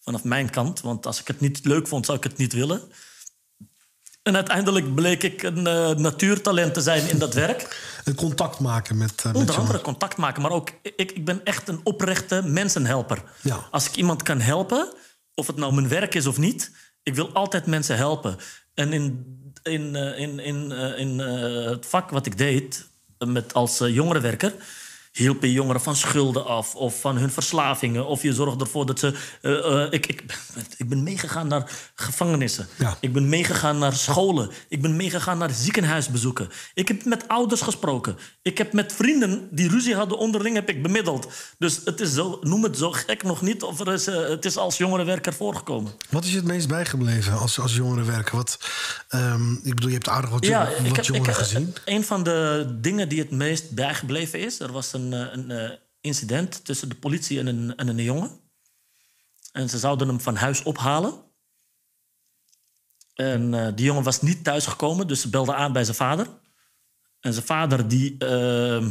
Vanaf 0.00 0.24
mijn 0.24 0.50
kant, 0.50 0.80
want 0.80 1.06
als 1.06 1.20
ik 1.20 1.26
het 1.26 1.40
niet 1.40 1.64
leuk 1.64 1.88
vond, 1.88 2.06
zou 2.06 2.18
ik 2.18 2.24
het 2.24 2.36
niet 2.36 2.52
willen. 2.52 2.80
En 4.22 4.34
uiteindelijk 4.34 4.94
bleek 4.94 5.22
ik 5.22 5.42
een 5.42 5.66
eh, 5.66 5.90
natuurtalent 5.90 6.74
te 6.74 6.80
zijn 6.80 7.08
in 7.08 7.18
dat 7.18 7.34
werk. 7.34 7.90
Het 8.04 8.16
contact 8.16 8.58
maken 8.58 8.96
met, 8.96 9.24
met 9.24 9.36
Onder 9.36 9.58
andere 9.58 9.80
contact 9.80 10.16
maken, 10.16 10.42
maar 10.42 10.50
ook 10.50 10.70
ik, 10.82 11.12
ik 11.12 11.24
ben 11.24 11.44
echt 11.44 11.68
een 11.68 11.80
oprechte 11.82 12.42
mensenhelper. 12.44 13.22
Ja. 13.40 13.68
Als 13.70 13.86
ik 13.86 13.96
iemand 13.96 14.22
kan 14.22 14.40
helpen, 14.40 14.92
of 15.34 15.46
het 15.46 15.56
nou 15.56 15.74
mijn 15.74 15.88
werk 15.88 16.14
is 16.14 16.26
of 16.26 16.38
niet, 16.38 16.72
ik 17.02 17.14
wil 17.14 17.32
altijd 17.32 17.66
mensen 17.66 17.96
helpen. 17.96 18.36
En 18.74 18.92
in, 18.92 19.40
in, 19.62 19.96
eh, 19.96 20.18
in, 20.18 20.38
in, 20.38 20.72
eh, 20.72 20.98
in 20.98 21.20
eh, 21.20 21.70
het 21.70 21.86
vak 21.86 22.10
wat 22.10 22.26
ik 22.26 22.38
deed 22.38 22.88
met 23.26 23.54
als 23.54 23.78
jongerenwerker. 23.78 24.54
Hielp 25.12 25.42
je 25.42 25.52
jongeren 25.52 25.80
van 25.80 25.96
schulden 25.96 26.44
af 26.46 26.74
of 26.74 27.00
van 27.00 27.16
hun 27.16 27.30
verslavingen. 27.30 28.06
Of 28.06 28.22
je 28.22 28.32
zorgt 28.34 28.60
ervoor 28.60 28.86
dat 28.86 28.98
ze. 28.98 29.14
eh, 29.42 29.82
eh, 29.82 29.92
ik, 29.92 30.06
ik, 30.06 30.22
ik 30.76 30.88
ben 30.88 31.02
meegegaan 31.02 31.48
naar 31.48 31.70
gevangenissen. 31.94 32.66
Ja. 32.78 32.96
Ik 33.00 33.12
ben 33.12 33.28
meegegaan 33.28 33.78
naar 33.78 33.92
scholen. 33.92 34.50
Ik 34.68 34.82
ben 34.82 34.96
meegegaan 34.96 35.38
naar 35.38 35.50
ziekenhuisbezoeken. 35.50 36.48
Ik 36.74 36.88
heb 36.88 37.04
met 37.04 37.28
ouders 37.28 37.60
gesproken. 37.60 38.16
Ik 38.42 38.58
heb 38.58 38.72
met 38.72 38.92
vrienden 38.92 39.48
die 39.50 39.68
ruzie 39.68 39.94
hadden 39.94 40.18
onderling 40.18 40.54
heb 40.54 40.68
ik 40.68 40.82
bemiddeld. 40.82 41.28
Dus 41.58 41.80
het 41.84 42.00
is 42.00 42.12
zo, 42.14 42.38
noem 42.40 42.62
het 42.62 42.76
zo 42.78 42.90
gek 42.90 43.22
nog 43.22 43.42
niet. 43.42 43.62
Of 43.62 43.80
er 43.80 43.92
is, 43.92 44.06
eh, 44.06 44.28
het 44.28 44.44
is 44.44 44.56
als 44.56 44.76
jongerenwerker 44.76 45.32
voorgekomen. 45.34 45.92
Wat 46.10 46.24
is 46.24 46.30
je 46.30 46.36
het 46.36 46.46
meest 46.46 46.68
bijgebleven 46.68 47.38
als, 47.38 47.60
als 47.60 47.74
jongerenwerker? 47.74 48.36
Wat, 48.36 48.58
ehm, 49.08 49.52
ik 49.52 49.74
bedoel, 49.74 49.88
je 49.88 49.94
hebt 49.94 50.08
aardig 50.08 50.30
wat, 50.30 50.46
Ja, 50.46 50.64
wat 50.78 50.86
ik 50.86 50.96
heb, 50.96 51.04
jongeren 51.04 51.26
heb- 51.26 51.36
gezien. 51.42 51.74
een 51.84 52.04
van 52.04 52.22
de 52.22 52.66
dingen 52.80 53.08
die 53.08 53.18
het 53.18 53.30
meest 53.30 53.70
bijgebleven 53.70 54.38
is... 54.40 54.60
er 54.60 54.72
was 54.72 54.92
een, 54.92 55.01
eh, 55.10 55.32
een 55.32 55.50
eh, 55.50 55.78
incident 56.00 56.64
tussen 56.64 56.88
de 56.88 56.94
politie 56.94 57.38
en 57.38 57.46
een, 57.46 57.76
en 57.76 57.88
een 57.88 58.02
jongen. 58.02 58.40
En 59.52 59.68
ze 59.68 59.78
zouden 59.78 60.08
hem 60.08 60.20
van 60.20 60.36
huis 60.36 60.62
ophalen. 60.62 61.30
En 63.14 63.54
eh, 63.54 63.72
die 63.74 63.84
jongen 63.84 64.02
was 64.02 64.22
niet 64.22 64.44
thuisgekomen, 64.44 65.06
dus 65.06 65.20
ze 65.20 65.28
belden 65.28 65.56
aan 65.56 65.72
bij 65.72 65.84
zijn 65.84 65.96
vader. 65.96 66.26
En 67.20 67.32
zijn 67.32 67.46
vader 67.46 67.88
die, 67.88 68.16
eh, 68.18 68.76
eh, 68.76 68.86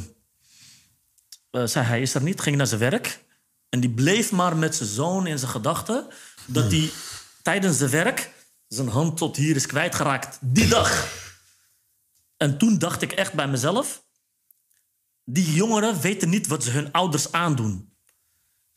zei 1.64 1.86
hij 1.86 2.02
is 2.02 2.14
er 2.14 2.22
niet, 2.22 2.42
ging 2.42 2.56
naar 2.56 2.68
zijn 2.68 2.80
werk. 2.80 3.24
En 3.70 3.80
die 3.80 3.90
bleef 3.90 4.32
maar 4.32 4.58
met 4.58 4.76
zijn 4.76 4.90
zoon 4.90 5.28
in 5.28 5.40
zijn 5.40 5.52
gedachten... 5.52 6.08
dat 6.46 6.72
hij 6.72 6.92
tijdens 7.42 7.78
zijn 7.78 7.90
werk 7.90 8.34
zijn 8.68 8.88
hand 8.88 9.18
tot 9.18 9.36
hier 9.36 9.56
is 9.56 9.66
kwijtgeraakt. 9.66 10.38
Die 10.42 10.68
dag. 10.68 11.20
En 12.38 12.58
toen 12.58 12.78
dacht 12.78 13.02
ik 13.02 13.12
echt 13.12 13.34
bij 13.34 13.48
mezelf... 13.48 14.01
die 15.26 15.54
jongeren 15.54 16.02
weten 16.02 16.30
niet 16.30 16.48
wat 16.48 16.64
ze 16.64 16.70
hun 16.70 16.92
ouders 16.92 17.32
aandoen. 17.32 17.92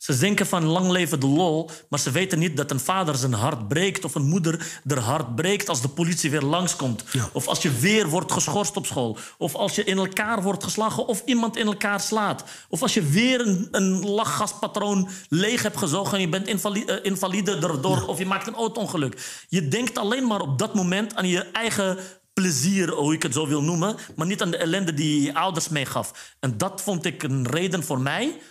Ze 0.05 0.17
denken 0.17 0.47
van 0.47 0.65
lang 0.65 0.89
leven 0.89 1.19
de 1.19 1.27
lol, 1.27 1.69
maar 1.89 1.99
ze 1.99 2.11
weten 2.11 2.39
niet 2.39 2.57
dat 2.57 2.71
een 2.71 2.79
vader 2.79 3.15
zijn 3.15 3.33
hart 3.33 3.67
breekt 3.67 4.05
of 4.05 4.15
een 4.15 4.27
moeder 4.27 4.81
haar 4.87 4.97
hart 4.97 5.35
breekt 5.35 5.69
als 5.69 5.81
de 5.81 5.87
politie 5.87 6.31
weer 6.31 6.41
langskomt. 6.41 7.03
Ja. 7.11 7.29
Of 7.33 7.47
als 7.47 7.61
je 7.61 7.71
weer 7.71 8.09
wordt 8.09 8.31
geschorst 8.31 8.77
op 8.77 8.85
school. 8.85 9.17
Of 9.37 9.55
als 9.55 9.75
je 9.75 9.83
in 9.83 9.97
elkaar 9.97 10.43
wordt 10.43 10.63
geslagen 10.63 11.07
of 11.07 11.21
iemand 11.25 11.57
in 11.57 11.65
elkaar 11.65 11.99
slaat. 11.99 12.43
Of 12.69 12.81
als 12.81 12.93
je 12.93 13.01
weer 13.01 13.41
een, 13.41 13.67
een 13.71 14.09
lachgaspatroon 14.09 15.09
leeg 15.29 15.61
hebt 15.61 15.77
gezogen 15.77 16.13
en 16.13 16.21
je 16.21 16.29
bent 16.29 16.47
invali- 16.47 16.85
eh, 16.85 16.95
invalide 17.01 17.59
daardoor 17.59 18.05
of 18.05 18.17
je 18.17 18.25
maakt 18.25 18.47
een 18.47 18.55
auto-ongeluk. 18.55 19.45
Je 19.49 19.67
denkt 19.67 19.97
alleen 19.97 20.27
maar 20.27 20.41
op 20.41 20.59
dat 20.59 20.73
moment 20.75 21.15
aan 21.15 21.27
je 21.27 21.39
eigen 21.39 21.97
plezier, 22.39 22.89
hoe 22.89 23.13
ik 23.13 23.23
het 23.23 23.33
zo 23.33 23.47
wil 23.47 23.61
noemen, 23.63 23.95
maar 24.15 24.27
niet 24.27 24.41
aan 24.41 24.51
de 24.51 24.57
ellende 24.57 24.93
die 24.93 25.37
ouders 25.37 25.69
meegaf. 25.69 26.35
En 26.39 26.57
dat 26.57 26.81
vond 26.81 27.05
ik 27.05 27.23
een 27.23 27.47
reden 27.47 27.83
voor 27.83 27.99
mij 27.99 28.41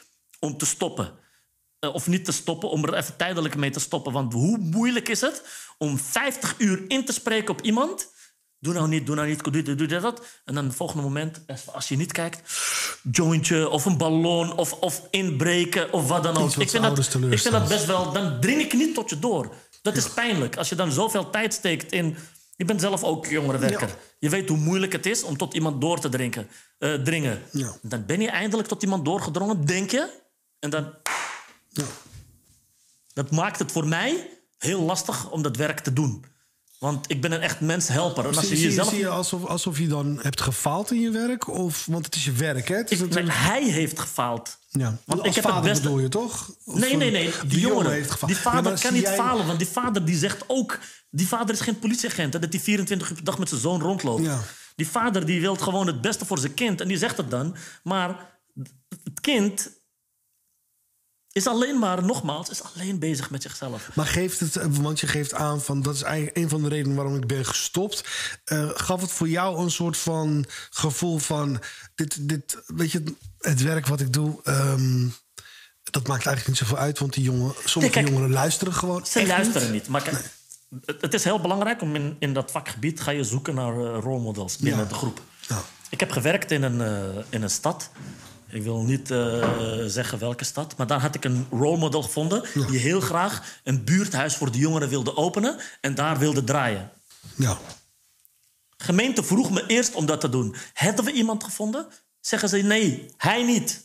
om 0.41 0.57
te 0.59 0.67
stoppen. 0.67 1.13
Eh, 1.79 1.95
of 1.95 2.07
niet 2.07 2.25
te 2.25 2.33
stoppen, 2.33 2.71
om 2.71 2.85
er 2.85 2.95
even 2.95 3.17
tijdelijk 3.17 3.57
mee 3.57 3.71
te 3.71 3.81
stoppen. 3.81 4.13
Want 4.13 4.33
hoe 4.33 4.59
moeilijk 4.59 5.09
is 5.09 5.21
het 5.21 5.43
om 5.79 5.99
50 5.99 6.55
uur 6.59 6.85
in 6.89 7.05
te 7.05 7.13
spreken 7.13 7.51
op 7.51 7.61
iemand? 7.61 8.13
Doe 8.59 8.75
nou 8.75 8.89
niet, 8.89 9.07
doe 9.07 9.15
nou 9.15 9.29
niet, 9.29 9.45
doe 9.45 9.63
dit, 9.63 9.79
doe 9.79 9.87
dat. 9.87 10.27
En 10.45 10.55
dan 10.55 10.65
het 10.65 10.75
volgende 10.75 11.03
moment, 11.03 11.41
als- 11.47 11.73
als 11.73 11.89
je 11.89 11.97
niet 11.97 12.13
kijkt... 12.13 12.43
jointje 13.13 13.69
of 13.69 13.85
een 13.85 13.97
ballon 13.97 14.53
of, 14.57 14.73
of 14.73 15.03
inbreken 15.11 15.93
of 15.93 16.09
wat 16.09 16.23
dan 16.23 16.37
ook. 16.37 16.43
Wat 16.55 16.63
Ik 16.63 16.71
vind, 16.71 16.83
dat, 16.83 16.99
ik 17.33 17.39
vind 17.39 17.55
dat 17.55 17.69
best 17.69 17.87
wel... 17.87 18.13
Dan 18.13 18.41
dring 18.41 18.61
ik 18.61 18.73
niet 18.73 18.95
tot 18.95 19.11
je 19.11 19.19
door. 19.19 19.55
Dat 19.83 19.97
is 19.97 20.09
pijnlijk. 20.09 20.57
Als 20.57 20.69
je 20.69 20.75
dan 20.75 20.93
zoveel 20.93 21.31
tijd 21.31 21.55
steekt 21.55 21.93
in... 21.93 22.17
Je 22.57 22.65
bent 22.65 22.81
zelf 22.81 23.03
ook 23.05 23.27
jongerenwerker. 23.27 23.89
Ja. 23.89 23.95
Je 24.19 24.29
weet 24.29 24.49
hoe 24.49 24.59
moeilijk 24.59 24.93
het 24.93 25.07
is 25.07 25.23
om 25.23 25.37
tot 25.37 25.55
iemand 25.55 25.81
door 25.81 26.01
te 26.01 26.09
drinken, 26.09 26.49
eh, 26.79 26.95
dringen. 26.95 27.43
Ja. 27.53 27.77
Dan 27.83 28.07
ben 28.07 28.21
je 28.21 28.29
eindelijk 28.31 28.69
tot 28.69 28.83
iemand 28.83 29.05
doorgedrongen, 29.05 29.65
denk 29.67 29.91
je. 29.91 30.09
En 30.59 30.71
dan 30.71 30.95
Ja. 31.69 31.85
dat 33.13 33.31
maakt 33.31 33.59
het 33.59 33.73
voor 33.73 33.87
mij 33.87 34.31
heel 34.59 34.81
lastig 34.81 35.31
om 35.31 35.43
dat 35.43 35.57
werk 35.57 35.81
te 35.81 35.93
doen. 35.93 36.25
Want 36.85 37.11
ik 37.11 37.21
ben 37.21 37.33
een 37.33 37.41
echt 37.41 37.61
menshelper. 37.61 38.27
En 38.27 38.37
als 38.37 38.49
je 38.49 38.57
Zie, 38.57 38.65
jezelf... 38.69 38.89
zie 38.89 38.99
je 38.99 39.09
alsof, 39.09 39.45
alsof 39.45 39.79
je 39.79 39.87
dan 39.87 40.19
hebt 40.23 40.41
gefaald 40.41 40.91
in 40.91 41.01
je 41.01 41.11
werk? 41.11 41.49
Of, 41.49 41.87
want 41.87 42.05
het 42.07 42.15
is 42.15 42.25
je 42.25 42.33
werk, 42.33 42.69
hè? 42.69 42.77
Het 42.77 42.91
is 42.91 43.01
Ik- 43.01 43.11
nee, 43.15 43.23
natuurlijk- 43.23 43.47
hij 43.53 43.63
heeft 43.71 43.99
gefaald. 43.99 44.59
ja. 44.71 44.99
Want 45.07 45.19
als 45.21 45.29
ik 45.37 45.43
heb 45.43 45.55
het 45.63 45.73
bedoel 45.83 45.99
je 45.99 46.09
toch? 46.09 46.51
Of, 46.65 46.75
Nee, 46.75 46.97
nee, 46.97 47.07
eh, 47.07 47.13
nee. 47.13 47.31
Die 47.41 47.49
Die 47.49 47.61
jongen 47.61 47.91
heeft 47.91 48.11
gefaald. 48.11 48.33
Die 48.33 48.41
vader 48.41 48.81
kan 48.81 48.93
niet 48.93 49.03
jij- 49.03 49.15
falen. 49.15 49.47
Want 49.47 49.59
die 49.59 49.69
vader 49.69 50.05
die 50.05 50.17
zegt 50.17 50.45
ook... 50.47 50.79
Die 51.11 51.29
vader 51.29 51.55
is 51.55 51.61
geen 51.61 51.79
politieagent. 51.79 52.33
Hè, 52.33 52.39
dat 52.39 52.53
hij 52.53 52.61
24 52.63 53.09
uur 53.09 53.15
per 53.15 53.25
dag 53.25 53.39
met 53.39 53.49
zijn 53.49 53.61
zoon 53.61 53.81
rondloopt. 53.81 54.25
Ja. 54.25 54.41
Die 54.77 54.89
vader 54.89 55.27
die 55.27 55.41
wil 55.41 55.57
gewoon 55.57 55.87
het 55.87 56.01
beste 56.01 56.25
voor 56.25 56.39
zijn 56.39 56.55
kind. 56.55 56.81
En 56.81 56.89
die 56.89 56.99
zegt 56.99 57.17
het 57.17 57.31
dan. 57.31 57.57
Maar 57.83 58.39
het 59.05 59.21
kind 59.21 59.71
is 61.35 61.47
alleen 61.47 61.79
maar, 61.79 62.05
nogmaals, 62.05 62.49
is 62.49 62.63
alleen 62.63 62.99
bezig 62.99 63.31
met 63.31 63.43
zichzelf. 63.43 63.89
Maar 63.95 64.07
geeft 64.07 64.41
het, 64.41 64.59
want 64.81 65.01
je 65.01 65.07
geeft 65.07 65.35
aan 65.35 65.61
van 65.63 65.83
dat 65.83 65.95
is 65.95 66.03
eigenlijk 66.03 66.37
een 66.37 66.49
van 66.49 66.63
de 66.63 66.69
redenen 66.69 66.97
waarom 66.97 67.17
ik 67.17 67.27
ben 67.27 67.45
gestopt. 67.47 68.05
Eh, 68.45 68.69
gaf 68.75 69.01
het 69.01 69.11
voor 69.11 69.29
jou 69.29 69.59
een 69.63 69.71
soort 69.71 69.97
van 69.97 70.45
gevoel 70.71 71.19
van 71.19 71.61
dit, 71.95 72.29
dit 72.29 72.59
weet 72.67 72.93
je, 72.93 73.03
het 73.39 73.63
werk 73.63 73.87
wat 73.87 74.01
ik 74.01 74.13
doe, 74.13 74.41
ehm, 74.45 75.07
dat 75.91 76.07
maakt 76.07 76.27
eigenlijk 76.27 76.47
niet 76.47 76.57
zoveel 76.57 76.77
uit, 76.85 76.99
want 76.99 77.13
die 77.13 77.25
jongen, 77.25 77.55
sommige 77.65 77.95
kijk, 77.95 78.09
jongeren 78.09 78.31
luisteren 78.31 78.75
gewoon. 78.75 79.07
Ze 79.07 79.27
luisteren 79.27 79.73
niet. 79.73 79.89
Maar 79.89 80.03
kijk, 80.03 80.31
het, 80.85 81.01
het 81.01 81.15
is 81.15 81.25
heel 81.25 81.41
belangrijk 81.41 81.81
om 81.83 81.95
in, 81.95 82.17
in 82.19 82.33
dat 82.33 82.51
vakgebied 82.51 83.01
ga 83.01 83.11
je 83.11 83.25
zoeken 83.25 83.55
naar 83.55 83.77
uh, 83.77 83.99
rolmodels 84.01 84.57
binnen 84.57 84.81
Ja. 84.81 84.89
de 84.89 84.95
groep. 84.95 85.21
Ja. 85.41 85.63
Ik 85.91 86.01
heb 86.01 86.11
gewerkt 86.11 86.51
in 86.51 86.63
een, 86.63 86.81
eh, 86.81 87.23
in 87.29 87.43
een 87.43 87.51
stad. 87.51 87.91
Ik 88.49 88.63
wil 88.63 88.83
niet 88.83 89.11
eh, 89.11 89.49
zeggen 89.87 90.19
welke 90.19 90.45
stad, 90.45 90.77
maar 90.77 90.87
daar 90.87 91.01
had 91.01 91.15
ik 91.15 91.25
een 91.25 91.47
rolmodel 91.51 92.03
gevonden 92.03 92.45
die 92.71 92.79
heel 92.79 93.01
graag 93.01 93.61
een 93.65 93.85
buurthuis 93.85 94.37
voor 94.37 94.51
de 94.51 94.59
jongeren 94.59 94.89
wilde 94.89 95.17
openen 95.17 95.57
en 95.81 95.95
daar 95.95 96.19
wilde 96.19 96.45
draaien. 96.45 96.91
Ja. 97.37 97.59
Gemeente 98.77 99.25
vroeg 99.25 99.51
me 99.51 99.67
eerst 99.67 99.95
om 99.95 100.07
dat 100.07 100.21
te 100.21 100.29
doen. 100.29 100.55
Hebben 100.73 101.05
we 101.05 101.13
iemand 101.13 101.45
gevonden? 101.45 101.87
Zeggen 102.21 102.49
ze 102.49 102.57
nee, 102.57 103.13
hij 103.17 103.43
niet. 103.45 103.85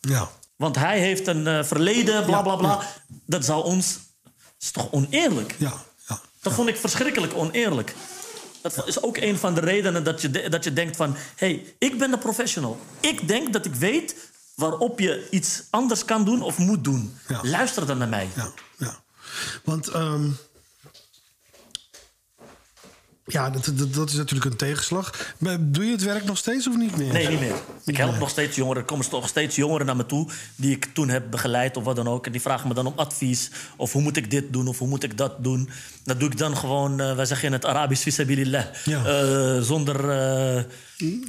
Ja. 0.00 0.30
Want 0.56 0.76
hij 0.76 0.98
heeft 0.98 1.26
een 1.26 1.46
eh, 1.46 1.64
verleden, 1.64 2.24
bla 2.24 2.42
bla 2.42 2.56
bla. 2.56 2.82
Dat 3.26 3.44
zou 3.44 3.64
ons. 3.64 3.98
is 4.60 4.70
toch 4.70 4.90
oneerlijk? 4.90 5.56
Ja. 5.58 5.72
Ja. 6.08 6.20
Dat 6.40 6.52
vond 6.52 6.68
ik 6.68 6.76
verschrikkelijk 6.76 7.34
oneerlijk. 7.34 7.94
Dat 8.72 8.86
is 8.86 9.02
ook 9.02 9.16
een 9.16 9.38
van 9.38 9.54
de 9.54 9.60
redenen 9.60 10.04
dat 10.04 10.20
je, 10.20 10.30
de- 10.30 10.48
dat 10.48 10.64
je 10.64 10.72
denkt 10.72 10.96
van... 10.96 11.14
hé, 11.14 11.46
hey, 11.46 11.74
ik 11.78 11.98
ben 11.98 12.10
de 12.10 12.18
professional. 12.18 12.78
Ik 13.00 13.28
denk 13.28 13.52
dat 13.52 13.64
ik 13.64 13.74
weet 13.74 14.16
waarop 14.54 14.98
je 15.00 15.26
iets 15.30 15.62
anders 15.70 16.04
kan 16.04 16.24
doen 16.24 16.42
of 16.42 16.58
moet 16.58 16.84
doen. 16.84 17.16
Ja. 17.28 17.40
Luister 17.42 17.86
dan 17.86 17.98
naar 17.98 18.08
mij. 18.08 18.28
Ja, 18.36 18.52
ja. 18.78 19.02
Want 19.64 19.88
ehm, 19.88 20.28
ja, 23.26 23.50
dat, 23.50 23.70
dat, 23.74 23.94
dat 23.94 24.08
is 24.08 24.14
natuurlijk 24.14 24.50
een 24.50 24.56
tegenslag. 24.56 25.34
Maar 25.38 25.56
doe 25.60 25.84
je 25.84 25.90
het 25.92 26.02
werk 26.02 26.24
nog 26.24 26.36
steeds 26.36 26.68
of 26.68 26.76
niet 26.76 26.96
meer? 26.96 27.12
Nee, 27.12 27.28
niet 27.28 27.40
meer. 27.40 27.54
Ik 27.84 27.96
help 27.96 28.18
nog 28.18 28.28
steeds 28.30 28.56
jongeren. 28.56 28.80
Er 28.82 28.88
komen 28.88 29.06
nog 29.10 29.28
steeds 29.28 29.56
jongeren 29.56 29.86
naar 29.86 29.96
me 29.96 30.06
toe... 30.06 30.30
die 30.56 30.70
ik 30.70 30.90
toen 30.94 31.08
heb 31.08 31.30
begeleid 31.30 31.76
of 31.76 31.84
wat 31.84 31.96
dan 31.96 32.08
ook. 32.08 32.26
En 32.26 32.32
die 32.32 32.40
vragen 32.40 32.68
me 32.68 32.74
dan 32.74 32.86
om 32.86 32.92
advies. 32.96 33.50
Of 33.76 33.92
hoe 33.92 34.02
moet 34.02 34.16
ik 34.16 34.30
dit 34.30 34.52
doen 34.52 34.66
of 34.68 34.78
hoe 34.78 34.88
moet 34.88 35.02
ik 35.02 35.16
dat 35.18 35.44
doen. 35.44 35.70
Dat 36.04 36.20
doe 36.20 36.30
ik 36.30 36.38
dan 36.38 36.56
gewoon, 36.56 37.00
eh, 37.00 37.16
wij 37.16 37.24
zeggen 37.26 37.46
in 37.46 37.52
het 37.52 37.64
Arabisch... 37.64 38.02
fisabilillah. 38.02 38.64
Ja. 38.84 39.04
Eh, 39.04 39.60
zonder 39.60 39.96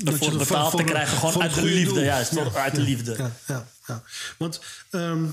Dat 0.04 0.14
ervoor 0.14 0.38
betaald 0.38 0.78
te 0.78 0.84
krijgen. 0.84 1.18
Gewoon 1.18 1.42
uit 1.42 1.54
de 1.54 1.64
liefde. 1.64 2.04
Juist, 2.04 2.34
voor- 2.34 2.56
uit 2.58 2.76
de 2.76 2.82
liefde. 2.82 3.16
Ja, 3.18 3.32
ja, 3.48 3.66
ja. 3.88 4.02
Want 4.38 4.60
ehm, 4.90 5.24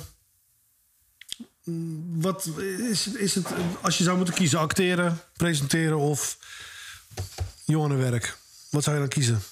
wat 2.12 2.50
is, 2.90 3.06
is 3.06 3.34
het, 3.34 3.46
als 3.80 3.98
je 3.98 4.04
zou 4.04 4.16
moeten 4.16 4.34
kiezen, 4.34 4.58
acteren, 4.58 5.20
presenteren 5.36 5.98
of 5.98 6.38
jongerenwerk? 7.64 8.38
Wat 8.70 8.82
zou 8.82 8.96
je 8.96 9.02
dan 9.02 9.10
kiezen? 9.10 9.42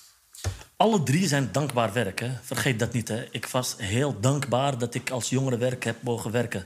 Alle 0.77 1.03
drie 1.03 1.29
zijn 1.29 1.49
dankbaar 1.53 1.93
werk. 1.93 2.21
Hè? 2.21 2.31
Vergeet 2.43 2.79
dat 2.79 2.93
niet. 2.93 3.09
Hè? 3.09 3.25
Ik 3.31 3.47
was 3.47 3.75
heel 3.79 4.21
dankbaar 4.21 4.79
dat 4.79 4.95
ik 4.95 5.11
als 5.11 5.29
jongerenwerk 5.29 5.85
heb 5.85 6.03
mogen 6.03 6.31
werken. 6.31 6.65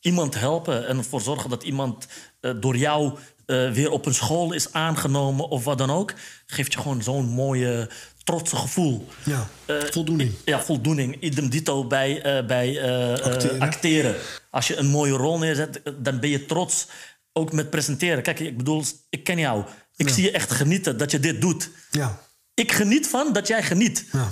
Iemand 0.00 0.34
helpen 0.34 0.86
en 0.86 0.98
ervoor 0.98 1.20
zorgen 1.20 1.50
dat 1.50 1.62
iemand 1.62 2.06
eh, 2.40 2.52
door 2.60 2.76
jou 2.76 3.18
eh, 3.46 3.70
weer 3.70 3.90
op 3.90 4.06
een 4.06 4.14
school 4.14 4.52
is 4.52 4.72
aangenomen 4.72 5.48
of 5.48 5.64
wat 5.64 5.78
dan 5.78 5.90
ook, 5.90 6.14
geeft 6.46 6.72
je 6.72 6.78
gewoon 6.78 7.02
zo'n 7.02 7.26
mooie, 7.26 7.90
trotse 8.24 8.56
gevoel. 8.56 9.08
Ja, 9.24 9.48
Eh, 9.66 9.76
voldoening. 9.90 10.32
Ja, 10.44 10.60
voldoening. 10.62 11.16
Idem 11.20 11.48
dito 11.48 11.86
bij, 11.86 12.22
eh, 12.22 12.46
bij 12.46 12.80
eh, 12.80 13.24
Acteren. 13.24 13.60
acteren. 13.60 14.14
Als 14.50 14.66
je 14.68 14.76
een 14.76 14.86
mooie 14.86 15.12
rol 15.12 15.38
neerzet, 15.38 15.80
dan 15.98 16.20
ben 16.20 16.30
je 16.30 16.46
trots. 16.46 16.86
Ook 17.32 17.52
met 17.52 17.70
presenteren. 17.70 18.22
Kijk, 18.22 18.40
ik 18.40 18.56
bedoel, 18.56 18.82
ik 19.10 19.24
ken 19.24 19.38
jou. 19.38 19.64
Ik 19.96 20.08
zie 20.08 20.22
je 20.24 20.30
echt 20.30 20.50
genieten 20.50 20.96
dat 20.98 21.10
je 21.10 21.20
dit 21.20 21.40
doet. 21.40 21.70
Ja, 21.90 22.20
Ik 22.54 22.72
geniet 22.72 23.06
van 23.08 23.32
dat 23.32 23.46
jij 23.46 23.62
geniet. 23.62 24.04
ja. 24.12 24.30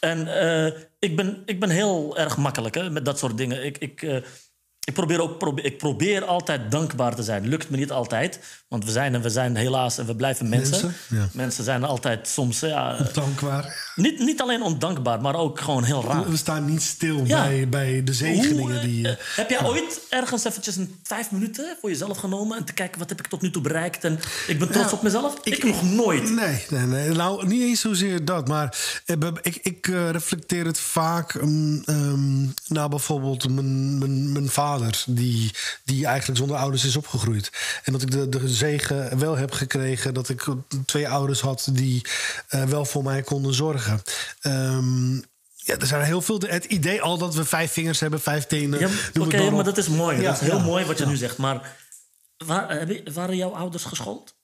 En 0.00 0.18
ik, 0.98 1.16
ben, 1.16 1.42
ik 1.46 1.60
ben 1.60 1.70
heel 1.70 2.18
erg 2.18 2.36
makkelijk 2.36 2.74
hè, 2.74 2.90
met 2.90 3.04
dat 3.04 3.18
soort 3.18 3.36
dingen. 3.38 3.64
Ik, 3.64 3.78
ik, 3.78 4.22
ik, 4.84 4.94
probeer 4.94 5.20
ook, 5.20 5.58
ik 5.60 5.78
probeer 5.78 6.24
altijd 6.24 6.70
dankbaar 6.70 7.14
te 7.14 7.22
zijn. 7.22 7.48
Lukt 7.48 7.70
me 7.70 7.76
niet 7.76 7.90
altijd. 7.90 8.38
Want 8.68 8.84
we 8.84 8.90
zijn 8.90 9.14
en 9.14 9.22
we 9.22 9.30
zijn 9.30 9.56
helaas 9.56 9.98
en 9.98 10.06
we 10.06 10.16
blijven 10.16 10.48
mensen. 10.48 10.70
Mensen, 10.84 11.16
ja. 11.18 11.28
Mensen 11.32 11.64
zijn 11.64 11.84
altijd 11.84 12.28
soms... 12.28 12.60
Ja, 12.60 12.96
eh, 12.98 13.14
Dankbaar. 13.14 13.92
niet, 13.96 14.18
niet 14.18 14.40
alleen 14.40 14.62
ondankbaar, 14.62 15.20
maar 15.20 15.34
ook 15.34 15.60
gewoon 15.60 15.84
heel 15.84 16.04
raar. 16.04 16.30
We 16.30 16.36
staan 16.36 16.64
niet 16.64 16.82
stil 16.82 17.24
Ja. 17.24 17.42
bij, 17.44 17.68
bij 17.68 18.04
de 18.04 18.12
zegeningen 18.12 18.76
eh, 18.76 18.82
die... 18.82 19.08
eh, 19.08 19.14
heb 19.36 19.50
jij 19.50 19.64
ooit 19.64 20.00
ergens 20.10 20.44
eventjes 20.44 20.76
een 20.76 20.94
vijf 21.02 21.30
minuten 21.30 21.76
voor 21.80 21.90
jezelf 21.90 22.18
genomen... 22.18 22.56
en 22.58 22.64
te 22.64 22.72
kijken 22.72 22.98
wat 22.98 23.08
heb 23.08 23.18
ik 23.18 23.26
tot 23.26 23.40
nu 23.40 23.50
toe 23.50 23.62
bereikt 23.62 24.04
en 24.04 24.18
ik 24.46 24.58
ben 24.58 24.70
trots 24.70 24.92
op 24.92 25.02
mezelf? 25.02 25.34
Ik, 25.42 25.56
ik- 25.56 25.64
nog 25.64 25.82
nooit. 25.82 26.30
Nee, 26.30 26.64
nee, 26.70 26.86
nee. 26.86 27.08
Nou, 27.08 27.46
niet 27.46 27.62
eens 27.62 27.80
zozeer 27.80 28.24
dat. 28.24 28.48
Maar 28.48 28.76
ik, 29.42 29.58
ik 29.62 29.86
reflecteer 30.10 30.64
het 30.66 30.80
vaak 30.80 31.34
um, 31.34 31.82
um, 31.86 32.54
naar 32.68 32.88
bijvoorbeeld 32.88 33.48
mijn, 33.50 33.98
mijn, 33.98 34.32
mijn 34.32 34.48
vader... 34.48 34.72
Die, 35.06 35.50
die 35.84 36.06
eigenlijk 36.06 36.38
zonder 36.38 36.56
ouders 36.56 36.84
is 36.84 36.96
opgegroeid. 36.96 37.52
En 37.84 37.92
dat 37.92 38.02
ik 38.02 38.10
de, 38.10 38.28
de 38.28 38.48
zegen 38.48 39.18
wel 39.18 39.36
heb 39.36 39.52
gekregen... 39.52 40.14
dat 40.14 40.28
ik 40.28 40.46
twee 40.86 41.08
ouders 41.08 41.40
had 41.40 41.68
die 41.72 42.06
eh, 42.48 42.64
wel 42.64 42.84
voor 42.84 43.02
mij 43.02 43.22
konden 43.22 43.54
zorgen. 43.54 44.02
Ehm, 44.40 45.14
ja, 45.54 45.76
er 45.78 45.86
zijn 45.86 46.02
heel 46.02 46.22
veel... 46.22 46.40
Het 46.46 46.64
idee 46.64 47.02
al 47.02 47.18
dat 47.18 47.34
we 47.34 47.44
vijf 47.44 47.72
vingers 47.72 48.00
hebben, 48.00 48.20
vijf 48.20 48.46
tenen... 48.46 48.78
Ja, 48.78 48.88
Oké, 49.20 49.50
maar 49.50 49.64
dat 49.64 49.78
is 49.78 49.88
mooi. 49.88 50.16
Ja, 50.16 50.22
dat 50.22 50.40
is 50.40 50.48
heel 50.48 50.56
ja, 50.56 50.64
mooi 50.64 50.84
wat 50.84 50.98
je 50.98 51.06
nu 51.06 51.16
zegt. 51.16 51.36
Maar 51.36 51.76
waar, 52.36 52.88
waren 53.12 53.36
jouw 53.36 53.54
ouders 53.54 53.84
geschoold? 53.84 54.34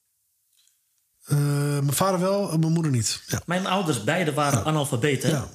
Eh, 1.25 1.39
mijn 1.39 1.93
vader 1.93 2.21
wel, 2.21 2.59
mijn 2.59 2.73
moeder 2.73 2.93
niet. 2.93 3.23
Ja. 3.27 3.43
Mijn 3.47 3.67
ouders 3.67 4.05
beide 4.05 4.33
waren 4.33 4.65
analfabeten. 4.65 5.31
Ja. 5.31 5.49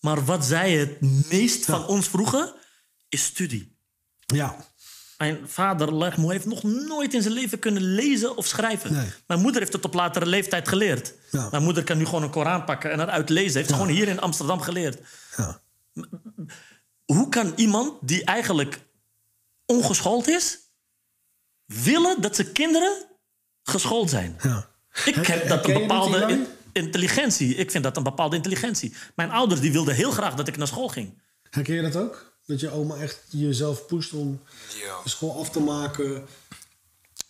Maar 0.00 0.24
wat 0.24 0.44
zij 0.44 0.72
het 0.72 1.00
meest 1.30 1.64
van 1.64 1.86
ons 1.86 2.08
vroegen, 2.08 2.54
is 3.08 3.24
studie. 3.24 3.78
Ja. 4.34 4.56
Mijn 5.18 5.48
vader 5.48 5.96
Legmo 5.96 6.28
heeft 6.28 6.46
nog 6.46 6.62
nooit 6.62 7.14
in 7.14 7.22
zijn 7.22 7.34
leven 7.34 7.58
kunnen 7.58 7.82
lezen 7.82 8.36
of 8.36 8.46
schrijven. 8.46 8.92
Nee. 8.92 9.06
Mijn 9.26 9.40
moeder 9.40 9.60
heeft 9.60 9.72
het 9.72 9.84
op 9.84 9.94
latere 9.94 10.26
leeftijd 10.26 10.68
geleerd. 10.68 11.14
Ja. 11.30 11.48
Mijn 11.50 11.62
moeder 11.62 11.84
kan 11.84 11.98
nu 11.98 12.04
gewoon 12.04 12.22
een 12.22 12.30
Koran 12.30 12.64
pakken 12.64 12.90
en 12.90 13.00
eruit 13.00 13.28
lezen. 13.28 13.56
Heeft 13.56 13.68
ze 13.68 13.74
gewoon 13.74 13.88
hier 13.88 14.08
in 14.08 14.20
Amsterdam 14.20 14.60
geleerd. 14.60 14.98
ja. 15.36 15.60
hoe 17.04 17.28
kan 17.28 17.52
iemand 17.56 17.92
die 18.00 18.24
eigenlijk 18.24 18.78
ongeschoold 19.66 20.28
is, 20.28 20.58
willen 21.64 22.20
dat 22.20 22.36
zijn 22.36 22.52
kinderen 22.52 23.06
geschoold 23.62 24.10
zijn? 24.10 24.38
Ja. 24.42 24.68
Ik 25.04 25.26
heb 25.26 25.48
dat 25.48 25.68
een 25.68 25.74
bepaalde 25.74 26.46
intelligentie. 26.72 27.54
Ik 27.54 27.70
vind 27.70 27.84
dat 27.84 27.96
een 27.96 28.02
bepaalde 28.02 28.36
intelligentie. 28.36 28.94
Mijn 29.14 29.30
ouders 29.30 29.60
die 29.60 29.72
wilden 29.72 29.94
heel 29.94 30.10
graag 30.10 30.34
dat 30.34 30.48
ik 30.48 30.56
naar 30.56 30.66
school 30.66 30.88
ging. 30.88 31.22
Herken 31.50 31.74
je 31.74 31.82
dat 31.82 31.96
ook? 31.96 32.29
Dat 32.50 32.60
je 32.60 32.70
oma 32.70 32.94
echt 32.96 33.18
jezelf 33.28 33.86
pusht 33.86 34.12
om 34.12 34.40
Ja. 34.84 34.96
de 35.04 35.08
school 35.08 35.38
af 35.40 35.50
te 35.50 35.60
maken. 35.60 36.26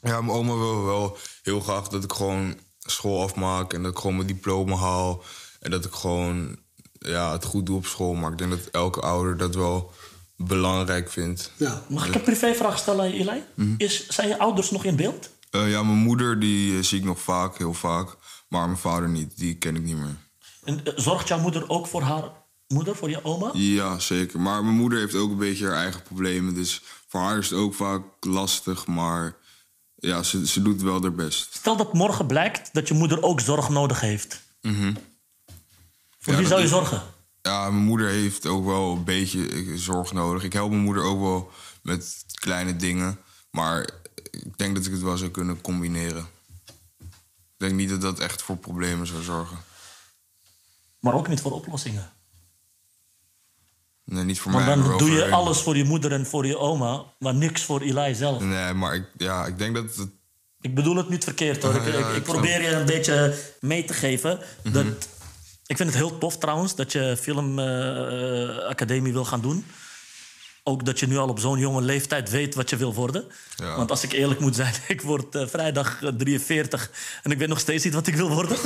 Ja, 0.03 0.21
mijn 0.21 0.37
oma 0.39 0.55
wil 0.55 0.85
wel 0.85 1.17
heel 1.43 1.61
graag 1.61 1.89
dat 1.89 2.05
ik 2.05 2.13
gewoon 2.13 2.59
school 2.79 3.23
afmaak 3.23 3.73
en 3.73 3.83
dat 3.83 3.93
ik 3.93 3.99
gewoon 3.99 4.15
mijn 4.17 4.27
diploma 4.27 4.77
haal. 4.77 5.23
En 5.61 5.71
dat 5.71 5.85
ik 5.85 5.93
gewoon 5.93 6.59
ja, 6.99 7.33
het 7.33 7.45
goed 7.45 7.67
doe 7.67 7.77
op 7.77 7.87
school. 7.87 8.15
Maar 8.15 8.33
ik 8.33 8.39
denk 8.39 8.51
dat 8.51 8.61
elke 8.73 9.01
ouder 9.01 9.37
dat 9.37 9.55
wel 9.55 9.93
belangrijk 10.37 11.11
vindt. 11.11 11.53
Ja. 11.57 11.83
Mag 11.89 12.07
ik 12.07 12.15
een 12.15 12.23
privévraag 12.23 12.79
stellen 12.79 13.01
aan 13.05 13.15
je, 13.15 13.19
Eli? 13.19 13.43
Mhm. 13.55 13.75
Is, 13.77 14.07
zijn 14.09 14.29
je 14.29 14.39
ouders 14.39 14.71
nog 14.71 14.85
in 14.85 14.97
beeld? 14.97 15.31
Eh, 15.51 15.71
ja, 15.71 15.83
mijn 15.83 15.99
moeder 15.99 16.41
die 16.41 16.77
eh, 16.79 16.83
zie 16.85 16.99
ik 16.99 17.05
nog 17.05 17.21
vaak, 17.21 17.59
heel 17.59 17.75
vaak. 17.75 18.17
Maar 18.49 18.67
mijn 18.67 18.79
vader 18.79 19.09
niet, 19.09 19.37
die 19.39 19.55
ken 19.57 19.77
ik 19.77 19.83
niet 19.83 19.97
meer. 19.97 20.17
En, 20.65 20.85
eh, 20.85 20.93
zorgt 20.97 21.29
jouw 21.29 21.39
moeder 21.41 21.69
ook 21.69 21.87
voor 21.87 22.03
haar 22.03 22.31
moeder, 22.71 22.97
voor 22.97 23.11
je 23.11 23.25
oma? 23.25 23.51
Ja, 23.53 23.99
zeker. 23.99 24.41
Maar 24.41 24.65
mijn 24.65 24.77
moeder 24.77 24.99
heeft 24.99 25.15
ook 25.15 25.31
een 25.31 25.37
beetje 25.37 25.67
haar 25.67 25.77
eigen 25.77 26.03
problemen. 26.03 26.55
Dus 26.55 26.83
voor 27.09 27.21
haar 27.21 27.39
is 27.39 27.51
het 27.51 27.59
ook 27.59 27.75
vaak 27.75 28.03
lastig. 28.21 28.87
Maar 28.87 29.37
ja, 29.95 30.23
ze, 30.23 30.47
ze 30.47 30.63
doet 30.63 30.83
wel 30.83 31.03
haar 31.03 31.13
best. 31.15 31.55
Stel 31.55 31.77
dat 31.77 31.93
morgen 31.93 32.27
blijkt 32.27 32.69
dat 32.73 32.89
je 32.89 32.95
moeder 32.95 33.23
ook 33.23 33.41
zorg 33.41 33.69
nodig 33.69 34.01
heeft. 34.01 34.43
Voor 34.63 34.71
Mhm. 34.71 34.95
Ja, 36.19 36.37
wie 36.37 36.47
zou 36.47 36.61
je 36.61 36.69
zorgen? 36.69 37.03
Ja, 37.43 37.71
mijn 37.71 37.85
moeder 37.85 38.09
heeft 38.09 38.47
ook 38.47 38.65
wel 38.65 38.93
een 38.93 39.05
beetje 39.05 39.49
eh, 39.49 39.75
zorg 39.75 40.13
nodig. 40.13 40.43
Ik 40.43 40.53
help 40.53 40.71
mijn 40.71 40.83
moeder 40.83 41.03
ook 41.03 41.21
wel 41.21 41.51
met 41.83 42.25
kleine 42.35 42.77
dingen. 42.77 43.19
Maar 43.51 43.91
ik 44.31 44.59
denk 44.59 44.75
dat 44.75 44.87
ik 44.87 44.93
het 44.93 45.03
wel 45.03 45.17
zou 45.17 45.31
kunnen 45.31 45.61
combineren. 45.61 46.27
Ik 47.29 47.67
denk 47.67 47.73
niet 47.75 47.89
dat 47.89 48.01
dat 48.01 48.19
echt 48.19 48.43
voor 48.43 48.57
problemen 48.57 49.07
zou 49.07 49.23
zorgen. 49.23 49.59
Maar 51.01 51.15
ook 51.15 51.29
niet 51.29 51.41
voor 51.41 51.53
oplossingen. 51.53 52.13
Niet 54.31 54.41
voor 54.41 54.53
Want 54.53 54.67
mij. 54.67 54.77
maar 54.77 54.89
dan 54.89 54.99
doe 54.99 55.11
je 55.11 55.23
hun. 55.23 55.33
alles 55.33 55.59
voor 55.59 55.77
je 55.77 55.85
moeder 55.85 56.13
en 56.13 56.27
voor 56.27 56.47
je 56.47 56.59
oma, 56.59 57.03
maar 57.19 57.35
niks 57.35 57.63
voor 57.63 57.81
Eli 57.81 58.15
zelf. 58.15 58.43
Nee, 58.43 58.73
maar 58.73 58.95
ik, 58.95 59.05
ja, 59.17 59.47
ik 59.47 59.59
denk 59.59 59.75
dat 59.75 59.85
het... 59.85 60.09
Ik 60.61 60.75
bedoel 60.75 60.97
het 60.97 61.09
niet 61.09 61.25
verkeerd 61.25 61.63
hoor. 61.63 61.75
Ik, 61.81 61.85
Ja, 61.85 61.99
ik, 61.99 62.07
ik 62.09 62.17
ik 62.17 62.23
probeer 62.23 62.63
je 62.63 62.71
een 62.75 62.87
beetje 62.87 63.35
mee 63.61 63.85
te 63.85 63.93
geven. 63.93 64.39
Mhm. 64.63 64.73
Dat, 64.75 64.85
ik 65.67 65.77
vind 65.77 65.89
het 65.89 65.99
heel 65.99 66.19
tof 66.19 66.39
trouwens 66.39 66.75
dat 66.75 66.93
je 66.93 67.17
filmacademie 67.21 69.13
wil 69.13 69.25
gaan 69.25 69.41
doen. 69.41 69.65
Ook 70.63 70.85
dat 70.85 71.01
je 71.01 71.07
nu 71.07 71.17
al 71.19 71.29
op 71.29 71.39
zo'n 71.39 71.59
jonge 71.59 71.81
leeftijd 71.83 72.31
weet 72.31 72.55
wat 72.55 72.71
je 72.71 72.77
wil 72.77 72.95
worden. 72.95 73.25
Ja. 73.57 73.77
Want 73.77 73.91
als 73.91 74.03
ik 74.03 74.13
eerlijk 74.13 74.41
moet 74.41 74.55
zijn, 74.57 74.75
ik 74.89 75.01
word 75.03 75.35
eh, 75.35 75.47
vrijdag 75.47 76.03
eh, 76.03 76.09
43 76.09 76.91
en 77.23 77.31
ik 77.31 77.39
weet 77.39 77.49
nog 77.49 77.59
steeds 77.61 77.85
niet 77.85 77.95
wat 77.95 78.07
ik 78.07 78.15
wil 78.15 78.29
worden. 78.31 78.57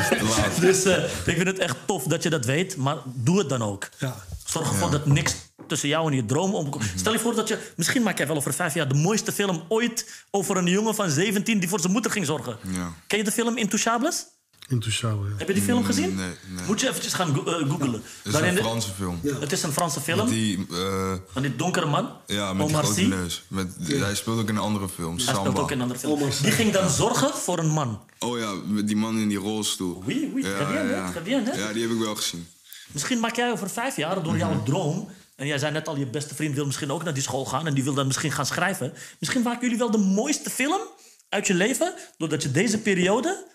dus 0.60 0.84
eh, 0.84 1.04
ik 1.04 1.36
vind 1.36 1.46
het 1.46 1.58
echt 1.58 1.76
tof 1.86 2.02
dat 2.04 2.22
je 2.22 2.30
dat 2.30 2.44
weet, 2.44 2.76
maar 2.76 2.96
doe 3.04 3.38
het 3.38 3.48
dan 3.48 3.62
ook. 3.62 3.88
Ja. 3.98 4.24
Zorg 4.52 4.68
ervoor 4.68 4.90
dat 4.90 5.06
niks 5.06 5.34
tussen 5.66 5.88
jou 5.88 6.10
en 6.10 6.16
je 6.16 6.24
droom 6.24 6.54
omkomt. 6.54 6.84
Mhm. 6.84 6.98
Stel 6.98 7.12
je 7.12 7.18
voor 7.18 7.34
dat 7.34 7.48
je... 7.48 7.72
Misschien 7.76 8.02
maak 8.02 8.18
jij 8.18 8.26
wel 8.26 8.36
over 8.36 8.54
vijf 8.54 8.74
jaar 8.74 8.88
de 8.88 8.94
mooiste 8.94 9.32
film 9.32 9.62
ooit... 9.68 10.24
over 10.30 10.56
een 10.56 10.66
jongen 10.66 10.94
van 10.94 11.10
17 11.10 11.58
die 11.60 11.68
voor 11.68 11.80
zijn 11.80 11.92
moeder 11.92 12.10
ging 12.10 12.26
zorgen. 12.26 12.56
Ja. 12.72 12.92
Ken 13.06 13.18
je 13.18 13.24
de 13.24 13.32
film 13.32 13.56
Intouchables? 13.56 14.26
Intouchable, 14.68 15.28
ja. 15.28 15.34
Heb 15.36 15.48
je 15.48 15.54
die 15.54 15.62
film 15.62 15.84
gezien? 15.84 16.14
nee, 16.14 16.26
nee. 16.56 16.64
Moet 16.66 16.80
je 16.80 16.88
eventjes 16.88 17.12
gaan 17.12 17.34
go- 17.34 17.44
eh, 17.44 17.70
googlen. 17.70 18.02
Het 18.22 18.34
is 18.34 18.40
een 18.40 18.56
Franse 18.56 18.90
film. 18.96 19.20
Het 19.40 19.52
is 19.52 19.62
een 19.62 19.72
Franse 19.72 20.00
film 20.00 20.28
Die, 20.28 20.66
eh, 20.70 21.12
van 21.32 21.42
die 21.42 21.56
donkere 21.56 21.86
man. 21.86 22.08
ja, 22.26 22.52
met 22.52 22.66
die 22.68 22.76
Omar 22.76 22.98
neus. 23.08 23.42
Met, 23.48 23.68
Hij 23.86 24.14
speelt 24.14 24.38
ook 24.40 24.48
in 24.48 24.56
een 24.56 24.62
andere 24.62 24.88
film, 24.88 25.16
Hij 25.16 25.24
Samba. 25.24 25.40
speelt 25.40 25.58
ook 25.58 25.70
in 25.70 25.76
een 25.76 25.82
andere 25.82 25.98
film. 26.00 26.18
Die 26.42 26.50
ging 26.52 26.72
dan 26.72 26.90
zorgen 26.90 27.34
voor 27.34 27.58
een 27.58 27.68
man. 27.70 28.00
Oh 28.18 28.38
ja, 28.38 28.52
met 28.66 28.86
die 28.86 28.96
man 28.96 29.18
in 29.18 29.28
die 29.28 29.38
rolstoel. 29.38 30.02
Oui, 30.06 30.30
oui, 30.34 30.42
très 30.42 30.66
bien, 30.68 30.88
hè? 30.88 31.10
Très 31.10 31.22
bien, 31.24 31.44
hè? 31.44 31.52
Ja, 31.52 31.72
die 31.72 31.82
heb 31.82 31.90
ik 31.90 31.98
wel 31.98 32.14
gezien. 32.14 32.46
Misschien 32.92 33.20
maak 33.20 33.36
jij 33.36 33.50
over 33.50 33.70
vijf 33.70 33.96
jaar 33.96 34.22
door 34.22 34.36
jouw 34.36 34.62
droom. 34.62 35.08
En 35.36 35.46
jij 35.46 35.58
zei 35.58 35.72
net 35.72 35.88
al, 35.88 35.96
je 35.96 36.06
beste 36.06 36.34
vriend 36.34 36.54
wil 36.54 36.66
misschien 36.66 36.90
ook 36.90 37.04
naar 37.04 37.14
die 37.14 37.22
school 37.22 37.44
gaan. 37.44 37.66
En 37.66 37.74
die 37.74 37.84
wil 37.84 37.94
dan 37.94 38.06
misschien 38.06 38.32
gaan 38.32 38.46
schrijven. 38.46 38.92
Misschien 39.18 39.42
maken 39.42 39.60
jullie 39.60 39.78
wel 39.78 39.90
de 39.90 39.98
mooiste 39.98 40.50
film 40.50 40.80
uit 41.28 41.46
je 41.46 41.54
leven. 41.54 41.94
Doordat 42.18 42.42
je 42.42 42.50
deze 42.50 42.78
periode 42.78 43.46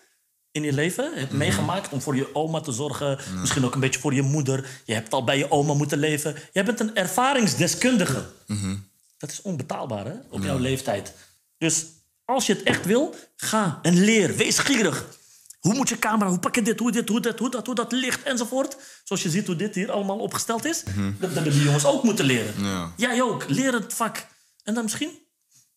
in 0.50 0.62
je 0.62 0.72
leven 0.72 1.12
hebt 1.14 1.32
meegemaakt. 1.32 1.92
Om 1.92 2.00
voor 2.00 2.16
je 2.16 2.34
oma 2.34 2.60
te 2.60 2.72
zorgen. 2.72 3.18
Misschien 3.40 3.64
ook 3.64 3.74
een 3.74 3.80
beetje 3.80 4.00
voor 4.00 4.14
je 4.14 4.22
moeder. 4.22 4.68
Je 4.84 4.94
hebt 4.94 5.12
al 5.12 5.24
bij 5.24 5.38
je 5.38 5.50
oma 5.50 5.74
moeten 5.74 5.98
leven. 5.98 6.36
Jij 6.52 6.64
bent 6.64 6.80
een 6.80 6.94
ervaringsdeskundige. 6.96 8.26
Dat 9.18 9.30
is 9.30 9.42
onbetaalbaar, 9.42 10.04
hè? 10.04 10.14
Op 10.30 10.42
jouw 10.42 10.58
leeftijd. 10.58 11.12
Dus 11.58 11.86
als 12.24 12.46
je 12.46 12.52
het 12.52 12.62
echt 12.62 12.86
wil, 12.86 13.14
ga 13.36 13.78
en 13.82 14.04
leer. 14.04 14.36
Wees 14.36 14.58
gierig. 14.58 15.04
Hoe 15.68 15.76
moet 15.76 15.88
je 15.88 15.98
camera, 15.98 16.30
hoe 16.30 16.38
pak 16.38 16.54
je 16.54 16.62
dit, 16.62 16.78
hoe 16.78 16.92
dit, 16.92 17.08
hoe 17.08 17.20
dat, 17.20 17.38
hoe 17.38 17.50
dat, 17.50 17.66
hoe 17.66 17.74
dat 17.74 17.92
licht 17.92 18.22
enzovoort. 18.22 18.76
Zoals 19.04 19.22
je 19.22 19.30
ziet 19.30 19.46
hoe 19.46 19.56
dit 19.56 19.74
hier 19.74 19.90
allemaal 19.90 20.18
opgesteld 20.18 20.64
is. 20.64 20.82
Dat 21.18 21.32
hebben 21.32 21.52
die 21.52 21.62
jongens 21.62 21.84
ook 21.84 22.02
moeten 22.02 22.24
leren. 22.24 22.54
Ja. 22.64 22.92
Jij 22.96 23.22
ook, 23.22 23.44
leer 23.48 23.72
het 23.72 23.94
vak. 23.94 24.26
En 24.64 24.74
dan 24.74 24.82
misschien 24.82 25.10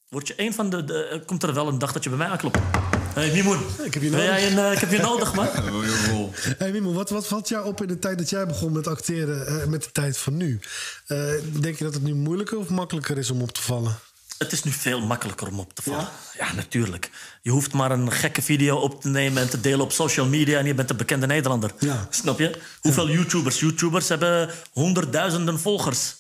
word 0.10 0.28
je 0.28 0.34
een 0.38 0.54
van 0.54 0.70
de, 0.70 0.84
de... 0.84 1.24
Komt 1.26 1.44
er 1.44 1.54
wel 1.54 1.68
een 1.68 1.80
dag 1.80 1.92
dat 1.92 2.04
je 2.04 2.10
bij 2.10 2.18
mij 2.18 2.28
aanklopt. 2.28 2.58
Hé, 3.14 3.22
hey, 3.22 3.32
Mimoen. 3.32 3.60
Ik 3.84 3.94
heb 3.94 4.04
je 4.04 4.10
nodig. 4.10 4.26
jij 4.26 4.52
een, 4.52 4.58
eh, 4.58 4.72
ik 4.72 4.78
heb 4.78 4.92
je 4.92 4.98
nodig, 4.98 5.34
man. 5.34 5.48
Rol. 6.10 6.32
Hey 6.58 6.72
Mimo, 6.72 6.94
wat, 6.94 7.10
wat 7.10 7.28
valt 7.28 7.48
jou 7.48 7.66
op 7.66 7.82
in 7.82 7.88
de 7.88 8.00
tijd 8.00 8.18
dat 8.18 8.30
jij 8.30 8.48
begon 8.48 8.72
met 8.72 8.88
acteren 8.88 9.48
eh, 9.48 9.66
met 9.66 9.84
de 9.84 9.92
tijd 9.92 10.18
van 10.18 10.38
nu? 10.38 10.60
Eh, 11.08 11.18
denk 11.60 11.78
je 11.78 11.84
dat 11.84 11.94
het 11.94 12.04
nu 12.04 12.14
moeilijker 12.14 12.58
of 12.58 12.70
makkelijker 12.70 13.18
is 13.18 13.32
om 13.32 13.42
op 13.42 13.52
te 13.52 13.62
vallen? 13.62 14.00
Het 14.42 14.52
is 14.52 14.64
nu 14.64 14.72
veel 14.72 15.02
makkelijker 15.02 15.48
om 15.48 15.60
op 15.60 15.74
te 15.74 15.82
vallen. 15.82 16.08
Ja? 16.38 16.54
natuurlijk. 16.54 17.10
Je 17.42 17.52
hoeft 17.52 17.74
maar 17.74 17.92
een 17.92 18.12
gekke 18.12 18.42
video 18.42 18.78
op 18.78 19.02
te 19.02 19.08
nemen 19.08 19.42
en 19.42 19.50
te 19.50 19.62
delen 19.62 19.80
op 19.82 19.92
social 19.92 20.26
media... 20.26 20.60
en 20.60 20.66
je 20.66 20.74
bent 20.74 20.90
een 20.90 20.98
bekende 20.98 21.28
Nederlander. 21.28 21.72
Ja. 21.80 22.08
Snap 22.10 22.40
je? 22.40 22.60
Hoeveel 22.80 23.10
YouTubers? 23.10 23.60
YouTubers 23.60 24.10
hebben 24.10 24.50
honderdduizenden 24.72 25.60
volgers. 25.60 26.16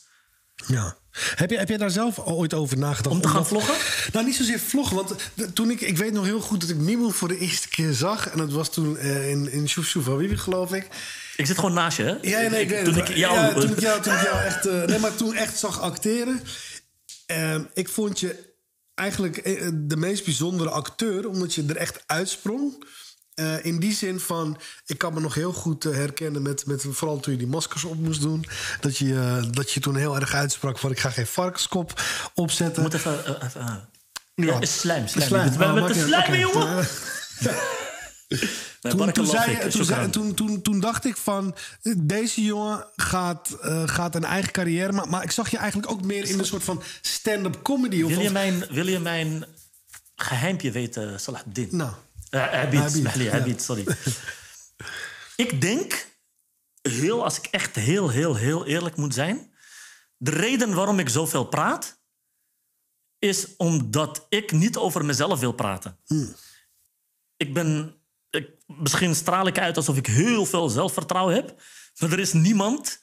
Ja. 0.67 0.95
Heb 1.35 1.49
je, 1.49 1.57
heb 1.57 1.69
je 1.69 1.77
daar 1.77 1.91
zelf 1.91 2.19
ooit 2.19 2.53
over 2.53 2.77
nagedacht? 2.77 3.15
Om 3.15 3.21
te 3.21 3.27
gaan 3.27 3.47
vloggen? 3.47 3.75
Nou, 4.13 4.25
niet 4.25 4.35
zozeer 4.35 4.59
vloggen. 4.59 4.95
Want 4.95 5.15
toen 5.53 5.71
ik, 5.71 5.81
ik 5.81 5.97
weet 5.97 6.13
nog 6.13 6.25
heel 6.25 6.39
goed 6.41 6.61
dat 6.61 6.69
ik 6.69 6.77
Mimo 6.77 7.09
voor 7.09 7.27
de 7.27 7.37
eerste 7.37 7.69
keer 7.69 7.93
zag. 7.93 8.29
En 8.29 8.37
dat 8.37 8.51
was 8.51 8.69
toen 8.71 8.97
eh, 8.97 9.29
in, 9.29 9.51
in 9.51 9.69
Shoef 9.69 9.85
Shoef 9.85 10.05
Habibi, 10.05 10.37
geloof 10.37 10.73
ik. 10.73 10.87
Ik 11.35 11.45
zit 11.45 11.55
gewoon 11.55 11.73
naast 11.73 11.97
je, 11.97 12.03
hè? 12.03 12.15
Ja, 12.21 12.49
nee, 12.49 12.61
ik 12.61 12.69
weet 12.69 12.85
Toen 12.85 12.97
ik 12.97 13.07
jou... 13.07 13.35
Ja, 13.35 13.53
toen 13.53 13.71
ik 13.71 13.79
jou, 13.79 14.01
toen 14.01 14.13
ik 14.13 14.21
jou 14.21 14.43
echt, 14.43 14.65
eh, 14.65 14.83
nee, 14.83 14.99
maar 14.99 15.15
toen 15.15 15.35
echt 15.35 15.57
zag 15.59 15.79
acteren. 15.81 16.41
Ehm, 17.31 17.63
ik 17.73 17.89
vond 17.89 18.19
je 18.19 18.49
eigenlijk 18.95 19.37
eh, 19.37 19.69
de 19.73 19.97
meest 19.97 20.25
bijzondere 20.25 20.69
acteur, 20.69 21.27
omdat 21.27 21.53
je 21.53 21.63
er 21.67 21.77
echt 21.77 22.03
uitsprong. 22.05 22.85
Eh, 23.33 23.65
in 23.65 23.79
die 23.79 23.93
zin 23.93 24.19
van, 24.19 24.57
ik 24.85 24.97
kan 24.97 25.13
me 25.13 25.19
nog 25.19 25.33
heel 25.33 25.53
goed 25.53 25.85
eh, 25.85 25.93
herkennen 25.93 26.41
met, 26.41 26.65
met 26.65 26.85
vooral 26.89 27.19
toen 27.19 27.33
je 27.33 27.39
die 27.39 27.47
maskers 27.47 27.83
op 27.83 27.97
moest 27.97 28.21
doen. 28.21 28.45
Dat 28.79 28.97
je, 28.97 29.13
eh, 29.13 29.51
dat 29.51 29.71
je 29.71 29.79
toen 29.79 29.95
heel 29.95 30.15
erg 30.15 30.33
uitsprak 30.33 30.77
van 30.77 30.91
ik 30.91 30.99
ga 30.99 31.09
geen 31.09 31.27
varkenskop 31.27 32.01
opzetten. 32.33 32.81
moet 32.83 32.93
even... 32.93 33.25
eh, 33.25 33.55
eh. 33.55 33.75
Ja. 34.35 34.65
Slijm, 34.65 35.07
slijm. 35.07 35.27
Slijm. 35.27 35.61
Oh, 35.61 35.73
met 35.73 35.93
de 35.93 35.99
uit. 35.99 36.07
slijm, 36.07 36.35
jongen! 36.39 36.87
Toen, 38.81 39.11
toen, 39.11 39.25
zei, 39.27 39.69
toen, 39.69 39.85
zei- 39.85 40.09
toen, 40.09 40.33
toen, 40.33 40.61
toen 40.61 40.79
dacht 40.79 41.05
ik 41.05 41.17
van, 41.17 41.55
deze 41.97 42.43
jongen 42.43 42.85
gaat, 42.95 43.49
eh, 43.61 43.87
gaat 43.87 44.15
een 44.15 44.23
eigen 44.23 44.51
carrière 44.51 44.91
maken. 44.91 45.09
Maar 45.11 45.23
ik 45.23 45.31
zag 45.31 45.49
je 45.51 45.57
eigenlijk 45.57 45.91
ook 45.91 46.03
meer 46.03 46.29
in 46.29 46.39
een 46.39 46.45
soort 46.45 46.63
van 46.63 46.83
stand-up 47.01 47.61
comedy. 47.61 48.01
Of, 48.01 48.09
Wil 48.09 48.19
je 48.19 48.25
of- 48.25 48.31
mijn, 48.33 48.65
wil 48.69 48.87
je 48.87 48.99
mijn 48.99 49.45
geheimpje 50.15 50.71
weten, 50.71 51.19
Salahuddin? 51.19 51.67
Nou, 51.71 51.93
Uh, 52.31 52.53
Abid, 52.53 52.79
Abid, 52.79 52.91
Smahli, 52.91 53.23
ja. 53.23 53.39
Abid, 53.39 53.61
sorry. 53.61 53.85
ik 55.45 55.61
denk, 55.61 56.07
heel, 56.81 57.23
als 57.23 57.37
ik 57.37 57.45
echt 57.45 57.75
heel, 57.75 58.09
heel, 58.09 58.35
heel 58.35 58.65
eerlijk 58.65 58.95
moet 58.95 59.13
zijn... 59.13 59.51
de 60.17 60.31
reden 60.31 60.73
waarom 60.73 60.99
ik 60.99 61.09
zoveel 61.09 61.45
praat... 61.45 61.99
is 63.19 63.47
omdat 63.57 64.25
ik 64.29 64.51
niet 64.51 64.77
over 64.77 65.05
mezelf 65.05 65.39
wil 65.39 65.51
praten. 65.51 65.97
Ik 67.37 67.53
ben... 67.53 67.95
Misschien 68.79 69.15
straal 69.15 69.47
ik 69.47 69.59
uit 69.59 69.77
alsof 69.77 69.97
ik 69.97 70.07
heel 70.07 70.45
veel 70.45 70.69
zelfvertrouwen 70.69 71.35
heb... 71.35 71.61
maar 71.99 72.11
er 72.11 72.19
is 72.19 72.33
niemand 72.33 72.99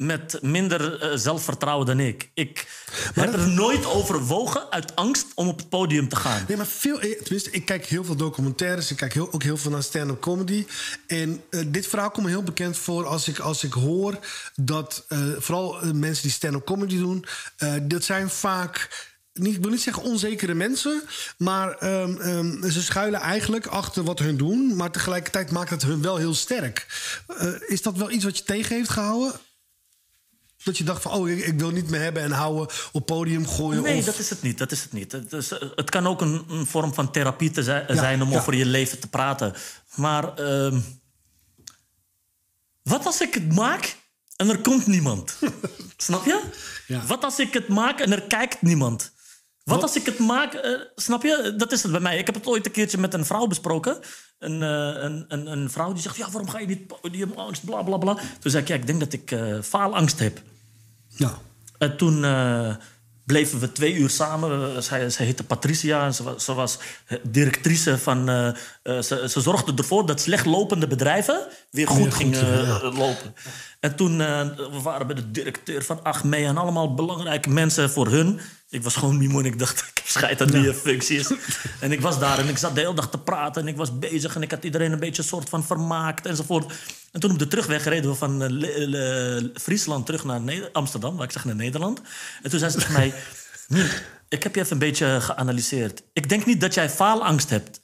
met 0.00 0.38
minder 0.42 1.00
eh, 1.00 1.16
zelfvertrouwen 1.16 1.86
dan 1.86 2.00
ik. 2.00 2.30
Ik 2.34 2.66
heb 3.14 3.32
er 3.32 3.48
nooit 3.48 3.86
overwogen 3.86 4.70
uit 4.70 4.96
angst 4.96 5.26
om 5.34 5.48
op 5.48 5.58
het 5.58 5.68
podium 5.68 6.08
te 6.08 6.16
gaan. 6.16 6.44
Nee, 6.48 6.56
maar 6.56 6.66
veel, 6.66 7.00
eh, 7.00 7.22
tenminste, 7.22 7.50
ik 7.50 7.64
kijk 7.64 7.86
heel 7.86 8.04
veel 8.04 8.16
documentaires. 8.16 8.90
Ik 8.90 8.96
kijk 8.96 9.14
heel, 9.14 9.32
ook 9.32 9.42
heel 9.42 9.56
veel 9.56 9.70
naar 9.70 9.82
stand-up 9.82 10.20
comedy. 10.20 10.66
En 11.06 11.42
eh, 11.50 11.60
dit 11.66 11.86
verhaal 11.86 12.10
komt 12.10 12.26
me 12.26 12.32
heel 12.32 12.42
bekend 12.42 12.76
voor 12.76 13.06
als 13.06 13.28
ik, 13.28 13.38
als 13.38 13.64
ik 13.64 13.72
hoor 13.72 14.18
dat 14.54 15.04
vooral 15.38 15.78
mensen 15.94 16.22
die 16.22 16.32
stand-up 16.32 16.64
comedy 16.64 16.96
doen, 16.96 17.24
dat 17.82 18.04
zijn 18.04 18.30
vaak. 18.30 19.08
Niet, 19.32 19.54
ik 19.54 19.62
wil 19.62 19.70
niet 19.70 19.80
zeggen 19.80 20.02
onzekere 20.02 20.54
mensen, 20.54 21.02
maar 21.36 21.76
ehm, 21.78 22.20
ehm, 22.20 22.70
ze 22.70 22.82
schuilen 22.82 23.20
eigenlijk 23.20 23.66
achter 23.66 24.04
wat 24.04 24.18
hun 24.18 24.36
doen. 24.36 24.76
Maar 24.76 24.90
tegelijkertijd 24.90 25.50
maakt 25.50 25.70
het 25.70 25.82
hun 25.82 26.02
wel 26.02 26.16
heel 26.16 26.34
sterk. 26.34 26.86
Eh, 27.26 27.52
is 27.66 27.82
dat 27.82 27.96
wel 27.96 28.10
iets 28.10 28.24
wat 28.24 28.38
je 28.38 28.44
tegen 28.44 28.76
heeft 28.76 28.90
gehouden? 28.90 29.32
Dat 30.62 30.78
je 30.78 30.84
dacht 30.84 31.02
van, 31.02 31.12
oh, 31.12 31.28
ik, 31.28 31.46
ik 31.46 31.58
wil 31.58 31.70
niet 31.70 31.90
meer 31.90 32.00
hebben 32.00 32.22
en 32.22 32.30
houden, 32.30 32.74
op 32.92 33.06
podium 33.06 33.46
gooien? 33.46 33.82
Nee, 33.82 33.98
of... 33.98 34.04
dat 34.04 34.18
is 34.18 34.30
het 34.30 34.42
niet. 34.42 34.58
Dat 34.58 34.72
is 34.72 34.82
het, 34.82 34.92
niet. 34.92 35.12
Het, 35.12 35.32
is, 35.32 35.50
het 35.74 35.90
kan 35.90 36.06
ook 36.06 36.20
een, 36.20 36.44
een 36.48 36.66
vorm 36.66 36.94
van 36.94 37.10
therapie 37.10 37.50
te 37.50 37.62
zijn, 37.62 37.96
zijn 37.96 38.22
om 38.22 38.30
ja. 38.30 38.38
over 38.38 38.54
je 38.54 38.66
leven 38.66 39.00
te 39.00 39.08
praten. 39.08 39.54
Maar 39.94 40.34
ehm, 40.34 40.80
wat 42.82 43.06
als 43.06 43.20
ik 43.20 43.34
het 43.34 43.54
maak 43.54 43.96
en 44.36 44.48
er 44.48 44.58
komt 44.58 44.86
niemand? 44.86 45.36
snap 45.96 46.24
je? 46.24 46.42
Ja. 46.86 47.06
Wat 47.06 47.24
als 47.24 47.38
ik 47.38 47.52
het 47.52 47.68
maak 47.68 48.00
en 48.00 48.12
er 48.12 48.22
kijkt 48.22 48.62
niemand? 48.62 49.12
Wat, 49.64 49.82
als 49.82 49.96
ik 49.96 50.06
het 50.06 50.18
maak, 50.18 50.54
eh, 50.54 50.80
snap 50.94 51.22
je? 51.22 51.54
Dat 51.56 51.72
is 51.72 51.82
het 51.82 51.92
bij 51.92 52.00
mij. 52.00 52.18
Ik 52.18 52.26
heb 52.26 52.34
het 52.34 52.46
ooit 52.46 52.66
een 52.66 52.72
keertje 52.72 52.98
met 52.98 53.14
een 53.14 53.24
vrouw 53.24 53.46
besproken. 53.46 53.98
Een, 54.38 54.62
eh, 54.62 55.02
een, 55.02 55.24
een, 55.28 55.46
een 55.46 55.70
vrouw 55.70 55.92
die 55.92 56.02
zegt, 56.02 56.16
ja, 56.16 56.30
waarom 56.30 56.50
ga 56.50 56.58
je 56.58 56.66
niet 56.66 56.86
podium, 56.86 57.32
angst, 57.36 57.64
bla 57.64 57.82
bla 57.82 57.96
bla. 57.96 58.14
Toen 58.14 58.50
zei 58.50 58.62
ik, 58.62 58.68
ja, 58.68 58.74
ik 58.74 58.86
denk 58.86 59.00
dat 59.00 59.12
ik 59.12 59.30
eh, 59.30 59.60
faalangst 59.62 60.18
heb. 60.18 60.42
Ja. 61.08 61.38
En 61.78 61.96
toen 61.96 62.24
bleven 63.30 63.58
we 63.60 63.72
twee 63.72 63.94
uur 63.94 64.10
samen. 64.10 64.74
Eh, 64.76 64.82
Zij, 64.82 65.10
zij 65.10 65.24
heette 65.24 65.44
Patricia 65.44 66.04
en 66.04 66.14
ze 66.14 66.22
was, 66.22 66.44
ze 66.44 66.54
was 66.54 66.78
eh, 67.06 67.18
directrice 67.22 67.98
van... 67.98 68.28
eh, 68.28 68.98
ze, 69.00 69.26
ze 69.28 69.40
zorgde 69.40 69.72
ervoor 69.76 70.06
dat 70.06 70.20
slecht 70.20 70.46
lopende 70.46 70.86
bedrijven 70.86 71.46
weer 71.70 71.88
goed, 71.88 71.98
goed 71.98 72.14
gingen 72.14 72.64
ja. 72.66 72.82
lopen. 72.82 73.34
En 73.80 73.96
toen 73.96 74.18
we 74.18 74.80
waren 74.82 75.06
bij 75.06 75.16
de 75.16 75.30
directeur 75.30 75.84
van 75.84 76.02
Achmea... 76.02 76.48
en 76.48 76.56
allemaal 76.56 76.94
belangrijke 76.94 77.50
mensen 77.50 77.90
voor 77.90 78.06
hun. 78.08 78.40
Ik 78.70 78.82
was 78.82 78.96
gewoon 78.96 79.18
Mimo 79.18 79.38
en 79.38 79.44
ik 79.44 79.58
dacht, 79.58 79.80
ik 79.90 79.90
heb 79.94 80.06
scheid 80.06 80.40
aan 80.40 80.50
die 80.50 80.68
eh, 80.68 80.74
functies. 80.74 81.30
en 81.80 81.92
ik 81.92 82.00
was 82.00 82.18
daar 82.18 82.38
en 82.38 82.48
ik 82.48 82.58
zat 82.58 82.74
de 82.74 82.80
hele 82.80 82.94
dag 82.94 83.10
te 83.10 83.18
praten... 83.18 83.62
en 83.62 83.68
ik 83.68 83.76
was 83.76 83.98
bezig 83.98 84.34
en 84.34 84.42
ik 84.42 84.50
had 84.50 84.64
iedereen 84.64 84.92
een 84.92 84.98
beetje 84.98 85.22
een 85.22 85.28
soort 85.28 85.48
van 85.48 85.64
vermaakt 85.64 86.26
enzovoort. 86.26 86.72
En 87.10 87.20
toen 87.20 87.30
op 87.30 87.38
de 87.38 87.48
terugweg 87.48 87.84
reden 87.84 88.10
we 88.10 88.16
van 88.16 88.42
eh, 88.42 88.50
Le- 88.50 88.86
Le- 88.86 89.50
Friesland 89.54 90.06
terug 90.06 90.24
naar 90.24 90.68
Amsterdam... 90.72 91.16
waar 91.16 91.24
ik 91.26 91.32
zeg 91.32 91.44
naar 91.44 91.54
Nederland. 91.54 92.00
En 92.42 92.50
toen 92.50 92.58
zei 92.58 92.70
ze 92.70 92.78
tegen 92.78 92.92
mij... 92.92 93.14
"Miem, 93.68 93.88
ik 94.28 94.42
heb 94.42 94.54
je 94.54 94.60
even 94.60 94.72
een 94.72 94.78
beetje 94.78 95.20
geanalyseerd. 95.20 96.02
Ik 96.12 96.28
denk 96.28 96.46
niet 96.46 96.60
dat 96.60 96.74
jij 96.74 96.90
faalangst 96.90 97.50
hebt. 97.50 97.80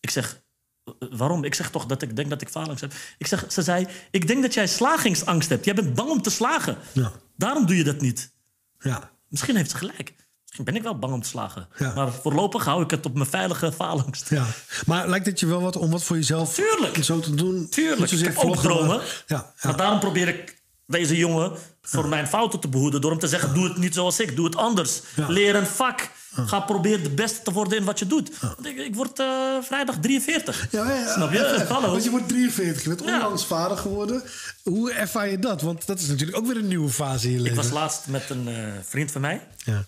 Ik 0.00 0.10
zeg, 0.10 0.40
"Eh, 0.84 0.92
waarom? 1.10 1.44
Ik 1.44 1.54
zeg 1.54 1.70
toch 1.70 1.86
dat 1.86 2.02
ik 2.02 2.16
denk 2.16 2.30
dat 2.30 2.42
ik 2.42 2.48
faalangst 2.48 2.80
heb. 2.80 2.92
Ik 3.18 3.26
zeg, 3.26 3.44
ze 3.52 3.62
zei, 3.62 3.86
ik 4.10 4.26
denk 4.26 4.42
dat 4.42 4.54
jij 4.54 4.66
slagingsangst 4.66 5.48
hebt. 5.48 5.64
Jij 5.64 5.74
bent 5.74 5.94
bang 5.94 6.10
om 6.10 6.22
te 6.22 6.30
slagen. 6.30 6.78
Ja. 6.92 7.12
Daarom 7.36 7.66
doe 7.66 7.76
je 7.76 7.84
dat 7.84 8.00
niet. 8.00 8.32
Ja. 8.78 9.10
Misschien 9.28 9.56
heeft 9.56 9.70
ze 9.70 9.76
gelijk. 9.76 10.14
Misschien 10.50 10.64
ben 10.64 10.76
ik 10.76 10.82
wel 10.82 10.98
bang 10.98 11.12
om 11.12 11.22
te 11.22 11.28
slagen. 11.28 11.68
Ja. 11.78 11.92
Maar 11.94 12.12
voorlopig 12.12 12.64
hou 12.64 12.82
ik 12.82 12.90
het 12.90 13.06
op 13.06 13.14
mijn 13.14 13.30
veilige 13.30 13.72
faalangst. 13.72 14.30
ja. 14.30 14.46
Maar 14.86 15.08
lijkt 15.08 15.26
het 15.26 15.40
je 15.40 15.46
wel 15.46 15.60
wat 15.60 15.76
om 15.76 15.90
wat 15.90 16.02
voor 16.02 16.16
jezelf 16.16 16.54
Tuurlijk. 16.54 17.04
zo 17.04 17.20
te 17.20 17.34
doen? 17.34 17.68
Tuurlijk, 17.68 18.10
ik 18.10 18.24
heb 18.24 18.36
ook 18.36 18.40
vloggen, 18.42 18.68
maar- 18.68 18.76
dromen. 18.78 18.96
Ja, 18.96 19.02
ja. 19.26 19.52
Maar 19.62 19.76
daarom 19.76 19.98
probeer 19.98 20.28
ik 20.28 20.58
deze 20.86 21.16
jongen 21.16 21.52
voor 21.82 22.08
mijn 22.08 22.26
fouten 22.26 22.60
te 22.60 22.68
behoeden... 22.68 23.00
door 23.00 23.10
hem 23.10 23.20
te 23.20 23.28
zeggen, 23.28 23.54
doe 23.54 23.64
het 23.64 23.76
niet 23.76 23.94
zoals 23.94 24.20
ik, 24.20 24.36
doe 24.36 24.44
het 24.44 24.56
anders. 24.56 25.00
Ja. 25.16 25.28
Leer 25.28 25.54
een 25.56 25.66
vak. 25.66 26.10
Ga 26.34 26.60
proberen 26.60 27.02
de 27.02 27.10
beste 27.10 27.42
te 27.42 27.52
worden 27.52 27.78
in 27.78 27.84
wat 27.84 27.98
je 27.98 28.06
doet. 28.06 28.30
Ik, 28.62 28.76
ik 28.76 28.94
word 28.94 29.18
eh, 29.18 29.26
vrijdag 29.62 29.96
43. 30.00 30.66
Ja, 30.70 30.88
ja, 30.88 30.94
ja. 30.96 31.12
Snap 31.12 31.32
je? 31.32 31.64
Hallo. 31.68 31.90
Want 31.90 32.04
je 32.04 32.10
wordt 32.10 32.28
43, 32.28 32.82
je 32.82 32.88
bent 32.88 33.00
Ja. 33.04 33.14
onlangs 33.14 33.46
vader 33.46 33.76
geworden. 33.76 34.22
Hoe 34.62 34.92
ervaar 34.92 35.28
je 35.28 35.38
dat? 35.38 35.62
Want 35.62 35.86
dat 35.86 35.98
is 36.00 36.06
natuurlijk 36.06 36.38
ook 36.38 36.46
weer 36.46 36.56
een 36.56 36.68
nieuwe 36.68 36.88
fase 36.90 37.24
in 37.26 37.30
je 37.32 37.36
Ik 37.38 37.42
leven. 37.42 37.56
was 37.56 37.70
laatst 37.70 38.06
met 38.06 38.30
een 38.30 38.48
eh, 38.48 38.54
vriend 38.82 39.10
van 39.10 39.20
mij. 39.20 39.46
Ja. 39.64 39.84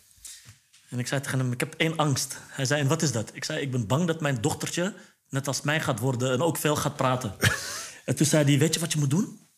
En 0.92 0.98
ik 0.98 1.06
zei 1.06 1.20
tegen 1.20 1.38
hem, 1.38 1.52
ik 1.52 1.60
heb 1.60 1.74
één 1.76 1.96
angst. 1.96 2.38
Hij 2.48 2.64
zei, 2.64 2.80
en 2.80 2.88
wat 2.88 3.02
is 3.02 3.12
dat? 3.12 3.30
Ik 3.34 3.44
zei, 3.44 3.60
ik 3.60 3.70
ben 3.70 3.86
bang 3.86 4.06
dat 4.06 4.20
mijn 4.20 4.40
dochtertje 4.40 4.94
net 5.28 5.46
als 5.46 5.62
mij 5.62 5.80
gaat 5.80 5.98
worden... 5.98 6.32
en 6.32 6.42
ook 6.42 6.56
veel 6.56 6.76
gaat 6.76 6.96
praten. 6.96 7.34
en 8.04 8.16
toen 8.16 8.26
zei 8.26 8.44
hij, 8.44 8.58
weet 8.58 8.74
je 8.74 8.80
wat 8.80 8.92
je 8.92 8.98
moet 8.98 9.10
doen? 9.10 9.48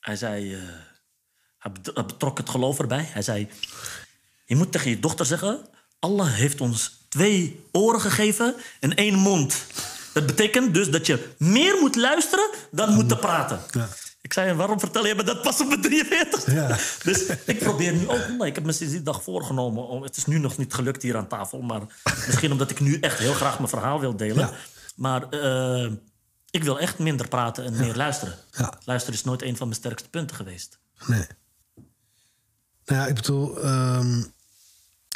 Hij 0.00 0.16
zei, 0.16 0.54
eh, 0.54 0.60
hij 1.58 1.72
bet- 1.72 1.94
hij 1.94 2.06
betrok 2.06 2.38
het 2.38 2.48
geloof 2.48 2.78
erbij. 2.78 3.08
Hij 3.08 3.22
zei, 3.22 3.48
je 4.44 4.56
moet 4.56 4.72
tegen 4.72 4.90
je 4.90 5.00
dochter 5.00 5.26
zeggen... 5.26 5.68
Allah 5.98 6.32
heeft 6.34 6.60
ons 6.60 7.06
twee 7.08 7.68
oren 7.72 8.00
gegeven 8.00 8.54
en 8.80 8.94
één 8.94 9.14
mond. 9.14 9.66
Dat 10.12 10.26
betekent 10.26 10.74
dus 10.74 10.90
dat 10.90 11.06
je 11.06 11.34
meer 11.38 11.76
moet 11.80 11.96
luisteren 11.96 12.50
dan 12.70 12.94
moet 12.94 13.08
te 13.08 13.16
praten. 13.16 13.60
Ja. 13.70 13.88
Ik 14.30 14.36
zei, 14.36 14.54
waarom 14.54 14.80
vertel 14.80 15.06
je 15.06 15.14
me 15.14 15.22
dat 15.22 15.42
pas 15.42 15.60
op 15.60 15.68
mijn 15.68 15.80
43? 15.80 16.52
Ja. 16.52 16.78
Dus 17.10 17.26
ik 17.44 17.58
probeer 17.58 17.92
nu 17.92 18.08
ook... 18.08 18.28
Nee, 18.38 18.48
ik 18.48 18.54
heb 18.54 18.64
me 18.64 18.72
sinds 18.72 18.92
die 18.92 19.02
dag 19.02 19.22
voorgenomen. 19.22 19.88
Om, 19.88 20.02
het 20.02 20.16
is 20.16 20.26
nu 20.26 20.38
nog 20.38 20.56
niet 20.56 20.74
gelukt 20.74 21.02
hier 21.02 21.16
aan 21.16 21.28
tafel. 21.28 21.60
Maar 21.60 21.80
misschien 22.26 22.52
omdat 22.52 22.70
ik 22.70 22.80
nu 22.80 23.00
echt 23.00 23.18
heel 23.18 23.32
graag 23.32 23.56
mijn 23.56 23.68
verhaal 23.68 24.00
wil 24.00 24.16
delen. 24.16 24.36
Ja. 24.36 24.52
Maar 24.96 25.28
eh, 25.28 25.92
ik 26.50 26.64
wil 26.64 26.78
echt 26.78 26.98
minder 26.98 27.28
praten 27.28 27.64
en 27.64 27.76
meer 27.76 27.94
luisteren. 27.94 28.34
Ja. 28.50 28.74
Luisteren 28.84 29.18
is 29.18 29.24
nooit 29.24 29.42
een 29.42 29.56
van 29.56 29.68
mijn 29.68 29.80
sterkste 29.80 30.08
punten 30.08 30.36
geweest. 30.36 30.78
Nee. 31.06 31.26
Nou 32.84 33.00
ja, 33.00 33.06
ik 33.06 33.14
bedoel... 33.14 33.60
ehm, 33.60 34.22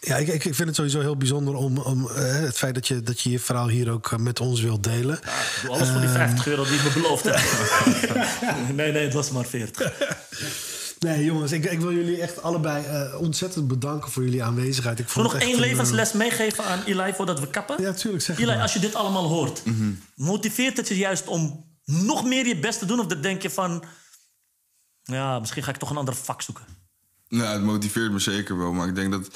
ja, 0.04 0.16
ik, 0.16 0.28
ik 0.28 0.42
vind 0.54 0.58
het 0.58 0.74
sowieso 0.74 1.00
heel 1.00 1.16
bijzonder 1.16 1.54
om, 1.54 1.78
om 1.78 2.08
eh, 2.08 2.40
het 2.40 2.58
feit 2.58 2.74
dat 2.74 2.88
je, 2.88 3.02
dat 3.02 3.20
je 3.20 3.30
je 3.30 3.38
verhaal 3.38 3.68
hier 3.68 3.90
ook 3.90 4.12
eh, 4.12 4.18
met 4.18 4.40
ons 4.40 4.60
wilt 4.60 4.82
delen. 4.82 5.16
Ik 5.16 5.58
doe 5.62 5.70
alles 5.70 5.88
voor 5.88 6.00
die 6.00 6.08
50 6.08 6.46
euro 6.46 6.64
die 6.64 6.74
ik 6.74 6.84
me 6.84 6.90
beloofd 6.92 7.24
heb. 7.24 7.40
nee, 8.76 8.92
nee, 8.92 9.04
het 9.04 9.14
was 9.14 9.30
maar 9.30 9.44
40. 9.44 9.92
Nee, 11.04 11.24
jongens, 11.24 11.52
ik, 11.52 11.64
ik 11.64 11.80
wil 11.80 11.92
jullie 11.92 12.20
echt 12.20 12.42
allebei 12.42 12.84
eh, 12.84 13.20
ontzettend 13.20 13.68
bedanken 13.68 14.10
voor 14.10 14.24
jullie 14.24 14.42
aanwezigheid. 14.42 14.98
Ik 14.98 15.08
vond 15.08 15.32
nog 15.32 15.40
één 15.40 15.48
een, 15.48 15.54
eh, 15.54 15.60
levensles 15.60 16.12
meegeven 16.12 16.64
aan 16.64 16.82
Eli 16.84 17.12
voordat 17.12 17.40
we 17.40 17.46
kappen. 17.46 17.82
Ja, 17.82 17.92
tuurlijk, 17.92 18.22
zeg 18.22 18.38
Eli, 18.38 18.46
maar. 18.46 18.62
als 18.62 18.72
je 18.72 18.78
dit 18.78 18.94
allemaal 18.94 19.28
hoort, 19.28 19.62
motiveert 20.14 20.76
het 20.76 20.88
je 20.88 20.96
juist 20.96 21.26
om 21.26 21.64
nog 21.84 22.24
meer 22.24 22.46
je 22.46 22.58
best 22.58 22.78
te 22.78 22.86
doen? 22.86 23.00
Of 23.00 23.06
dan 23.06 23.20
denk 23.20 23.42
je 23.42 23.50
van, 23.50 23.84
ja, 25.02 25.38
misschien 25.38 25.62
ga 25.62 25.70
ik 25.70 25.76
toch 25.76 25.90
een 25.90 25.96
ander 25.96 26.14
vak 26.14 26.42
zoeken? 26.42 26.64
Nou, 27.28 27.52
het 27.52 27.62
motiveert 27.62 28.12
me 28.12 28.18
zeker 28.18 28.58
wel. 28.58 28.72
Maar 28.72 28.88
ik 28.88 28.94
denk 28.94 29.12
dat 29.12 29.28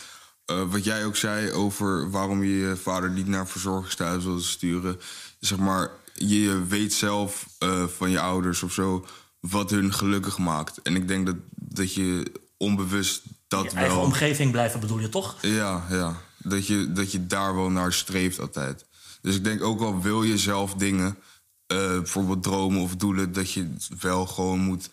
eh, 0.48 0.62
wat 0.70 0.84
jij 0.84 1.04
ook 1.04 1.16
zei 1.16 1.52
over 1.52 2.10
waarom 2.10 2.42
je 2.42 2.56
je 2.56 2.76
vader 2.76 3.10
niet 3.10 3.26
naar 3.26 3.48
verzorgingstehuis 3.48 4.24
wil 4.24 4.40
sturen. 4.40 5.00
Zeg 5.40 5.58
maar, 5.58 5.90
je 6.14 6.64
weet 6.68 6.92
zelf 6.92 7.46
eh, 7.58 7.86
van 7.86 8.10
je 8.10 8.20
ouders 8.20 8.62
of 8.62 8.72
zo 8.72 9.06
wat 9.40 9.70
hun 9.70 9.92
gelukkig 9.92 10.38
maakt. 10.38 10.82
En 10.82 10.96
ik 10.96 11.08
denk 11.08 11.26
dat, 11.26 11.36
dat 11.50 11.94
je 11.94 12.32
onbewust 12.56 13.22
dat 13.48 13.64
Je 13.64 13.70
eigen 13.70 13.96
wel. 13.96 14.04
omgeving 14.04 14.50
blijven 14.50 14.80
bedoel 14.80 14.98
je 14.98 15.08
toch? 15.08 15.36
Ja, 15.40 15.86
ja. 15.90 16.16
Dat 16.36 16.66
je, 16.66 16.92
dat 16.92 17.12
je 17.12 17.26
daar 17.26 17.54
wel 17.54 17.70
naar 17.70 17.92
streeft 17.92 18.40
altijd. 18.40 18.84
Dus 19.22 19.34
ik 19.34 19.44
denk 19.44 19.62
ook 19.62 19.80
al 19.80 20.00
wil 20.02 20.22
je 20.22 20.38
zelf 20.38 20.74
dingen, 20.74 21.18
eh, 21.66 21.76
bijvoorbeeld 21.76 22.42
dromen 22.42 22.80
of 22.80 22.96
doelen, 22.96 23.32
dat 23.32 23.52
je 23.52 23.74
wel 24.00 24.26
gewoon 24.26 24.60
moet 24.60 24.90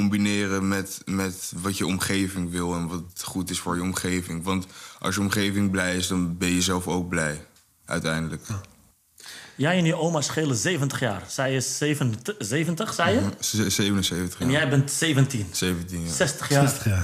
combineren 0.00 0.68
met, 0.68 1.02
met 1.04 1.52
wat 1.56 1.78
je 1.78 1.86
omgeving 1.86 2.50
wil 2.50 2.74
en 2.74 2.88
wat 2.88 3.02
goed 3.22 3.50
is 3.50 3.58
voor 3.58 3.74
je 3.76 3.82
omgeving. 3.82 4.44
Want 4.44 4.66
als 4.98 5.14
je 5.14 5.20
omgeving 5.20 5.70
blij 5.70 5.96
is, 5.96 6.06
dan 6.06 6.36
ben 6.38 6.48
je 6.50 6.62
zelf 6.62 6.88
ook 6.88 7.08
blij. 7.08 7.46
Uiteindelijk. 7.84 8.42
Jij 9.56 9.76
en 9.78 9.84
je 9.84 9.94
oma 9.96 10.20
schelen 10.20 10.56
70 10.56 11.00
jaar. 11.00 11.22
Zij 11.28 11.54
is 11.56 11.78
70, 11.78 12.34
70 12.38 12.94
zei 12.94 13.14
je? 13.14 13.30
Z- 13.40 13.66
77 13.74 14.40
En 14.40 14.50
jaar. 14.50 14.60
jij 14.60 14.70
bent 14.70 14.90
17. 14.90 15.46
17 15.52 16.02
jaar. 16.02 16.14
60 16.14 16.48
jaar. 16.48 16.68
60 16.68 16.84
jaar. 16.84 17.02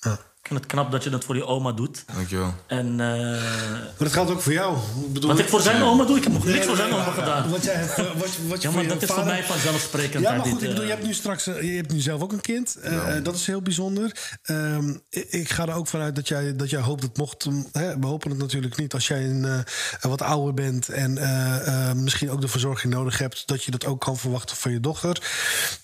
ja. 0.00 0.18
Ik 0.42 0.48
vind 0.48 0.60
het 0.60 0.68
knap 0.72 0.90
dat 0.90 1.04
je 1.04 1.10
dat 1.10 1.24
voor 1.24 1.36
je 1.36 1.46
oma 1.46 1.72
doet. 1.72 2.04
Dankjewel. 2.14 2.54
En 2.66 2.86
eh, 3.00 3.06
Maar 3.20 3.92
dat 3.98 4.12
geldt 4.12 4.30
ook 4.30 4.40
voor 4.40 4.52
jou. 4.52 4.76
Ik 5.06 5.12
bedoel, 5.12 5.30
wat 5.30 5.38
ik 5.38 5.48
voor 5.48 5.60
zijn 5.60 5.82
oma 5.82 6.04
doe, 6.04 6.16
ik 6.16 6.22
heb 6.24 6.32
nog 6.32 6.44
niks 6.44 6.66
voor 6.66 6.76
zijn 6.76 6.92
oma 6.92 7.10
gedaan. 7.10 7.50
Wat, 7.50 7.64
jij 7.64 7.74
eh, 7.74 7.96
wat, 7.96 8.06
je- 8.34 8.48
wat 8.48 8.62
je 8.62 8.68
Ja, 8.68 8.74
voor 8.74 8.84
maar 8.84 8.92
dat 8.92 9.02
is 9.02 9.08
voor 9.10 9.24
mij 9.24 9.44
vanzelfsprekend. 9.44 10.22
Ja, 10.24 10.32
maar 10.36 10.46
goed, 10.46 10.62
ik 10.62 10.68
bedoel, 10.68 10.84
je 10.84 10.90
hebt 10.90 11.02
nu 11.06 11.14
straks, 11.14 11.46
eh, 11.46 11.62
je 11.62 11.76
hebt 11.76 11.92
nu 11.92 12.00
zelf 12.00 12.20
ook 12.20 12.32
een 12.32 12.40
kind. 12.40 12.76
Eh, 12.76 13.16
eh, 13.16 13.24
dat 13.24 13.34
is 13.34 13.46
heel 13.46 13.62
bijzonder. 13.62 14.16
Ehm, 14.42 14.94
ik, 15.10 15.50
ga 15.50 15.66
er 15.66 15.74
ook 15.74 15.86
vanuit 15.86 16.14
dat 16.16 16.28
jij, 16.28 16.56
dat 16.56 16.70
jij 16.70 16.80
hoopt 16.80 17.02
het 17.02 17.16
mocht. 17.16 17.44
um, 17.44 17.66
Hè, 17.72 17.98
we 17.98 18.06
hopen 18.06 18.30
het 18.30 18.38
natuurlijk 18.38 18.76
niet 18.76 18.94
als 18.94 19.06
jij 19.08 19.24
een, 19.24 19.44
eh, 19.44 20.10
wat 20.10 20.22
ouder 20.22 20.54
bent 20.54 20.88
en 20.88 21.18
eh, 21.18 21.88
eh, 21.90 21.96
misschien 21.96 22.30
ook 22.30 22.40
de 22.40 22.48
verzorging 22.48 22.92
nodig 22.92 23.18
hebt, 23.18 23.46
dat 23.46 23.64
je 23.64 23.70
dat 23.70 23.84
ook 23.86 24.00
kan 24.00 24.16
verwachten 24.16 24.56
van 24.56 24.72
je 24.72 24.80
dochter. 24.80 25.22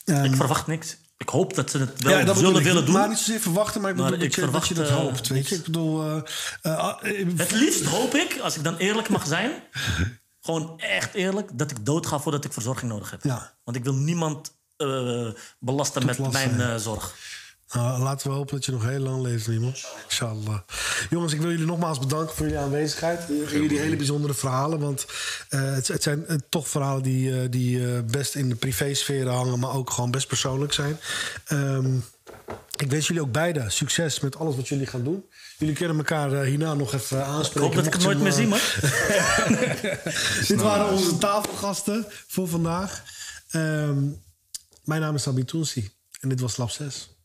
Ehm, 0.05 0.25
Ik 0.25 0.37
verwacht 0.37 0.67
niks. 0.67 0.97
Ik 1.19 1.29
hoop 1.29 1.55
dat 1.55 1.71
ze 1.71 1.79
het 1.79 2.03
wel 2.03 2.19
ja, 2.19 2.35
zullen 2.35 2.57
ik. 2.57 2.63
willen 2.63 2.85
doen. 2.85 2.95
Maar 2.95 3.09
niet 3.09 3.19
zozeer 3.19 3.41
verwachten, 3.41 3.81
maar 3.81 3.91
ik 3.91 3.97
Maar 3.97 4.11
dat, 4.11 4.23
ik 4.23 4.35
je, 4.35 4.51
dat 4.51 4.69
je 4.69 4.75
dat 4.75 4.87
verwacht, 4.87 5.07
eh, 5.07 5.13
hoopt. 5.13 5.29
Weet 5.29 5.49
je? 5.49 5.55
Ik 5.55 5.65
bedoel, 5.65 6.03
eh, 6.03 6.21
eh, 6.63 6.79
ah, 6.79 7.03
Het 7.37 7.51
liefst 7.51 7.85
hoop 7.85 8.15
ik, 8.15 8.39
als 8.43 8.57
ik 8.57 8.65
dan 8.65 8.77
eerlijk 8.77 9.09
mag 9.09 9.27
zijn... 9.27 9.53
gewoon 10.41 10.81
echt 10.81 11.15
eerlijk, 11.15 11.51
dat 11.59 11.71
ik 11.71 11.87
doodga 11.87 12.19
voordat 12.19 12.45
ik 12.45 12.53
verzorging 12.53 12.91
nodig 12.91 13.11
heb. 13.11 13.23
Ja. 13.23 13.59
Want 13.65 13.77
ik 13.77 13.85
wil 13.85 13.95
niemand 13.95 14.57
belasten 15.59 16.07
met 16.07 16.33
mijn 16.33 16.81
zorg. 16.81 17.15
Nou, 17.73 18.03
laten 18.03 18.29
we 18.29 18.35
hopen 18.37 18.55
dat 18.55 18.65
je 18.65 18.73
nog 18.73 18.85
heel 18.85 19.01
lang 19.01 19.23
leeft, 19.23 19.47
iemand. 19.47 19.85
Inshallah. 20.05 20.59
Jongens, 21.11 21.33
ik 21.33 21.41
wil 21.41 21.51
jullie 21.51 21.67
nogmaals 21.67 21.99
bedanken 21.99 22.37
voor 22.37 22.47
jullie 22.47 22.61
aanwezigheid. 22.61 23.21
Voor 23.25 23.61
jullie 23.61 23.79
hele 23.79 23.97
bijzondere 23.97 24.35
verhalen. 24.35 24.79
Want 24.79 25.07
eh, 25.49 25.75
het, 25.75 25.89
het 25.89 26.03
zijn 26.03 26.27
eh, 26.27 26.37
toch 26.49 26.69
verhalen 26.69 27.03
die, 27.03 27.41
eh, 27.41 27.47
die 27.51 28.03
best 28.03 28.35
in 28.35 28.49
de 28.49 28.55
privésfeer 28.55 29.29
hangen... 29.29 29.59
maar 29.59 29.75
ook 29.75 29.91
gewoon 29.91 30.11
best 30.11 30.27
persoonlijk 30.29 30.73
zijn. 30.73 31.01
Ehm, 31.45 31.97
ik 32.77 32.91
wens 32.91 33.07
jullie 33.07 33.23
ook 33.23 33.33
beide 33.33 33.71
succes 33.71 34.21
met 34.21 34.37
alles 34.37 34.57
wat 34.57 34.69
jullie 34.69 34.87
gaan 34.87 35.05
doen. 35.05 35.25
Jullie 35.59 35.75
kunnen 35.75 35.97
elkaar 35.97 36.43
hierna 36.43 36.75
nog 36.75 36.95
even 36.95 37.19
Ik 37.19 37.25
aanspreken. 37.25 37.63
hoop 37.63 37.75
dat 37.75 37.87
ik 37.87 37.93
het 37.93 38.03
nooit 38.03 38.21
meer 38.21 38.33
zie, 38.33 38.47
man. 38.47 38.59
Dit 40.49 40.61
waren 40.63 40.91
onze 40.91 41.19
tafelgasten 41.19 42.07
voor 42.27 42.49
vandaag. 42.49 43.03
Ehm, 43.51 44.05
mijn 44.85 45.01
naam 45.01 45.15
is 45.15 45.23
Sabi 45.23 45.45
Toensi 45.45 45.91
en 46.21 46.29
dit 46.29 46.41
was 46.41 46.57
Lab 46.57 46.71
6. 46.71 47.18